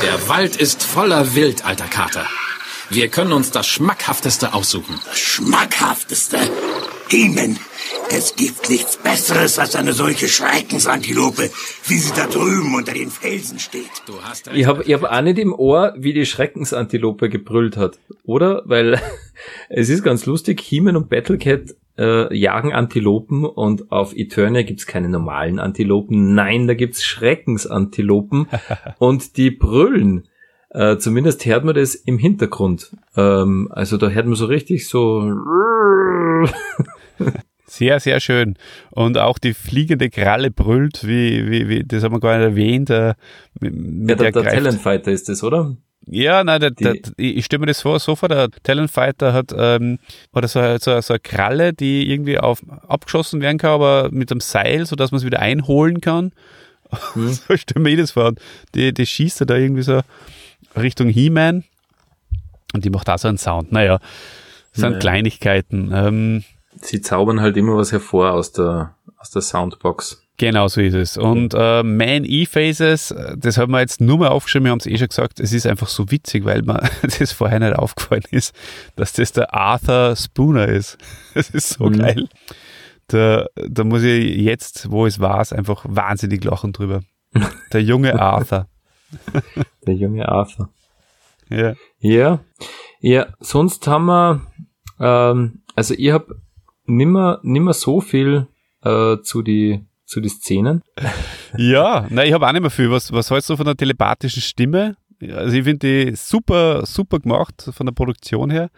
Der 0.00 0.28
Wald 0.28 0.54
ist 0.54 0.84
voller 0.84 1.34
Wild, 1.34 1.64
alter 1.64 1.88
Kater. 1.88 2.24
Wir 2.90 3.08
können 3.08 3.32
uns 3.32 3.50
das 3.50 3.66
Schmackhafteste 3.66 4.54
aussuchen. 4.54 5.00
Das 5.06 5.18
Schmackhafteste? 5.18 6.38
Himen, 7.08 7.58
es 8.10 8.36
gibt 8.36 8.70
nichts 8.70 8.96
Besseres 8.96 9.58
als 9.58 9.76
eine 9.76 9.92
solche 9.92 10.28
Schreckensantilope, 10.28 11.50
wie 11.86 11.98
sie 11.98 12.12
da 12.14 12.26
drüben 12.26 12.74
unter 12.74 12.92
den 12.92 13.10
Felsen 13.10 13.58
steht. 13.58 13.90
Du 14.06 14.14
hast 14.22 14.48
ich 14.52 14.66
habe 14.66 14.84
ich 14.84 14.92
hab 14.94 15.04
auch 15.04 15.22
nicht 15.22 15.38
im 15.38 15.52
Ohr, 15.52 15.94
wie 15.96 16.12
die 16.12 16.26
Schreckensantilope 16.26 17.28
gebrüllt 17.28 17.76
hat, 17.76 17.98
oder? 18.24 18.62
Weil 18.66 19.00
es 19.68 19.88
ist 19.88 20.02
ganz 20.02 20.26
lustig, 20.26 20.60
He-Man 20.60 20.96
und 20.96 21.08
Battlecat 21.08 21.74
äh, 21.98 22.36
jagen 22.36 22.72
Antilopen 22.72 23.44
und 23.44 23.90
auf 23.92 24.16
Eternia 24.16 24.62
gibt's 24.62 24.86
keine 24.86 25.08
normalen 25.08 25.58
Antilopen. 25.58 26.34
Nein, 26.34 26.66
da 26.66 26.74
gibt's 26.74 27.04
Schreckensantilopen 27.04 28.48
und 28.98 29.36
die 29.36 29.50
brüllen. 29.50 30.28
Äh, 30.70 30.98
zumindest 30.98 31.46
hört 31.46 31.64
man 31.64 31.74
das 31.74 31.94
im 31.94 32.18
Hintergrund. 32.18 32.96
Ähm, 33.16 33.68
also 33.70 33.96
da 33.96 34.08
hört 34.08 34.26
man 34.26 34.34
so 34.34 34.46
richtig 34.46 34.88
so 34.88 35.20
Sehr, 37.74 37.98
sehr 37.98 38.20
schön. 38.20 38.54
Und 38.90 39.18
auch 39.18 39.38
die 39.40 39.52
fliegende 39.52 40.08
Kralle 40.08 40.52
brüllt, 40.52 41.04
wie, 41.04 41.50
wie, 41.50 41.68
wie 41.68 41.82
das 41.82 42.04
haben 42.04 42.14
wir 42.14 42.20
gar 42.20 42.38
nicht 42.38 42.46
erwähnt. 42.46 42.88
Äh, 42.88 43.14
mit 43.58 44.10
ja, 44.10 44.16
der, 44.16 44.30
der, 44.30 44.42
der 44.42 44.52
Talentfighter 44.52 45.10
ist 45.10 45.28
das, 45.28 45.42
oder? 45.42 45.76
Ja, 46.06 46.44
nein, 46.44 46.60
der, 46.60 46.70
der, 46.70 46.94
ich 47.16 47.44
stelle 47.44 47.60
mir 47.60 47.66
das 47.66 47.80
vor, 47.80 47.98
so 47.98 48.14
vor, 48.14 48.28
der 48.28 48.48
Talentfighter 48.62 49.32
hat, 49.32 49.52
ähm, 49.56 49.98
oder 50.32 50.46
so, 50.46 50.60
so, 50.78 51.00
so 51.00 51.14
eine 51.14 51.20
Kralle, 51.20 51.72
die 51.72 52.12
irgendwie 52.12 52.38
auf, 52.38 52.62
abgeschossen 52.86 53.40
werden 53.40 53.58
kann, 53.58 53.70
aber 53.70 54.10
mit 54.12 54.30
einem 54.30 54.40
Seil, 54.40 54.86
sodass 54.86 55.10
man 55.10 55.18
es 55.18 55.24
wieder 55.24 55.40
einholen 55.40 56.00
kann. 56.00 56.32
Hm. 57.14 57.32
so 57.32 57.56
stelle 57.56 57.82
mir 57.82 57.96
das 57.96 58.12
vor. 58.12 58.34
Die, 58.76 58.94
die 58.94 59.06
schießt 59.06 59.40
er 59.40 59.46
da 59.46 59.56
irgendwie 59.56 59.82
so 59.82 60.02
Richtung 60.76 61.08
He-Man 61.08 61.64
und 62.72 62.84
die 62.84 62.90
macht 62.90 63.08
da 63.08 63.18
so 63.18 63.26
einen 63.26 63.38
Sound. 63.38 63.72
Naja, 63.72 63.98
das 63.98 64.80
sind 64.80 64.90
naja. 64.90 64.98
Kleinigkeiten. 65.00 65.90
Ähm, 65.92 66.44
sie 66.80 67.00
zaubern 67.00 67.40
halt 67.40 67.56
immer 67.56 67.76
was 67.76 67.92
hervor 67.92 68.32
aus 68.32 68.52
der, 68.52 68.94
aus 69.18 69.30
der 69.30 69.42
Soundbox. 69.42 70.24
Genau 70.36 70.66
so 70.66 70.80
ist 70.80 70.94
es. 70.94 71.16
Und 71.16 71.54
äh, 71.56 71.84
Man 71.84 72.24
E-Phases, 72.24 73.14
das 73.36 73.56
haben 73.56 73.70
wir 73.70 73.80
jetzt 73.80 74.00
nur 74.00 74.18
mal 74.18 74.28
aufgeschrieben, 74.28 74.64
wir 74.64 74.72
haben 74.72 74.80
es 74.80 74.86
eh 74.86 74.98
schon 74.98 75.06
gesagt, 75.06 75.38
es 75.38 75.52
ist 75.52 75.66
einfach 75.66 75.86
so 75.86 76.10
witzig, 76.10 76.44
weil 76.44 76.62
mir 76.62 76.82
das 77.18 77.32
vorher 77.32 77.60
nicht 77.60 77.76
aufgefallen 77.76 78.24
ist, 78.30 78.52
dass 78.96 79.12
das 79.12 79.32
der 79.32 79.54
Arthur 79.54 80.16
Spooner 80.16 80.68
ist. 80.68 80.98
Das 81.34 81.50
ist 81.50 81.70
so 81.70 81.86
mhm. 81.86 81.98
geil. 81.98 82.28
Da, 83.08 83.46
da 83.56 83.82
muss 83.82 84.02
ich 84.02 84.36
jetzt, 84.36 84.90
wo 84.90 85.04
es 85.04 85.18
war, 85.18 85.40
einfach 85.52 85.84
wahnsinnig 85.88 86.44
lachen 86.44 86.72
drüber. 86.72 87.02
Der 87.72 87.82
junge 87.82 88.20
Arthur. 88.20 88.68
Der 89.84 89.94
junge 89.94 90.28
Arthur. 90.28 90.68
Ja. 91.48 91.74
Ja. 91.98 92.40
Ja, 93.00 93.26
sonst 93.40 93.86
haben 93.88 94.06
wir, 94.06 94.46
ähm, 95.00 95.62
also 95.74 95.94
ich 95.96 96.12
habe 96.12 96.40
nimmer, 96.86 97.40
nimmer 97.42 97.72
so 97.72 98.00
viel 98.00 98.46
äh, 98.82 99.16
zu 99.22 99.42
die 99.42 99.80
zu 100.04 100.20
die 100.20 100.28
Szenen. 100.28 100.82
Ja, 101.56 102.08
na, 102.10 102.24
ich 102.24 102.32
habe 102.32 102.48
auch 102.48 102.52
nicht 102.52 102.62
mehr 102.62 102.70
viel. 102.70 102.90
Was, 102.90 103.12
was 103.12 103.30
hältst 103.30 103.48
du 103.48 103.56
von 103.56 103.64
der 103.64 103.76
telepathischen 103.76 104.42
Stimme? 104.42 104.96
Also 105.20 105.56
ich 105.56 105.62
finde 105.62 105.86
die 105.86 106.16
super, 106.16 106.84
super 106.84 107.20
gemacht 107.20 107.70
von 107.72 107.86
der 107.86 107.92
Produktion 107.92 108.50
her. 108.50 108.70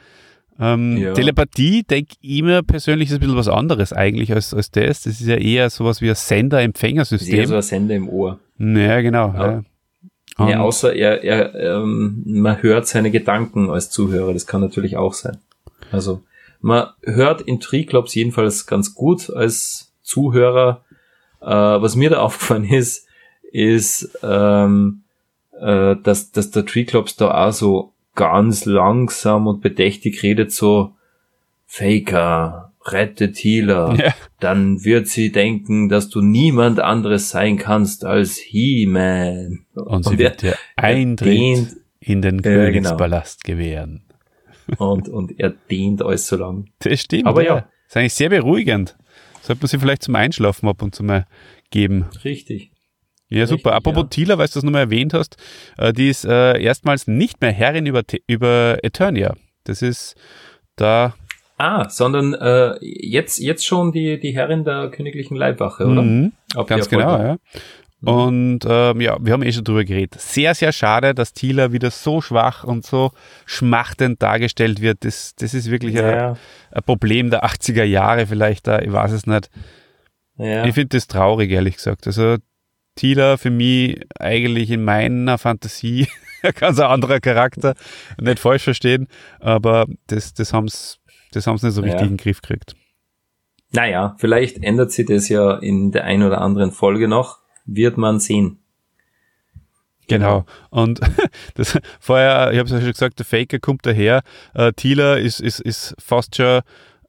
Ähm, 0.58 0.96
ja. 0.98 1.14
Telepathie, 1.14 1.84
denke 1.84 2.16
ich 2.20 2.42
mir 2.42 2.62
persönlich, 2.62 3.08
ist 3.08 3.14
ein 3.14 3.20
bisschen 3.20 3.36
was 3.36 3.48
anderes 3.48 3.94
eigentlich 3.94 4.30
als, 4.32 4.52
als 4.52 4.70
das. 4.70 5.02
Das 5.02 5.20
ist 5.20 5.26
ja 5.26 5.36
eher 5.36 5.70
sowas 5.70 6.02
wie 6.02 6.10
ein 6.10 6.14
Sender-Empfängersystem. 6.14 7.34
Eher 7.34 7.46
so 7.46 7.56
ein 7.56 7.62
Sender 7.62 7.94
im 7.94 8.10
Ohr. 8.10 8.38
Ja, 8.58 9.00
genau. 9.00 9.32
Ja. 9.32 9.62
Ja. 10.38 10.48
ja, 10.50 10.60
außer 10.60 10.94
er, 10.94 11.24
er 11.24 11.54
ähm, 11.54 12.22
man 12.26 12.62
hört 12.62 12.86
seine 12.86 13.10
Gedanken 13.10 13.70
als 13.70 13.90
Zuhörer, 13.90 14.34
das 14.34 14.46
kann 14.46 14.60
natürlich 14.60 14.98
auch 14.98 15.14
sein. 15.14 15.38
Also 15.92 16.22
Man 16.66 16.88
hört 17.04 17.42
in 17.42 17.60
Triclops 17.60 18.12
jedenfalls 18.16 18.66
ganz 18.66 18.94
gut 18.94 19.30
als 19.30 19.92
Zuhörer. 20.02 20.82
Äh, 21.40 21.46
was 21.46 21.94
mir 21.94 22.10
da 22.10 22.18
aufgefallen 22.22 22.64
ist, 22.64 23.06
ist, 23.52 24.18
ähm, 24.24 25.02
äh, 25.60 25.94
dass, 26.02 26.32
dass 26.32 26.50
der 26.50 26.66
Triclops 26.66 27.14
da 27.14 27.46
auch 27.46 27.52
so 27.52 27.92
ganz 28.16 28.64
langsam 28.64 29.46
und 29.46 29.60
bedächtig 29.60 30.22
redet, 30.24 30.50
so 30.50 30.92
Faker, 31.66 32.72
rette 32.84 33.30
Thieler, 33.32 33.94
Ja. 33.98 34.14
dann 34.40 34.84
wird 34.84 35.06
sie 35.06 35.30
denken, 35.30 35.88
dass 35.88 36.08
du 36.08 36.20
niemand 36.20 36.80
anderes 36.80 37.30
sein 37.30 37.58
kannst 37.58 38.04
als 38.04 38.38
He-Man. 38.38 39.66
Und 39.74 40.04
sie 40.04 40.18
wird 40.18 40.42
dir 40.42 40.56
Eintritt 40.76 41.28
dehnt- 41.28 41.76
in 42.00 42.22
den 42.22 42.42
genau. 42.42 42.56
Königspalast 42.64 43.44
gewähren. 43.44 44.02
Und, 44.78 45.08
und 45.08 45.38
er 45.38 45.50
dehnt 45.50 46.02
alles 46.02 46.26
so 46.26 46.36
lang. 46.36 46.68
Das 46.80 47.00
stimmt. 47.00 47.26
Aber 47.26 47.42
ja. 47.42 47.68
Ist 47.86 47.96
eigentlich 47.96 48.14
sehr 48.14 48.30
beruhigend. 48.30 48.96
Sollte 49.42 49.62
man 49.62 49.68
sie 49.68 49.78
vielleicht 49.78 50.02
zum 50.02 50.16
Einschlafen 50.16 50.68
ab 50.68 50.82
und 50.82 50.94
zu 50.94 51.04
mal 51.04 51.26
geben. 51.70 52.06
Richtig. 52.24 52.72
Ja, 53.28 53.46
super. 53.46 53.70
Richtig, 53.70 53.72
Apropos 53.72 54.02
ja. 54.02 54.08
Tila, 54.08 54.38
weil 54.38 54.46
du 54.48 54.54
das 54.54 54.62
nochmal 54.62 54.82
erwähnt 54.82 55.14
hast, 55.14 55.36
äh, 55.78 55.92
die 55.92 56.08
ist 56.08 56.24
äh, 56.24 56.60
erstmals 56.60 57.06
nicht 57.06 57.40
mehr 57.40 57.52
Herrin 57.52 57.86
über, 57.86 58.02
über 58.26 58.78
Eternia. 58.82 59.34
Das 59.64 59.82
ist 59.82 60.14
da, 60.76 61.14
Ah, 61.58 61.88
sondern 61.88 62.34
äh, 62.34 62.74
jetzt, 62.82 63.38
jetzt 63.38 63.64
schon 63.64 63.90
die, 63.90 64.20
die 64.20 64.34
Herrin 64.34 64.64
der 64.64 64.90
königlichen 64.90 65.36
Leibwache, 65.36 65.86
oder? 65.86 66.02
Mhm, 66.02 66.32
Ab 66.54 66.66
ganz 66.66 66.88
genau, 66.88 67.18
ja. 67.18 67.36
Und 68.02 68.60
ähm, 68.68 69.00
ja, 69.00 69.16
wir 69.20 69.32
haben 69.32 69.42
eh 69.42 69.52
schon 69.52 69.64
drüber 69.64 69.84
geredet. 69.84 70.20
Sehr, 70.20 70.54
sehr 70.54 70.72
schade, 70.72 71.14
dass 71.14 71.32
Tila 71.32 71.72
wieder 71.72 71.90
so 71.90 72.20
schwach 72.20 72.62
und 72.62 72.84
so 72.84 73.10
schmachtend 73.46 74.22
dargestellt 74.22 74.80
wird. 74.80 75.04
Das, 75.04 75.34
das 75.36 75.54
ist 75.54 75.70
wirklich 75.70 75.98
ein, 75.98 76.04
Ja, 76.16 76.36
ein 76.72 76.82
Problem 76.84 77.30
der 77.30 77.44
80er 77.44 77.84
Jahre 77.84 78.26
vielleicht 78.26 78.66
da, 78.66 78.78
ich 78.80 78.92
weiß 78.92 79.12
es 79.12 79.26
nicht. 79.26 79.50
ja. 80.36 80.64
Ich 80.66 80.74
finde 80.74 80.90
das 80.96 81.06
traurig, 81.06 81.50
ehrlich 81.50 81.76
gesagt. 81.76 82.06
Also 82.06 82.36
Tila 82.96 83.38
für 83.38 83.50
mich 83.50 83.98
eigentlich 84.18 84.70
in 84.70 84.84
meiner 84.84 85.38
Fantasie 85.38 86.06
ein 86.42 86.52
ganz 86.54 86.78
anderer 86.78 87.18
Charakter. 87.20 87.74
Nicht 88.20 88.38
falsch 88.38 88.62
verstehen, 88.64 89.08
aber 89.40 89.86
das, 90.06 90.34
das 90.34 90.52
haben 90.52 90.68
sie 90.68 90.96
das 91.32 91.46
haben's 91.46 91.62
nicht 91.62 91.72
so 91.74 91.80
Ja. 91.82 91.86
richtig 91.88 92.02
in 92.08 92.12
den 92.14 92.16
Griff 92.18 92.40
gekriegt. 92.40 92.74
Naja, 93.72 94.14
vielleicht 94.18 94.62
ändert 94.62 94.92
sich 94.92 95.06
das 95.06 95.28
ja 95.28 95.56
in 95.56 95.90
der 95.92 96.04
ein 96.04 96.22
oder 96.22 96.40
anderen 96.40 96.70
Folge 96.70 97.08
noch. 97.08 97.38
Wird 97.66 97.96
man 97.96 98.20
sehen. 98.20 98.58
Genau. 100.08 100.44
Und 100.70 101.00
das 101.54 101.78
vorher, 102.00 102.52
ich 102.52 102.58
habe 102.58 102.66
es 102.66 102.72
ja 102.72 102.80
schon 102.80 102.92
gesagt, 102.92 103.18
der 103.18 103.26
Faker 103.26 103.58
kommt 103.58 103.86
daher. 103.86 104.22
Äh, 104.54 104.72
Tila 104.72 105.16
ist, 105.16 105.40
ist, 105.40 105.60
ist 105.60 105.94
fast 105.98 106.36
schon 106.36 106.62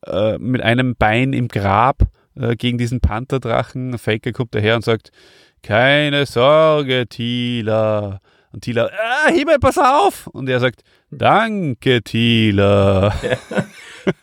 äh, 0.06 0.38
mit 0.40 0.62
einem 0.62 0.96
Bein 0.96 1.34
im 1.34 1.48
Grab 1.48 2.04
äh, 2.36 2.56
gegen 2.56 2.78
diesen 2.78 3.00
Pantherdrachen. 3.00 3.98
Faker 3.98 4.32
kommt 4.32 4.56
daher 4.56 4.76
und 4.76 4.84
sagt, 4.84 5.12
keine 5.62 6.26
Sorge, 6.26 7.06
Tila. 7.08 8.20
Und 8.52 8.62
Tila, 8.62 8.86
ah, 8.86 9.30
Himmel, 9.30 9.60
pass 9.60 9.78
auf! 9.78 10.28
Und 10.28 10.50
er 10.50 10.60
sagt, 10.60 10.84
danke, 11.12 12.02
Tila. 12.02 13.14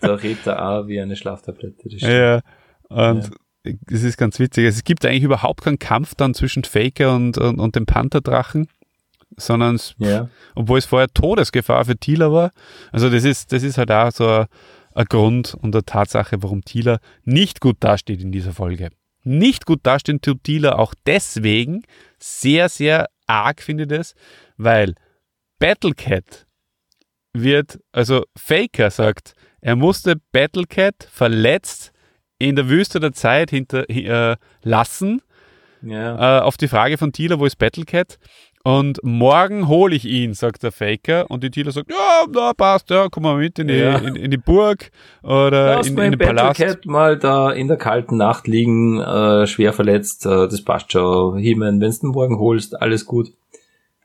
Da 0.00 0.14
redet 0.14 0.46
er 0.46 0.66
auch 0.66 0.86
wie 0.86 0.98
eine 0.98 1.14
Schlaftablette. 1.14 1.90
Ja, 1.90 2.40
und 2.88 3.30
es 3.90 4.02
ist 4.02 4.16
ganz 4.16 4.38
witzig. 4.38 4.66
Also 4.66 4.76
es 4.78 4.84
gibt 4.84 5.04
eigentlich 5.04 5.22
überhaupt 5.22 5.62
keinen 5.64 5.78
Kampf 5.78 6.14
dann 6.14 6.34
zwischen 6.34 6.64
Faker 6.64 7.14
und, 7.14 7.38
und, 7.38 7.58
und 7.58 7.76
dem 7.76 7.86
Pantherdrachen, 7.86 8.68
sondern 9.36 9.76
es, 9.76 9.94
Ja. 9.98 10.28
obwohl 10.54 10.78
es 10.78 10.84
vorher 10.84 11.08
Todesgefahr 11.08 11.84
für 11.84 11.96
Thieler 11.96 12.32
war. 12.32 12.50
Also 12.92 13.10
das 13.10 13.24
ist, 13.24 13.52
das 13.52 13.62
ist 13.62 13.78
halt 13.78 13.90
auch 13.90 14.10
so 14.12 14.28
ein, 14.28 14.46
ein 14.94 15.04
Grund 15.06 15.54
und 15.54 15.74
eine 15.74 15.84
Tatsache, 15.84 16.42
warum 16.42 16.64
Thieler 16.64 17.00
nicht 17.24 17.60
gut 17.60 17.76
dasteht 17.80 18.20
in 18.22 18.32
dieser 18.32 18.52
Folge. 18.52 18.90
Nicht 19.24 19.64
gut 19.64 19.80
dastehen 19.84 20.20
tut 20.20 20.44
Thieler 20.44 20.78
auch 20.78 20.94
deswegen 21.06 21.82
sehr, 22.18 22.68
sehr 22.68 23.08
arg, 23.26 23.62
finde 23.62 23.84
ich 23.84 23.88
das, 23.88 24.14
weil 24.58 24.94
Battlecat 25.58 26.46
wird, 27.32 27.80
also 27.90 28.24
Faker 28.36 28.90
sagt, 28.90 29.34
er 29.62 29.76
musste 29.76 30.16
Battlecat 30.32 31.08
verletzt 31.10 31.93
in 32.38 32.56
der 32.56 32.68
Wüste 32.68 33.00
der 33.00 33.12
Zeit 33.12 33.50
hinter, 33.50 33.88
äh, 33.88 34.36
lassen, 34.62 35.22
Ja. 35.82 36.38
äh, 36.38 36.40
auf 36.42 36.56
die 36.56 36.68
Frage 36.68 36.98
von 36.98 37.12
Thieler, 37.12 37.38
wo 37.40 37.46
ist 37.46 37.56
Battlecat? 37.56 38.18
Und 38.66 38.98
morgen 39.02 39.68
hole 39.68 39.94
ich 39.94 40.06
ihn, 40.06 40.32
sagt 40.32 40.62
der 40.62 40.72
Faker. 40.72 41.30
Und 41.30 41.44
die 41.44 41.50
Thieler 41.50 41.70
sagt, 41.70 41.90
ja, 41.90 42.24
na, 42.32 42.54
passt, 42.54 42.88
ja, 42.88 43.08
komm 43.10 43.24
mal 43.24 43.36
mit 43.36 43.58
in 43.58 43.68
die, 43.68 43.74
Ja. 43.74 43.98
in, 43.98 44.16
in 44.16 44.30
die 44.30 44.38
Burg 44.38 44.90
oder 45.22 45.76
Lass 45.76 45.86
in, 45.88 45.98
in 45.98 46.12
den 46.12 46.18
Palast. 46.18 46.58
Battlecat 46.58 46.86
mal 46.86 47.18
da 47.18 47.50
in 47.50 47.68
der 47.68 47.76
kalten 47.76 48.16
Nacht 48.16 48.46
liegen, 48.48 49.00
äh, 49.02 49.46
schwer 49.46 49.74
verletzt, 49.74 50.24
äh, 50.24 50.48
das 50.48 50.62
passt 50.64 50.92
schon. 50.92 51.36
He-Man, 51.38 51.78
wenn's 51.82 52.00
den 52.00 52.08
morgen 52.10 52.38
holst, 52.38 52.80
alles 52.80 53.04
gut. 53.04 53.28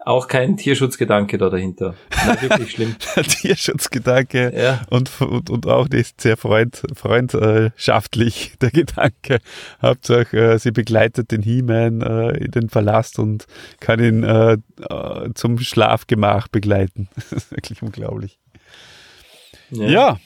Auch 0.06 0.28
kein 0.30 0.56
Tierschutzgedanke 0.56 1.38
da 1.38 1.50
dahinter. 1.50 1.94
Na, 2.26 2.42
wirklich 2.42 2.72
schlimm. 2.72 2.96
Tierschutzgedanke 3.16 4.54
Ja. 4.56 4.82
und, 4.90 5.12
und, 5.22 5.50
und 5.50 5.68
auch 5.68 5.90
nicht 5.90 6.22
sehr 6.22 6.38
freund, 6.38 6.82
freundschaftlich, 6.96 8.54
der 8.62 8.72
Gedanke. 8.72 9.40
Hauptsache, 9.82 10.54
äh, 10.54 10.58
sie 10.60 10.72
begleitet 10.72 11.32
den 11.32 11.42
He-Man 11.42 12.02
äh, 12.02 12.30
in 12.38 12.52
den 12.52 12.68
Palast 12.68 13.20
und 13.20 13.46
kann 13.82 14.00
ihn 14.02 14.24
äh, 14.24 14.54
äh, 14.90 15.30
zum 15.36 15.60
Schlafgemach 15.60 16.48
begleiten. 16.48 17.10
Das 17.16 17.32
ist 17.44 17.52
wirklich 17.52 17.82
unglaublich. 17.82 18.40
Ja, 19.72 20.18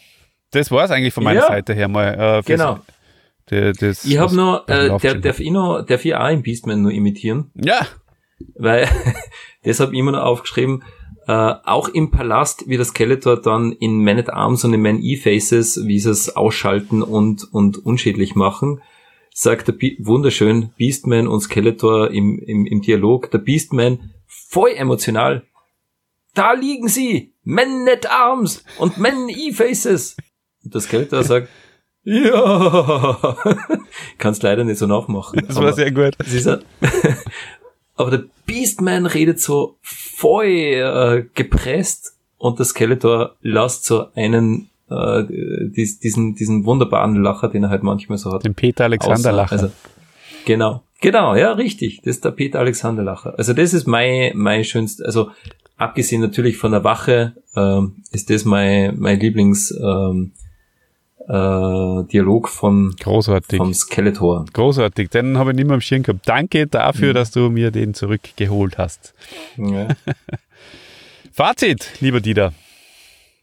das 0.52 0.70
war's 0.72 0.92
eigentlich 0.92 1.14
von 1.14 1.24
meiner 1.24 1.42
Ja. 1.42 1.48
Seite 1.48 1.74
her 1.74 1.88
mal. 1.88 2.40
Äh, 2.40 2.44
Genau. 2.46 2.80
Der, 3.50 3.74
das, 3.74 4.06
Ich 4.06 4.18
habe 4.20 4.34
noch, 4.36 4.68
äh, 4.70 4.98
der, 5.00 5.16
darf 5.16 5.40
ich 5.42 5.52
noch, 5.52 5.84
darf 5.86 6.06
ich 6.06 6.16
auch 6.16 6.30
im 6.30 6.44
Beastman 6.44 6.82
nur 6.82 6.92
imitieren? 6.92 7.52
Ja, 7.56 7.86
Weil, 8.56 8.88
das 9.64 9.80
habe 9.80 9.94
ich 9.94 10.00
immer 10.00 10.12
noch 10.12 10.24
aufgeschrieben, 10.24 10.84
äh, 11.28 11.54
auch 11.64 11.88
im 11.90 12.12
Palast, 12.12 12.68
wie 12.68 12.78
das 12.78 12.90
Skeletor 12.90 13.42
dann 13.42 13.72
in 13.72 14.04
Man 14.04 14.20
at 14.20 14.30
Arms 14.30 14.66
und 14.66 14.74
in 14.74 14.82
Man 14.82 15.02
E-Faces, 15.02 15.86
wie 15.86 16.00
sie 16.00 16.10
es 16.10 16.36
ausschalten 16.36 17.02
und, 17.02 17.46
und 17.54 17.78
unschädlich 17.86 18.36
machen, 18.36 18.82
sagt 19.34 19.68
der 19.68 19.74
Be 19.74 19.96
wunderschön 20.00 20.72
Beastman 20.78 21.28
und 21.28 21.40
Skeletor 21.40 22.12
im, 22.12 22.40
im, 22.40 22.66
im 22.66 22.82
Dialog, 22.82 23.32
der 23.32 23.40
Beastman 23.40 24.12
voll 24.28 24.72
emotional. 24.76 25.44
Da 26.34 26.54
liegen 26.54 26.88
sie, 26.88 27.34
Man 27.44 27.88
at 27.88 28.10
Arms 28.10 28.64
und 28.78 28.98
Man 28.98 29.30
E-Faces. 29.30 30.18
Und 30.64 30.74
der 30.74 30.82
Skeletor 30.82 31.24
sagt, 31.24 31.48
ja, 32.04 33.38
kannst 34.18 34.44
leider 34.44 34.66
nicht 34.66 34.78
so 34.78 34.88
nachmachen. 34.88 35.42
das 35.48 35.56
war 35.56 35.72
sehr 35.72 35.92
gut. 35.92 36.16
ist 36.20 36.48
ein 36.48 36.64
aber 37.96 38.12
der 38.12 38.24
Beastman 38.46 39.06
redet 39.06 39.40
so 39.40 39.78
voll 39.82 40.46
äh, 40.48 41.26
gepresst 41.34 42.18
und 42.38 42.60
der 42.60 42.66
Skeletor 42.66 43.36
lässt 43.42 43.86
so 43.86 44.08
einen 44.16 44.70
äh, 44.90 45.24
dies, 45.70 46.00
diesen 46.00 46.36
diesen 46.36 46.66
wunderbaren 46.66 47.22
Lacher, 47.22 47.50
den 47.50 47.64
er 47.64 47.70
halt 47.70 47.84
manchmal 47.84 48.18
so 48.18 48.32
hat. 48.32 48.44
Den 48.44 48.56
Peter 48.56 48.86
Alexander 48.86 49.32
Lacher. 49.32 49.54
Also, 49.54 49.72
genau, 50.46 50.84
genau, 51.02 51.36
ja, 51.36 51.54
richtig. 51.54 52.02
Das 52.04 52.16
ist 52.16 52.26
der 52.26 52.32
Peter 52.32 52.60
Alexander 52.60 53.04
Lacher. 53.04 53.36
Also 53.38 53.54
das 53.54 53.74
ist 53.74 53.88
mein 53.88 54.32
mein 54.36 54.64
schönst, 54.64 55.04
also 55.04 55.32
abgesehen 55.78 56.22
natürlich 56.22 56.58
von 56.58 56.72
der 56.72 56.84
Wache 56.84 57.34
ähm, 57.56 58.04
ist 58.12 58.30
das 58.30 58.46
mein 58.46 59.00
mein 59.00 59.20
Lieblings 59.20 59.72
ähm, 59.72 60.32
äh, 61.28 62.08
Dialog 62.12 62.50
von 62.50 62.96
Großartig. 63.00 63.58
vom 63.58 63.74
Skeletor. 63.74 64.46
Großartig. 64.54 65.10
Den 65.10 65.38
habe 65.38 65.52
ich 65.52 65.56
nicht 65.56 65.66
mehr 65.66 65.76
am 65.76 65.82
Schirm 65.82 66.04
gehabt. 66.04 66.22
Danke 66.28 66.68
dafür, 66.68 67.10
Mhm. 67.10 67.14
dass 67.16 67.32
du 67.32 67.50
mir 67.50 67.72
den 67.72 67.94
zurückgeholt 67.94 68.78
hast. 68.78 69.14
Ja. 69.58 69.88
Fazit, 71.32 71.88
lieber 72.00 72.20
Dieter. 72.22 72.54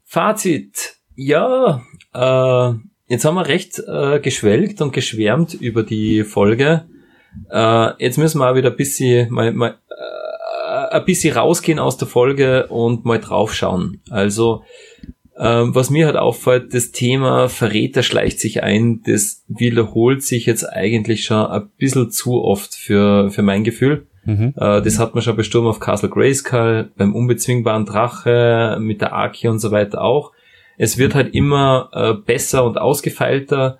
Fazit. 0.05 0.95
Ja, 1.17 1.83
äh, 2.15 2.73
jetzt 3.09 3.25
haben 3.25 3.35
wir 3.35 3.47
recht 3.47 3.79
äh, 3.87 4.21
geschwelgt 4.21 4.81
und 4.81 4.93
geschwärmt 4.93 5.55
über 5.55 5.83
die 5.83 6.25
Folge. 6.25 6.87
Äh, 7.51 7.91
jetzt 8.05 8.19
müssen 8.19 8.39
wir 8.41 8.51
auch 8.51 8.55
wieder 8.55 8.71
ein 8.71 8.77
bisschen, 8.77 9.31
mal, 9.33 9.53
mal, 9.53 9.77
äh, 9.91 10.95
ein 10.97 11.05
bisschen 11.05 11.37
rausgehen 11.37 11.79
aus 11.79 11.97
der 11.97 12.09
Folge 12.09 12.67
und 12.69 13.05
mal 13.05 13.19
draufschauen. 13.21 14.01
Also, 14.11 14.65
ähm, 15.43 15.75
was 15.75 15.89
mir 15.89 16.05
halt 16.05 16.17
auffällt, 16.17 16.75
das 16.75 16.93
Thema 16.93 17.49
Verräter 17.49 18.03
schleicht 18.03 18.39
sich 18.41 18.63
ein, 18.63 19.03
das 19.05 19.43
wiederholt 19.49 20.23
sich 20.23 20.45
jetzt 20.45 20.65
eigentlich 20.65 21.25
schon 21.25 21.47
ein 21.47 21.71
bisschen 21.79 22.11
zu 22.11 22.45
oft 22.45 22.75
für, 22.75 23.31
für 23.31 23.41
mein 23.41 23.65
Gefühl. 23.65 24.07
Mhm. 24.27 24.53
Äh, 24.55 24.83
das 24.83 24.99
hat 24.99 25.15
man 25.15 25.23
schon 25.23 25.37
bei 25.37 25.43
Sturm 25.43 25.67
auf 25.67 25.81
Castle 25.81 26.11
Grayskull, 26.11 26.91
beim 26.95 27.15
unbezwingbaren 27.15 27.87
Drache, 27.87 28.77
mit 28.81 29.01
der 29.01 29.15
Arche 29.15 29.51
und 29.51 29.61
so 29.61 29.71
weiter 29.71 30.03
auch. 30.03 30.33
Es 30.77 30.99
wird 30.99 31.15
halt 31.15 31.35
immer 31.35 31.89
äh, 31.95 32.13
besser 32.13 32.67
und 32.67 32.79
ausgefeilter, 32.79 33.79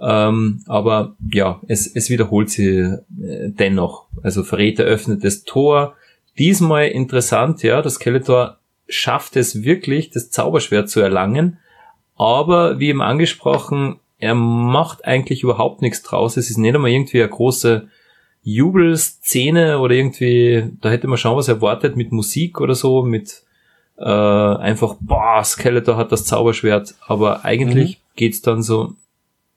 ähm, 0.00 0.62
aber 0.66 1.14
ja, 1.30 1.60
es, 1.68 1.94
es 1.94 2.08
wiederholt 2.08 2.48
sich 2.48 2.68
äh, 2.68 3.00
dennoch. 3.10 4.06
Also 4.22 4.44
Verräter 4.44 4.84
öffnet 4.84 5.24
das 5.24 5.44
Tor. 5.44 5.94
Diesmal 6.38 6.88
interessant, 6.88 7.62
ja, 7.62 7.82
das 7.82 7.94
Skeletor 7.94 8.56
schafft 8.88 9.36
es 9.36 9.62
wirklich, 9.62 10.10
das 10.10 10.30
Zauberschwert 10.30 10.88
zu 10.90 11.00
erlangen, 11.00 11.58
aber 12.16 12.78
wie 12.78 12.88
eben 12.88 13.02
angesprochen, 13.02 13.98
er 14.18 14.34
macht 14.34 15.04
eigentlich 15.04 15.42
überhaupt 15.42 15.82
nichts 15.82 16.02
draus. 16.02 16.36
Es 16.36 16.50
ist 16.50 16.58
nicht 16.58 16.74
einmal 16.74 16.90
irgendwie 16.90 17.20
eine 17.20 17.30
große 17.30 17.88
Jubelszene 18.44 19.78
oder 19.78 19.94
irgendwie, 19.94 20.70
da 20.80 20.90
hätte 20.90 21.08
man 21.08 21.18
schon 21.18 21.36
was 21.36 21.48
erwartet 21.48 21.96
mit 21.96 22.12
Musik 22.12 22.60
oder 22.60 22.74
so, 22.74 23.02
mit 23.02 23.42
äh, 23.98 24.04
einfach, 24.04 24.96
boah, 25.00 25.42
Skeletor 25.44 25.96
hat 25.96 26.12
das 26.12 26.24
Zauberschwert, 26.24 26.94
aber 27.06 27.44
eigentlich 27.44 27.98
mhm. 27.98 28.02
geht's 28.16 28.42
dann 28.42 28.62
so 28.62 28.94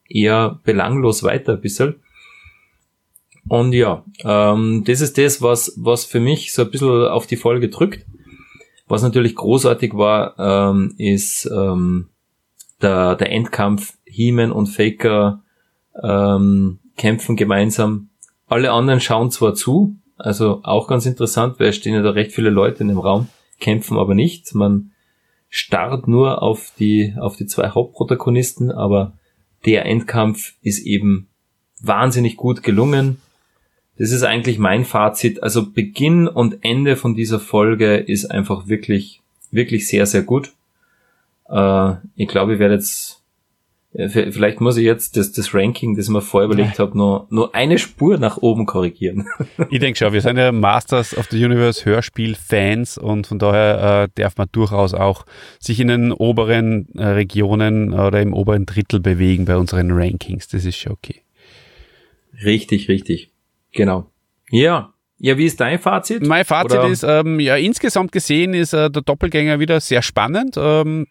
eher 0.09 0.59
belanglos 0.63 1.23
weiter 1.23 1.53
ein 1.53 1.61
bisschen. 1.61 1.95
Und 3.47 3.73
ja, 3.73 4.03
ähm, 4.23 4.83
das 4.85 5.01
ist 5.01 5.17
das, 5.17 5.41
was, 5.41 5.73
was 5.77 6.05
für 6.05 6.19
mich 6.19 6.53
so 6.53 6.63
ein 6.63 6.71
bisschen 6.71 7.07
auf 7.07 7.27
die 7.27 7.37
Folge 7.37 7.69
drückt. 7.69 8.05
Was 8.87 9.01
natürlich 9.01 9.35
großartig 9.35 9.93
war, 9.95 10.35
ähm, 10.37 10.93
ist 10.97 11.49
ähm, 11.51 12.09
der, 12.81 13.15
der 13.15 13.31
Endkampf. 13.31 13.93
He-Man 14.05 14.51
und 14.51 14.67
Faker 14.67 15.43
ähm, 16.01 16.79
kämpfen 16.95 17.35
gemeinsam. 17.35 18.09
Alle 18.47 18.71
anderen 18.71 19.01
schauen 19.01 19.31
zwar 19.31 19.55
zu, 19.55 19.97
also 20.17 20.61
auch 20.63 20.87
ganz 20.87 21.05
interessant, 21.05 21.59
weil 21.59 21.69
es 21.69 21.75
stehen 21.75 21.95
ja 21.95 22.01
da 22.01 22.11
recht 22.11 22.31
viele 22.31 22.49
Leute 22.49 22.81
in 22.81 22.89
dem 22.89 22.99
Raum, 22.99 23.27
kämpfen 23.59 23.97
aber 23.97 24.13
nicht. 24.13 24.53
Man 24.55 24.91
starrt 25.49 26.07
nur 26.07 26.41
auf 26.41 26.71
die, 26.79 27.15
auf 27.19 27.35
die 27.35 27.47
zwei 27.47 27.69
Hauptprotagonisten, 27.69 28.71
aber 28.71 29.13
der 29.65 29.85
Endkampf 29.85 30.53
ist 30.61 30.85
eben 30.85 31.27
wahnsinnig 31.81 32.37
gut 32.37 32.63
gelungen. 32.63 33.21
Das 33.97 34.11
ist 34.11 34.23
eigentlich 34.23 34.59
mein 34.59 34.85
Fazit. 34.85 35.41
Also 35.41 35.71
Beginn 35.71 36.27
und 36.27 36.57
Ende 36.61 36.95
von 36.95 37.15
dieser 37.15 37.39
Folge 37.39 37.95
ist 37.95 38.25
einfach 38.25 38.67
wirklich, 38.67 39.21
wirklich 39.51 39.87
sehr, 39.87 40.05
sehr 40.05 40.23
gut. 40.23 40.51
Äh, 41.49 41.93
ich 42.15 42.27
glaube, 42.27 42.53
ich 42.53 42.59
werde 42.59 42.75
jetzt 42.75 43.25
Vielleicht 44.09 44.59
muss 44.59 44.75
ich 44.75 44.83
jetzt 44.83 45.15
das, 45.15 45.31
das 45.31 45.53
Ranking, 45.53 45.95
das 45.95 46.07
ich 46.07 46.11
mir 46.11 46.21
vorher 46.21 46.47
überlegt 46.51 46.79
habe, 46.79 46.97
nur, 46.97 47.27
nur 47.29 47.55
eine 47.55 47.77
Spur 47.77 48.17
nach 48.17 48.35
oben 48.37 48.65
korrigieren. 48.65 49.25
Ich 49.69 49.79
denke 49.79 49.97
schon, 49.97 50.11
wir 50.11 50.21
sind 50.21 50.37
ja 50.37 50.51
Masters 50.51 51.17
of 51.17 51.27
the 51.31 51.43
Universe 51.43 51.85
Hörspiel-Fans 51.85 52.97
und 52.97 53.27
von 53.27 53.39
daher 53.39 54.03
äh, 54.03 54.21
darf 54.21 54.37
man 54.37 54.47
durchaus 54.51 54.93
auch 54.93 55.25
sich 55.59 55.79
in 55.79 55.87
den 55.87 56.11
oberen 56.11 56.89
äh, 56.95 57.05
Regionen 57.05 57.93
oder 57.93 58.21
im 58.21 58.33
oberen 58.33 58.65
Drittel 58.65 58.99
bewegen 58.99 59.45
bei 59.45 59.55
unseren 59.55 59.91
Rankings. 59.91 60.49
Das 60.49 60.65
ist 60.65 60.75
schon 60.75 60.91
okay. 60.91 61.21
Richtig, 62.43 62.89
richtig. 62.89 63.31
Genau. 63.75 64.09
Ja. 64.49 64.93
Ja, 65.17 65.37
wie 65.37 65.45
ist 65.45 65.61
dein 65.61 65.79
Fazit? 65.79 66.25
Mein 66.25 66.43
Fazit 66.43 66.79
Oder? 66.79 66.87
ist, 66.89 67.03
ähm, 67.03 67.39
ja, 67.39 67.55
insgesamt 67.55 68.11
gesehen 68.11 68.53
ist 68.53 68.73
äh, 68.73 68.89
der 68.89 69.01
Doppelgänger 69.01 69.59
wieder 69.59 69.79
sehr 69.79 70.01
spannend. 70.01 70.55
Ähm, 70.57 71.07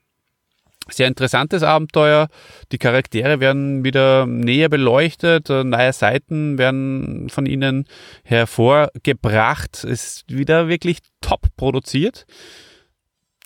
sehr 0.90 1.08
interessantes 1.08 1.62
Abenteuer. 1.62 2.28
Die 2.70 2.76
Charaktere 2.76 3.40
werden 3.40 3.84
wieder 3.84 4.26
näher 4.26 4.68
beleuchtet, 4.68 5.48
äh, 5.48 5.64
neue 5.64 5.92
Seiten 5.94 6.58
werden 6.58 7.30
von 7.30 7.46
ihnen 7.46 7.86
hervorgebracht. 8.24 9.84
Es 9.84 9.84
ist 9.84 10.24
wieder 10.28 10.68
wirklich 10.68 10.98
top 11.22 11.46
produziert. 11.56 12.26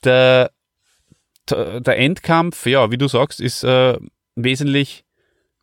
Der, 0.03 0.51
der 1.49 1.99
Endkampf, 1.99 2.67
ja, 2.67 2.91
wie 2.91 2.99
du 2.99 3.07
sagst, 3.07 3.41
ist 3.41 3.63
äh, 3.63 3.97
wesentlich 4.35 5.05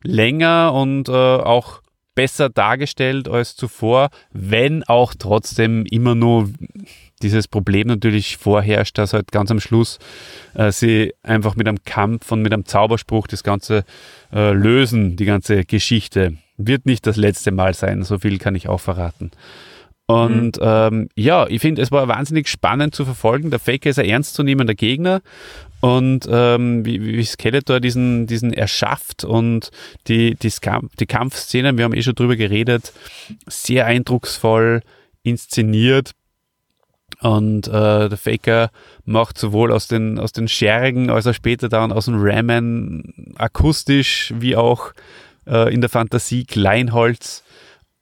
länger 0.02 0.72
und 0.72 1.08
äh, 1.08 1.12
auch 1.12 1.82
besser 2.16 2.48
dargestellt 2.48 3.28
als 3.28 3.54
zuvor, 3.54 4.08
wenn 4.32 4.82
auch 4.82 5.14
trotzdem 5.16 5.86
immer 5.86 6.16
nur 6.16 6.50
dieses 7.22 7.46
Problem 7.46 7.86
natürlich 7.86 8.36
vorherrscht, 8.36 8.98
dass 8.98 9.12
halt 9.12 9.30
ganz 9.30 9.50
am 9.50 9.60
Schluss 9.60 9.98
äh, 10.54 10.72
sie 10.72 11.14
einfach 11.22 11.54
mit 11.54 11.68
einem 11.68 11.84
Kampf 11.84 12.32
und 12.32 12.42
mit 12.42 12.52
einem 12.52 12.66
Zauberspruch 12.66 13.28
das 13.28 13.44
Ganze 13.44 13.84
äh, 14.32 14.52
lösen, 14.52 15.16
die 15.16 15.24
ganze 15.24 15.64
Geschichte. 15.64 16.36
Wird 16.58 16.86
nicht 16.86 17.06
das 17.06 17.16
letzte 17.16 17.52
Mal 17.52 17.74
sein, 17.74 18.02
so 18.02 18.18
viel 18.18 18.38
kann 18.38 18.54
ich 18.54 18.68
auch 18.68 18.80
verraten. 18.80 19.30
Und 20.06 20.58
mhm. 20.58 20.62
ähm, 20.62 21.08
ja, 21.16 21.46
ich 21.48 21.60
finde, 21.60 21.82
es 21.82 21.90
war 21.90 22.06
wahnsinnig 22.06 22.48
spannend 22.48 22.94
zu 22.94 23.04
verfolgen. 23.04 23.50
Der 23.50 23.58
Faker 23.58 23.90
ist 23.90 23.98
ein 23.98 24.04
ernstzunehmender 24.04 24.74
Gegner 24.74 25.20
und 25.80 26.26
ähm, 26.30 26.84
wie, 26.84 27.02
wie 27.02 27.24
Skeletor 27.24 27.80
diesen, 27.80 28.26
diesen 28.26 28.52
erschafft 28.52 29.24
und 29.24 29.70
die, 30.08 30.34
die, 30.34 30.52
die 30.98 31.06
Kampfszenen, 31.06 31.76
wir 31.76 31.84
haben 31.84 31.94
eh 31.94 32.02
schon 32.02 32.14
drüber 32.14 32.36
geredet, 32.36 32.92
sehr 33.46 33.86
eindrucksvoll 33.86 34.82
inszeniert. 35.22 36.12
Und 37.20 37.68
äh, 37.68 38.08
der 38.08 38.18
Faker 38.18 38.70
macht 39.04 39.38
sowohl 39.38 39.72
aus 39.72 39.88
den, 39.88 40.18
aus 40.18 40.32
den 40.32 40.48
Schergen 40.48 41.08
als 41.08 41.26
auch 41.26 41.34
später 41.34 41.68
dann 41.68 41.92
aus 41.92 42.06
dem 42.06 42.16
Ramen 42.18 43.34
akustisch 43.36 44.34
wie 44.36 44.56
auch 44.56 44.92
äh, 45.46 45.72
in 45.72 45.80
der 45.80 45.90
Fantasie 45.90 46.44
Kleinholz. 46.44 47.42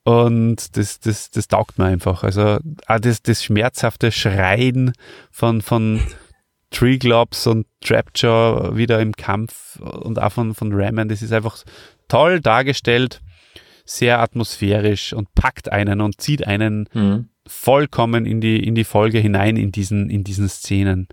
Und 0.04 0.76
das, 0.76 1.00
das, 1.00 1.30
das 1.30 1.48
taugt 1.48 1.78
mir 1.78 1.86
einfach. 1.86 2.24
Also 2.24 2.58
auch 2.86 2.98
das, 3.00 3.22
das 3.22 3.44
schmerzhafte 3.44 4.10
Schreien 4.10 4.92
von, 5.30 5.62
von 5.62 6.00
Treeglops 6.74 7.46
und 7.46 7.66
Trapjaw 7.82 8.76
wieder 8.76 9.00
im 9.00 9.12
Kampf 9.12 9.78
und 9.80 10.20
auch 10.20 10.32
von, 10.32 10.54
von 10.54 10.72
Ramen, 10.72 11.08
das 11.08 11.22
ist 11.22 11.32
einfach 11.32 11.58
toll 12.08 12.40
dargestellt, 12.40 13.20
sehr 13.84 14.20
atmosphärisch 14.20 15.12
und 15.12 15.34
packt 15.34 15.70
einen 15.70 16.00
und 16.00 16.20
zieht 16.20 16.46
einen 16.46 16.88
mhm 16.92 17.28
vollkommen 17.46 18.26
in 18.26 18.40
die, 18.40 18.62
in 18.66 18.74
die 18.74 18.84
Folge 18.84 19.18
hinein, 19.18 19.56
in 19.56 19.72
diesen, 19.72 20.08
in 20.08 20.24
diesen 20.24 20.48
Szenen. 20.48 21.08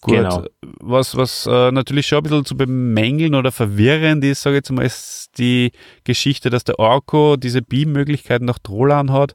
Gut, 0.00 0.14
genau. 0.14 0.44
was, 0.60 1.16
was 1.16 1.46
äh, 1.46 1.70
natürlich 1.72 2.06
schon 2.06 2.18
ein 2.18 2.22
bisschen 2.22 2.44
zu 2.44 2.56
bemängeln 2.56 3.34
oder 3.34 3.52
verwirrend 3.52 4.24
ist, 4.24 4.42
sage 4.42 4.56
ich 4.56 4.58
jetzt 4.60 4.72
mal, 4.72 4.84
ist 4.84 5.30
die 5.36 5.72
Geschichte, 6.04 6.48
dass 6.48 6.64
der 6.64 6.78
Orko 6.78 7.36
diese 7.36 7.60
Beam-Möglichkeiten 7.60 8.44
nach 8.44 8.58
Drolan 8.58 9.12
hat. 9.12 9.34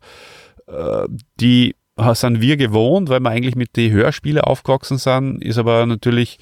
Äh, 0.68 1.06
die 1.40 1.76
sind 2.14 2.42
wir 2.42 2.58
gewohnt, 2.58 3.10
weil 3.10 3.20
wir 3.22 3.30
eigentlich 3.30 3.56
mit 3.56 3.76
den 3.76 3.92
Hörspielen 3.92 4.42
aufgewachsen 4.42 4.98
sind, 4.98 5.42
ist 5.42 5.58
aber 5.58 5.86
natürlich 5.86 6.40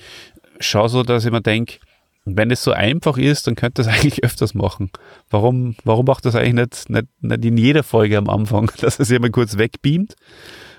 schon 0.60 0.88
so, 0.89 1.04
dass 1.04 1.26
ich 1.26 1.32
mir 1.32 1.41
denke, 1.41 1.78
wenn 2.26 2.51
es 2.51 2.64
so 2.64 2.72
einfach 2.72 3.18
ist, 3.18 3.47
dann 3.47 3.56
könnte 3.56 3.84
das 3.84 3.88
eigentlich 3.93 4.24
öfters 4.24 4.54
machen. 4.54 4.91
Warum, 5.30 5.76
warum 5.84 6.06
macht 6.06 6.26
das 6.26 6.36
eigentlich 6.36 6.54
nicht, 6.54 6.89
nicht, 6.89 7.08
nicht 7.22 7.45
in 7.45 7.58
jeder 7.58 7.84
Folge 7.84 8.18
am 8.18 8.30
Anfang, 8.30 8.72
dass 8.80 8.99
er 8.99 9.06
sich 9.06 9.20
mal 9.20 9.30
kurz 9.30 9.58
wegbeamt 9.58 10.16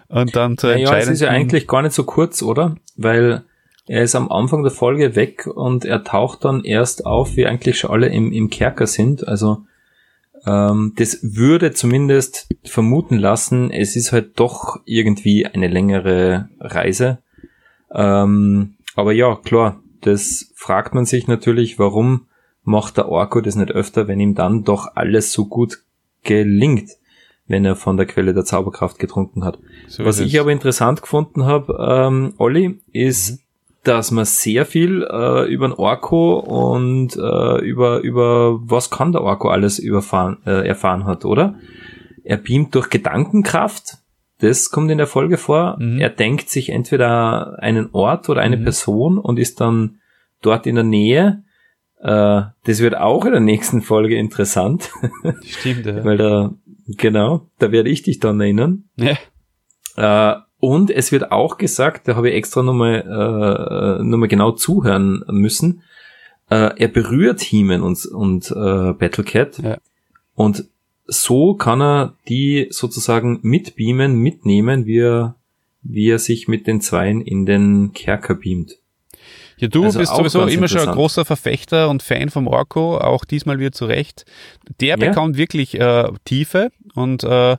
und 0.08 0.34
dann 0.34 0.58
zu 0.58 0.68
entscheiden? 0.68 0.98
Ja, 0.98 0.98
es 0.98 1.08
ist 1.08 1.20
ja 1.20 1.28
eigentlich 1.28 1.66
gar 1.66 1.82
nicht 1.82 1.94
so 1.94 2.04
kurz, 2.04 2.42
oder? 2.42 2.76
Weil 2.96 3.44
er 3.86 4.02
ist 4.02 4.14
am 4.14 4.30
Anfang 4.32 4.62
der 4.62 4.72
Folge 4.72 5.14
weg 5.14 5.46
und 5.46 5.84
er 5.84 6.04
taucht 6.04 6.44
dann 6.44 6.64
erst 6.64 7.04
auf, 7.04 7.36
wie 7.36 7.46
eigentlich 7.46 7.78
schon 7.78 7.90
alle 7.90 8.08
im, 8.08 8.32
im 8.32 8.48
Kerker 8.48 8.86
sind. 8.86 9.28
Also 9.28 9.66
ähm, 10.46 10.92
das 10.96 11.18
würde 11.22 11.72
zumindest 11.72 12.48
vermuten 12.64 13.16
lassen, 13.16 13.70
es 13.70 13.96
ist 13.96 14.12
halt 14.12 14.38
doch 14.38 14.80
irgendwie 14.84 15.46
eine 15.46 15.68
längere 15.68 16.48
Reise. 16.60 17.18
Ähm, 17.92 18.74
aber 18.94 19.12
ja, 19.12 19.36
klar, 19.36 19.80
das 20.00 20.52
fragt 20.54 20.94
man 20.94 21.06
sich 21.06 21.26
natürlich, 21.26 21.78
warum 21.78 22.26
macht 22.62 22.96
der 22.96 23.08
Orko 23.08 23.40
das 23.40 23.56
nicht 23.56 23.72
öfter, 23.72 24.08
wenn 24.08 24.20
ihm 24.20 24.34
dann 24.34 24.64
doch 24.64 24.96
alles 24.96 25.32
so 25.32 25.46
gut 25.46 25.78
gelingt, 26.22 26.90
wenn 27.46 27.64
er 27.64 27.76
von 27.76 27.96
der 27.96 28.06
Quelle 28.06 28.34
der 28.34 28.44
Zauberkraft 28.44 28.98
getrunken 28.98 29.44
hat. 29.44 29.58
So 29.86 30.04
Was 30.04 30.20
ich 30.20 30.40
aber 30.40 30.50
interessant 30.50 31.02
gefunden 31.02 31.44
habe, 31.44 31.76
ähm, 31.80 32.34
Olli, 32.38 32.80
ist, 32.92 33.32
mhm. 33.32 33.38
Dass 33.84 34.10
man 34.10 34.24
sehr 34.24 34.66
viel 34.66 35.02
äh, 35.02 35.46
über 35.52 35.68
den 35.68 35.74
Orko 35.74 36.38
und 36.38 37.16
äh, 37.16 37.58
über, 37.60 38.00
über 38.00 38.58
was 38.62 38.90
kann 38.90 39.12
der 39.12 39.22
Orko 39.22 39.48
alles 39.48 39.78
überfahren, 39.78 40.38
äh, 40.46 40.66
erfahren 40.66 41.04
hat, 41.04 41.24
oder? 41.24 41.56
Er 42.24 42.38
beamt 42.38 42.74
durch 42.74 42.88
Gedankenkraft, 42.88 43.98
das 44.38 44.70
kommt 44.70 44.90
in 44.90 44.98
der 44.98 45.06
Folge 45.06 45.36
vor. 45.36 45.76
Mhm. 45.78 46.00
Er 46.00 46.10
denkt 46.10 46.48
sich 46.48 46.70
entweder 46.70 47.58
einen 47.62 47.90
Ort 47.92 48.28
oder 48.28 48.40
eine 48.40 48.56
mhm. 48.56 48.64
Person 48.64 49.18
und 49.18 49.38
ist 49.38 49.60
dann 49.60 50.00
dort 50.42 50.66
in 50.66 50.74
der 50.74 50.84
Nähe. 50.84 51.44
Äh, 52.00 52.42
das 52.64 52.80
wird 52.80 52.96
auch 52.96 53.24
in 53.24 53.32
der 53.32 53.40
nächsten 53.40 53.82
Folge 53.82 54.16
interessant. 54.16 54.90
Stimmt, 55.44 55.86
ja. 55.86 56.04
Weil 56.04 56.16
da, 56.16 56.54
genau, 56.86 57.48
da 57.58 57.70
werde 57.72 57.90
ich 57.90 58.02
dich 58.02 58.18
dann 58.18 58.40
erinnern. 58.40 58.84
Ja. 58.96 59.16
Äh, 59.96 60.40
und 60.64 60.90
es 60.90 61.12
wird 61.12 61.30
auch 61.30 61.58
gesagt, 61.58 62.08
da 62.08 62.16
habe 62.16 62.30
ich 62.30 62.36
extra 62.36 62.62
nochmal 62.62 63.98
äh, 64.00 64.02
noch 64.02 64.26
genau 64.26 64.52
zuhören 64.52 65.22
müssen, 65.28 65.82
äh, 66.50 66.70
er 66.76 66.88
berührt 66.88 67.40
Heeman 67.40 67.82
und, 67.82 68.04
und 68.06 68.50
äh, 68.50 68.92
Battlecat. 68.92 69.58
Ja. 69.58 69.78
Und 70.34 70.64
so 71.06 71.54
kann 71.54 71.82
er 71.82 72.14
die 72.28 72.68
sozusagen 72.70 73.40
mitbeamen, 73.42 74.16
mitnehmen, 74.16 74.86
wie 74.86 75.00
er, 75.00 75.36
wie 75.82 76.08
er 76.08 76.18
sich 76.18 76.48
mit 76.48 76.66
den 76.66 76.80
Zweien 76.80 77.20
in 77.20 77.44
den 77.44 77.92
Kerker 77.92 78.34
beamt. 78.34 78.78
Ja, 79.58 79.68
du 79.68 79.84
also 79.84 79.98
bist 79.98 80.16
sowieso 80.16 80.46
immer 80.46 80.68
schon 80.68 80.88
ein 80.88 80.94
großer 80.94 81.24
Verfechter 81.24 81.88
und 81.90 82.02
Fan 82.02 82.30
vom 82.30 82.46
Orko, 82.46 82.98
auch 82.98 83.24
diesmal 83.24 83.58
wieder 83.58 83.72
zu 83.72 83.84
Recht. 83.84 84.24
Der 84.80 84.96
ja. 84.98 85.08
bekommt 85.08 85.36
wirklich 85.36 85.78
äh, 85.78 86.10
Tiefe 86.24 86.70
und 86.94 87.22
äh, 87.22 87.56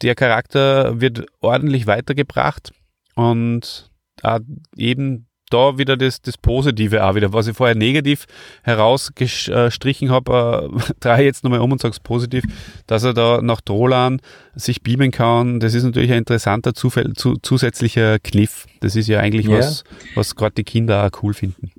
der 0.00 0.14
Charakter 0.14 1.00
wird 1.00 1.26
ordentlich 1.40 1.86
weitergebracht 1.86 2.72
und 3.14 3.90
äh, 4.22 4.40
eben 4.76 5.26
da 5.50 5.76
wieder 5.76 5.96
das, 5.96 6.22
das 6.22 6.38
Positive 6.38 7.04
auch 7.04 7.14
wieder. 7.14 7.32
Was 7.32 7.46
ich 7.46 7.56
vorher 7.56 7.76
negativ 7.76 8.24
herausgestrichen 8.62 10.10
habe, 10.10 10.70
äh, 10.74 10.92
drehe 11.00 11.18
ich 11.18 11.24
jetzt 11.24 11.44
nochmal 11.44 11.60
um 11.60 11.72
und 11.72 11.80
sage 11.80 11.92
es 11.92 12.00
positiv, 12.00 12.44
dass 12.86 13.04
er 13.04 13.14
da 13.14 13.40
nach 13.42 13.60
Drolan 13.60 14.20
sich 14.54 14.82
beamen 14.82 15.10
kann. 15.10 15.60
Das 15.60 15.74
ist 15.74 15.84
natürlich 15.84 16.10
ein 16.10 16.18
interessanter 16.18 16.74
Zufall, 16.74 17.12
zu, 17.14 17.36
zusätzlicher 17.42 18.18
Kniff. 18.18 18.66
Das 18.80 18.96
ist 18.96 19.08
ja 19.08 19.20
eigentlich 19.20 19.46
Ja. 19.46 19.58
was, 19.58 19.84
was 20.14 20.34
gerade 20.36 20.54
die 20.54 20.64
Kinder 20.64 21.04
auch 21.06 21.22
cool 21.22 21.34
finden. 21.34 21.70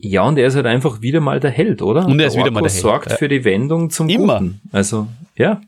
Ja, 0.00 0.22
und 0.22 0.38
er 0.38 0.46
ist 0.46 0.54
halt 0.54 0.66
einfach 0.66 1.02
wieder 1.02 1.20
mal 1.20 1.40
der 1.40 1.50
Held, 1.50 1.82
oder? 1.82 2.06
Und 2.06 2.20
er 2.20 2.28
ist 2.28 2.36
wieder 2.36 2.52
mal 2.52 2.62
Orko 2.62 2.66
der 2.66 2.72
Held, 2.72 2.82
sorgt 2.82 3.10
ja. 3.10 3.16
für 3.16 3.28
die 3.28 3.44
Wendung 3.44 3.90
zum 3.90 4.08
Immer. 4.08 4.38
Guten. 4.38 4.60
Also, 4.70 5.08
ja. 5.34 5.60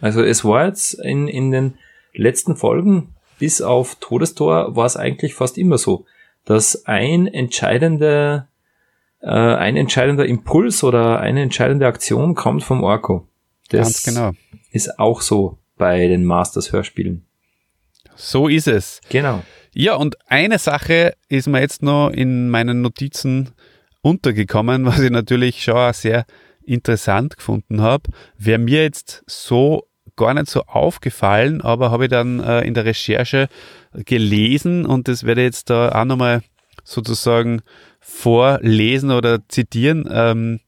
Also 0.00 0.22
es 0.22 0.44
war 0.44 0.66
jetzt 0.66 0.94
in, 0.94 1.28
in 1.28 1.50
den 1.50 1.74
letzten 2.14 2.56
Folgen 2.56 3.14
bis 3.40 3.62
auf 3.62 3.96
Todestor 4.00 4.76
war 4.76 4.86
es 4.86 4.96
eigentlich 4.96 5.34
fast 5.34 5.56
immer 5.56 5.78
so, 5.78 6.04
dass 6.44 6.84
ein 6.86 7.26
entscheidender, 7.26 8.48
äh, 9.22 9.28
ein 9.28 9.76
entscheidender 9.76 10.26
Impuls 10.26 10.84
oder 10.84 11.20
eine 11.20 11.42
entscheidende 11.42 11.86
Aktion 11.86 12.34
kommt 12.34 12.62
vom 12.62 12.84
Orko. 12.84 13.26
Das 13.70 13.80
Ganz 13.80 14.02
genau. 14.02 14.32
ist 14.72 14.98
auch 14.98 15.22
so 15.22 15.58
bei 15.78 16.06
den 16.06 16.24
Masters 16.24 16.70
Hörspielen. 16.70 17.24
So 18.14 18.48
ist 18.48 18.68
es. 18.68 19.00
Genau. 19.08 19.42
Ja, 19.72 19.94
und 19.94 20.16
eine 20.28 20.58
Sache 20.58 21.14
ist 21.28 21.48
mir 21.48 21.60
jetzt 21.60 21.82
noch 21.82 22.10
in 22.10 22.50
meinen 22.50 22.82
Notizen 22.82 23.52
untergekommen, 24.02 24.84
was 24.86 25.00
ich 25.00 25.10
natürlich 25.10 25.62
schon 25.62 25.94
sehr 25.94 26.26
interessant 26.62 27.38
gefunden 27.38 27.80
habe. 27.80 28.10
Wäre 28.36 28.58
mir 28.58 28.82
jetzt 28.82 29.24
so 29.26 29.86
gar 30.20 30.34
nicht 30.34 30.48
so 30.48 30.62
aufgefallen, 30.66 31.60
aber 31.60 31.90
habe 31.90 32.04
ich 32.04 32.10
dann 32.10 32.40
äh, 32.40 32.60
in 32.60 32.74
der 32.74 32.84
Recherche 32.84 33.48
gelesen 33.92 34.86
und 34.86 35.08
das 35.08 35.24
werde 35.24 35.40
ich 35.40 35.46
jetzt 35.46 35.70
da 35.70 35.90
auch 35.90 36.04
nochmal 36.04 36.42
sozusagen 36.84 37.62
vorlesen 38.00 39.10
oder 39.10 39.40
zitieren. 39.48 40.08
Ähm, 40.10 40.60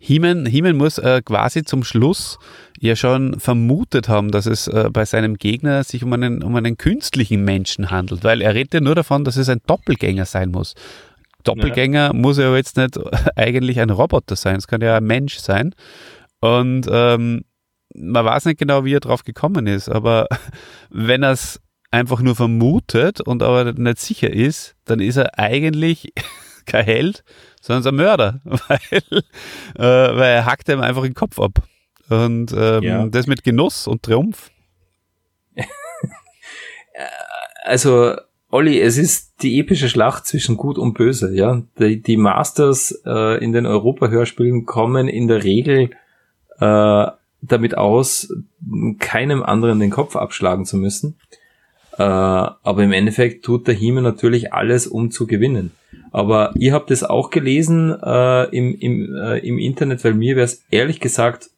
Hiemen, 0.00 0.46
Hiemen 0.46 0.76
muss 0.76 0.98
äh, 0.98 1.22
quasi 1.24 1.62
zum 1.62 1.84
Schluss 1.84 2.38
ja 2.80 2.96
schon 2.96 3.38
vermutet 3.38 4.08
haben, 4.08 4.30
dass 4.30 4.46
es 4.46 4.66
äh, 4.66 4.90
bei 4.92 5.04
seinem 5.04 5.36
Gegner 5.36 5.84
sich 5.84 6.02
um 6.02 6.12
einen, 6.12 6.42
um 6.42 6.56
einen 6.56 6.76
künstlichen 6.76 7.44
Menschen 7.44 7.90
handelt, 7.90 8.24
weil 8.24 8.40
er 8.40 8.54
redet 8.54 8.74
ja 8.74 8.80
nur 8.80 8.96
davon, 8.96 9.24
dass 9.24 9.36
es 9.36 9.48
ein 9.48 9.60
Doppelgänger 9.66 10.24
sein 10.24 10.50
muss. 10.50 10.74
Doppelgänger 11.44 12.14
muss 12.14 12.38
ja 12.38 12.54
jetzt 12.56 12.76
nicht 12.76 12.98
eigentlich 13.36 13.80
ein 13.80 13.90
Roboter 13.90 14.36
sein, 14.36 14.56
es 14.56 14.66
kann 14.66 14.80
ja 14.80 14.96
ein 14.96 15.04
Mensch 15.04 15.38
sein. 15.38 15.74
Und 16.40 16.88
ähm, 16.90 17.44
man 17.94 18.24
weiß 18.24 18.46
nicht 18.46 18.58
genau, 18.58 18.84
wie 18.84 18.94
er 18.94 19.00
drauf 19.00 19.24
gekommen 19.24 19.66
ist, 19.66 19.88
aber 19.88 20.26
wenn 20.90 21.22
er 21.22 21.32
es 21.32 21.60
einfach 21.90 22.20
nur 22.20 22.34
vermutet 22.34 23.20
und 23.20 23.42
aber 23.42 23.72
nicht 23.72 23.98
sicher 23.98 24.30
ist, 24.32 24.76
dann 24.84 25.00
ist 25.00 25.16
er 25.16 25.38
eigentlich 25.38 26.12
kein 26.66 26.84
Held, 26.84 27.22
sondern 27.60 27.94
ein 27.94 27.96
Mörder, 27.96 28.40
weil, 28.44 29.02
äh, 29.76 30.16
weil 30.16 30.32
er 30.32 30.46
hackt 30.46 30.68
ihm 30.68 30.80
einfach 30.80 31.02
den 31.02 31.14
Kopf 31.14 31.38
ab. 31.38 31.62
Und 32.08 32.52
ähm, 32.56 32.82
Ja. 32.82 33.06
das 33.06 33.26
mit 33.26 33.42
Genuss 33.44 33.86
und 33.86 34.02
Triumph. 34.02 34.50
also 37.64 38.16
Olli, 38.50 38.80
es 38.80 38.98
ist 38.98 39.42
die 39.42 39.58
epische 39.60 39.88
Schlacht 39.88 40.26
zwischen 40.26 40.58
Gut 40.58 40.76
und 40.76 40.92
Böse, 40.92 41.34
ja. 41.34 41.62
Die, 41.78 42.02
die 42.02 42.18
Masters 42.18 43.02
äh, 43.06 43.42
in 43.42 43.52
den 43.52 43.64
Europa-Hörspielen 43.64 44.66
kommen 44.66 45.08
in 45.08 45.26
der 45.26 45.42
Regel 45.42 45.90
äh, 46.58 47.06
damit 47.42 47.76
aus, 47.76 48.32
keinem 48.98 49.42
anderen 49.42 49.80
den 49.80 49.90
Kopf 49.90 50.16
abschlagen 50.16 50.64
zu 50.64 50.76
müssen. 50.76 51.16
Äh, 51.98 52.02
aber 52.02 52.82
im 52.82 52.92
Endeffekt 52.92 53.44
tut 53.44 53.66
der 53.66 53.74
Hime 53.74 54.00
natürlich 54.00 54.52
alles, 54.54 54.86
um 54.86 55.10
zu 55.10 55.26
gewinnen. 55.26 55.72
Aber 56.10 56.52
ihr 56.56 56.72
habt 56.72 56.90
es 56.90 57.04
auch 57.04 57.30
gelesen 57.30 57.94
äh, 58.02 58.44
im, 58.56 58.74
im, 58.78 59.14
äh, 59.14 59.38
im 59.38 59.58
Internet, 59.58 60.02
weil 60.04 60.14
mir 60.14 60.36
wäre 60.36 60.44
es 60.44 60.64
ehrlich 60.70 61.00
gesagt 61.00 61.50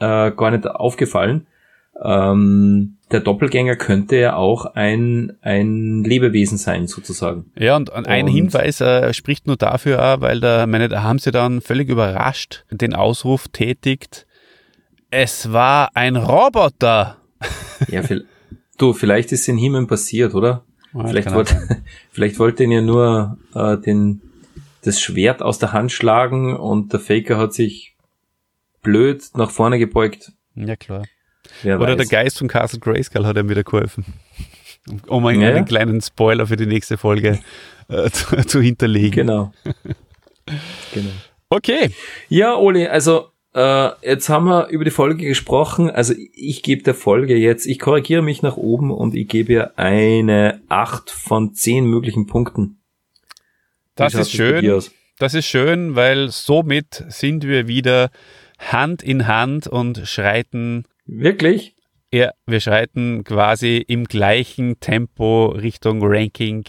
äh, 0.00 0.30
gar 0.32 0.50
nicht 0.50 0.66
aufgefallen. 0.66 1.46
Ähm, 2.02 2.96
der 3.12 3.20
Doppelgänger 3.20 3.76
könnte 3.76 4.16
ja 4.16 4.34
auch 4.36 4.64
ein, 4.74 5.34
ein 5.42 6.02
Lebewesen 6.02 6.58
sein, 6.58 6.88
sozusagen. 6.88 7.52
Ja, 7.56 7.76
und 7.76 7.94
ein 7.94 8.24
Und- 8.24 8.32
Hinweis 8.32 8.80
äh, 8.80 9.14
spricht 9.14 9.46
nur 9.46 9.56
dafür 9.56 10.02
auch, 10.02 10.20
weil 10.20 10.40
da, 10.40 10.66
meine, 10.66 10.88
da 10.88 11.02
haben 11.02 11.18
sie 11.20 11.30
dann 11.30 11.60
völlig 11.60 11.88
überrascht 11.88 12.64
den 12.70 12.94
Ausruf 12.94 13.46
tätigt. 13.48 14.26
Es 15.16 15.52
war 15.52 15.90
ein 15.94 16.16
Roboter. 16.16 17.18
Ja, 17.86 18.02
viel, 18.02 18.26
du, 18.78 18.92
vielleicht 18.92 19.30
ist 19.30 19.46
in 19.46 19.56
Himen 19.56 19.86
passiert, 19.86 20.34
oder? 20.34 20.64
Ja, 20.92 21.06
vielleicht, 21.06 21.28
kann 21.28 21.36
wollte, 21.36 21.82
vielleicht 22.10 22.40
wollte 22.40 22.64
ihn 22.64 22.72
ja 22.72 22.80
nur 22.80 23.38
äh, 23.54 23.78
den, 23.78 24.22
das 24.82 25.00
Schwert 25.00 25.40
aus 25.40 25.60
der 25.60 25.72
Hand 25.72 25.92
schlagen 25.92 26.56
und 26.56 26.92
der 26.92 26.98
Faker 26.98 27.38
hat 27.38 27.54
sich 27.54 27.94
blöd 28.82 29.22
nach 29.34 29.52
vorne 29.52 29.78
gebeugt. 29.78 30.32
Ja, 30.56 30.74
klar. 30.74 31.04
Wer 31.62 31.78
Oder 31.78 31.94
der 31.94 31.98
weiß. 32.00 32.08
Geist 32.08 32.38
von 32.38 32.48
Castle 32.48 32.80
Grayskull 32.80 33.24
hat 33.24 33.36
ihm 33.36 33.48
wieder 33.48 33.62
geholfen. 33.62 34.04
Um 35.06 35.24
einen, 35.26 35.42
Ja. 35.42 35.50
einen 35.50 35.64
kleinen 35.64 36.00
Spoiler 36.00 36.48
für 36.48 36.56
die 36.56 36.66
nächste 36.66 36.98
Folge 36.98 37.38
äh, 37.88 38.10
zu, 38.10 38.36
zu 38.44 38.60
hinterlegen. 38.60 39.12
Genau. 39.26 39.52
genau. 40.92 41.10
Okay. 41.50 41.92
Ja, 42.28 42.56
Oli, 42.56 42.88
also 42.88 43.28
äh, 43.54 43.90
jetzt 44.02 44.28
haben 44.28 44.46
wir 44.46 44.68
über 44.68 44.84
die 44.84 44.90
Folge 44.90 45.26
gesprochen. 45.26 45.90
Also 45.90 46.14
ich 46.32 46.62
gebe 46.62 46.82
der 46.82 46.94
Folge 46.94 47.36
jetzt, 47.36 47.66
ich 47.66 47.78
korrigiere 47.78 48.22
mich 48.22 48.42
nach 48.42 48.56
oben 48.56 48.90
und 48.90 49.14
ich 49.14 49.28
gebe 49.28 49.52
ihr 49.52 49.78
eine 49.78 50.60
8 50.68 51.10
von 51.10 51.54
10 51.54 51.86
möglichen 51.86 52.26
Punkten. 52.26 52.80
Das 53.94 54.14
ist 54.14 54.32
schön. 54.32 54.82
Das 55.18 55.34
ist 55.34 55.46
schön, 55.46 55.94
weil 55.94 56.30
somit 56.30 57.04
sind 57.08 57.46
wir 57.46 57.68
wieder 57.68 58.10
Hand 58.58 59.02
in 59.02 59.28
Hand 59.28 59.68
und 59.68 60.02
schreiten 60.08 60.84
Wirklich? 61.06 61.76
Ja, 62.12 62.32
wir 62.46 62.60
schreiten 62.60 63.22
quasi 63.24 63.84
im 63.86 64.04
gleichen 64.04 64.80
Tempo 64.80 65.46
Richtung 65.46 66.00
Ranking 66.02 66.64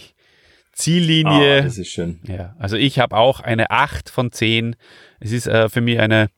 Ziellinie. 0.73 1.59
Ah, 1.59 1.61
das 1.61 1.77
ist 1.77 1.87
schön. 1.87 2.19
ja, 2.27 2.55
also 2.59 2.75
ich 2.75 2.99
habe 2.99 3.15
auch 3.15 3.39
eine 3.39 3.71
8 3.71 4.09
von 4.09 4.31
10. 4.31 4.75
Es 5.19 5.31
ist 5.31 5.47
äh, 5.47 5.69
für 5.69 5.81
mich 5.81 5.99
eine 5.99 6.29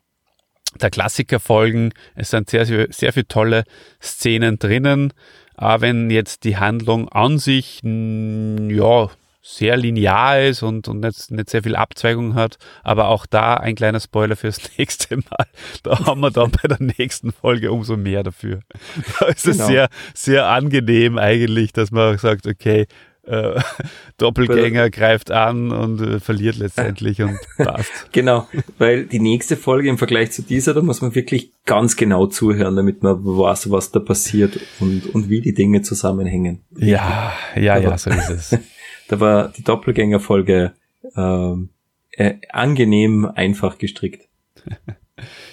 der 0.82 0.90
Klassikerfolgen. 0.90 1.94
Es 2.16 2.30
sind 2.30 2.50
sehr, 2.50 2.66
sehr, 2.66 2.88
sehr 2.92 3.14
viele 3.14 3.28
tolle 3.28 3.64
Szenen 4.02 4.60
drinnen. 4.60 5.14
Aber 5.56 5.82
wenn 5.82 6.10
jetzt 6.12 6.44
die 6.44 6.58
Handlung 6.58 7.10
an 7.10 7.40
sich, 7.40 7.80
mh, 7.84 8.74
ja, 8.74 9.10
sehr 9.42 9.78
linear 9.78 10.42
ist 10.42 10.62
und, 10.62 10.90
und 10.90 11.00
nicht, 11.00 11.32
nicht 11.32 11.50
sehr 11.50 11.64
viel 11.64 11.78
Abzweigung 11.78 12.36
hat. 12.36 12.58
Aber 12.84 13.08
auch 13.08 13.26
da 13.26 13.54
ein 13.54 13.76
kleiner 13.76 14.02
Spoiler 14.02 14.36
fürs 14.36 14.60
nächste 14.78 15.16
Mal. 15.18 15.48
Da 15.84 16.06
haben 16.06 16.20
wir 16.20 16.32
dann 16.32 16.52
bei 16.52 16.68
der 16.68 16.82
nächsten 16.82 17.32
Folge 17.32 17.72
umso 17.72 17.96
mehr 17.96 18.24
dafür. 18.24 18.60
Da 19.20 19.28
ist 19.28 19.48
es 19.48 19.56
Genau. 19.58 19.68
sehr, 19.70 19.90
sehr 20.14 20.48
angenehm 20.48 21.18
eigentlich, 21.18 21.72
dass 21.72 21.92
man 21.92 22.18
sagt, 22.18 22.46
okay, 22.46 22.88
äh, 23.28 23.60
Doppelgänger 24.18 24.90
greift 24.90 25.32
an 25.32 25.72
und 25.72 26.02
äh, 26.02 26.20
verliert 26.20 26.58
letztendlich 26.58 27.22
und 27.22 27.38
passt. 27.58 28.12
Genau, 28.12 28.48
weil 28.78 29.06
die 29.06 29.20
nächste 29.20 29.58
Folge 29.58 29.90
im 29.90 29.98
Vergleich 29.98 30.32
zu 30.32 30.42
dieser, 30.42 30.74
da 30.74 30.82
muss 30.82 31.02
man 31.02 31.14
wirklich 31.16 31.52
ganz 31.66 31.96
genau 31.96 32.28
zuhören, 32.28 32.76
damit 32.76 33.04
man 33.04 33.24
weiß, 33.24 33.70
was 33.72 33.92
da 33.92 34.00
passiert 34.00 34.60
und, 34.80 35.06
und 35.14 35.30
wie 35.30 35.42
die 35.42 35.54
Dinge 35.54 35.82
zusammenhängen. 35.82 36.64
Ja, 36.76 37.34
ja, 37.56 37.78
ja, 37.78 37.98
so 37.98 38.10
ist 38.10 38.30
es. 38.30 38.60
Da 39.10 39.22
war 39.22 39.48
die 39.48 39.64
Doppelgängerfolge 39.64 40.74
ähm, 41.16 41.70
äh, 42.12 42.34
angenehm 42.50 43.24
einfach 43.26 43.78
gestrickt. 43.78 44.28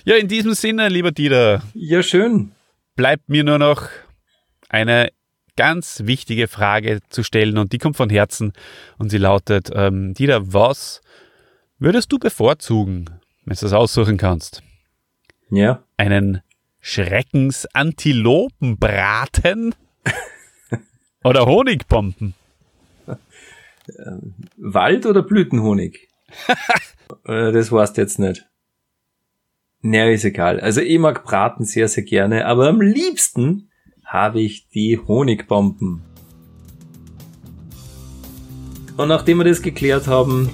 Ja, 0.05 0.17
in 0.17 0.27
diesem 0.27 0.55
Sinne, 0.55 0.89
lieber 0.89 1.13
Dieter, 1.13 1.63
Ja, 1.73 2.03
schön. 2.03 2.51
bleibt 2.97 3.29
mir 3.29 3.45
nur 3.45 3.59
noch 3.61 3.89
eine 4.69 5.11
ganz 5.57 6.03
wichtige 6.05 6.49
Frage 6.49 6.99
zu 7.09 7.23
stellen 7.23 7.57
und 7.59 7.73
die 7.73 7.79
kommt 7.79 7.97
von 7.97 8.11
Herzen 8.11 8.53
und 8.99 9.11
sie 9.11 9.19
lautet, 9.19 9.71
ähm, 9.75 10.15
Dieter, 10.15 10.53
was 10.53 11.01
würdest 11.79 12.11
du 12.13 12.19
bevorzugen, 12.19 13.11
wenn 13.45 13.55
du 13.55 13.61
das 13.61 13.73
aussuchen 13.73 14.17
kannst? 14.17 14.65
Ja. 15.51 15.85
Einen 15.97 16.41
Schreckensantilopenbraten 16.81 19.75
oder 21.25 21.47
Honigbomben? 21.47 22.35
Wald- 24.57 25.07
oder 25.07 25.23
Blütenhonig? 25.23 26.09
Äh, 27.27 27.53
das 27.53 27.71
du 27.97 28.01
jetzt 28.01 28.19
nicht. 28.19 28.47
Na, 29.83 30.09
ist 30.09 30.25
egal. 30.25 30.59
Also 30.61 30.81
ich 30.81 30.99
mag 30.99 31.23
Braten 31.23 31.65
sehr, 31.65 31.87
sehr 31.87 32.03
gerne, 32.03 32.47
aber 32.47 32.69
am 32.69 32.81
liebsten 32.81 33.71
habe 34.05 34.41
ich 34.41 34.69
die 34.69 34.99
Honigbomben. 34.99 36.03
Und 38.97 39.09
nachdem 39.09 39.39
wir 39.39 39.45
das 39.45 39.61
geklärt 39.61 40.07
haben, 40.07 40.51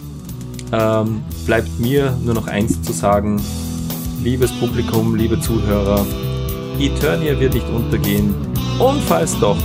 ähm, 0.72 1.22
bleibt 1.46 1.78
mir 1.78 2.16
nur 2.24 2.34
noch 2.34 2.46
eins 2.46 2.80
zu 2.82 2.92
sagen. 2.92 3.40
Liebes 4.22 4.52
Publikum, 4.52 5.14
liebe 5.14 5.40
Zuhörer, 5.40 6.06
Eternia 6.78 7.38
wird 7.38 7.54
nicht 7.54 7.68
untergehen. 7.68 8.34
Und 8.78 9.00
falls 9.02 9.38
doch, 9.40 9.58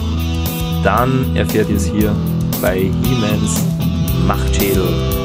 dann 0.84 1.36
erfährt 1.36 1.70
ihr 1.70 1.78
es 1.78 1.86
hier 1.86 2.16
bei 2.62 2.92
He-Mans 3.04 3.64
Machtschädel 4.28 5.25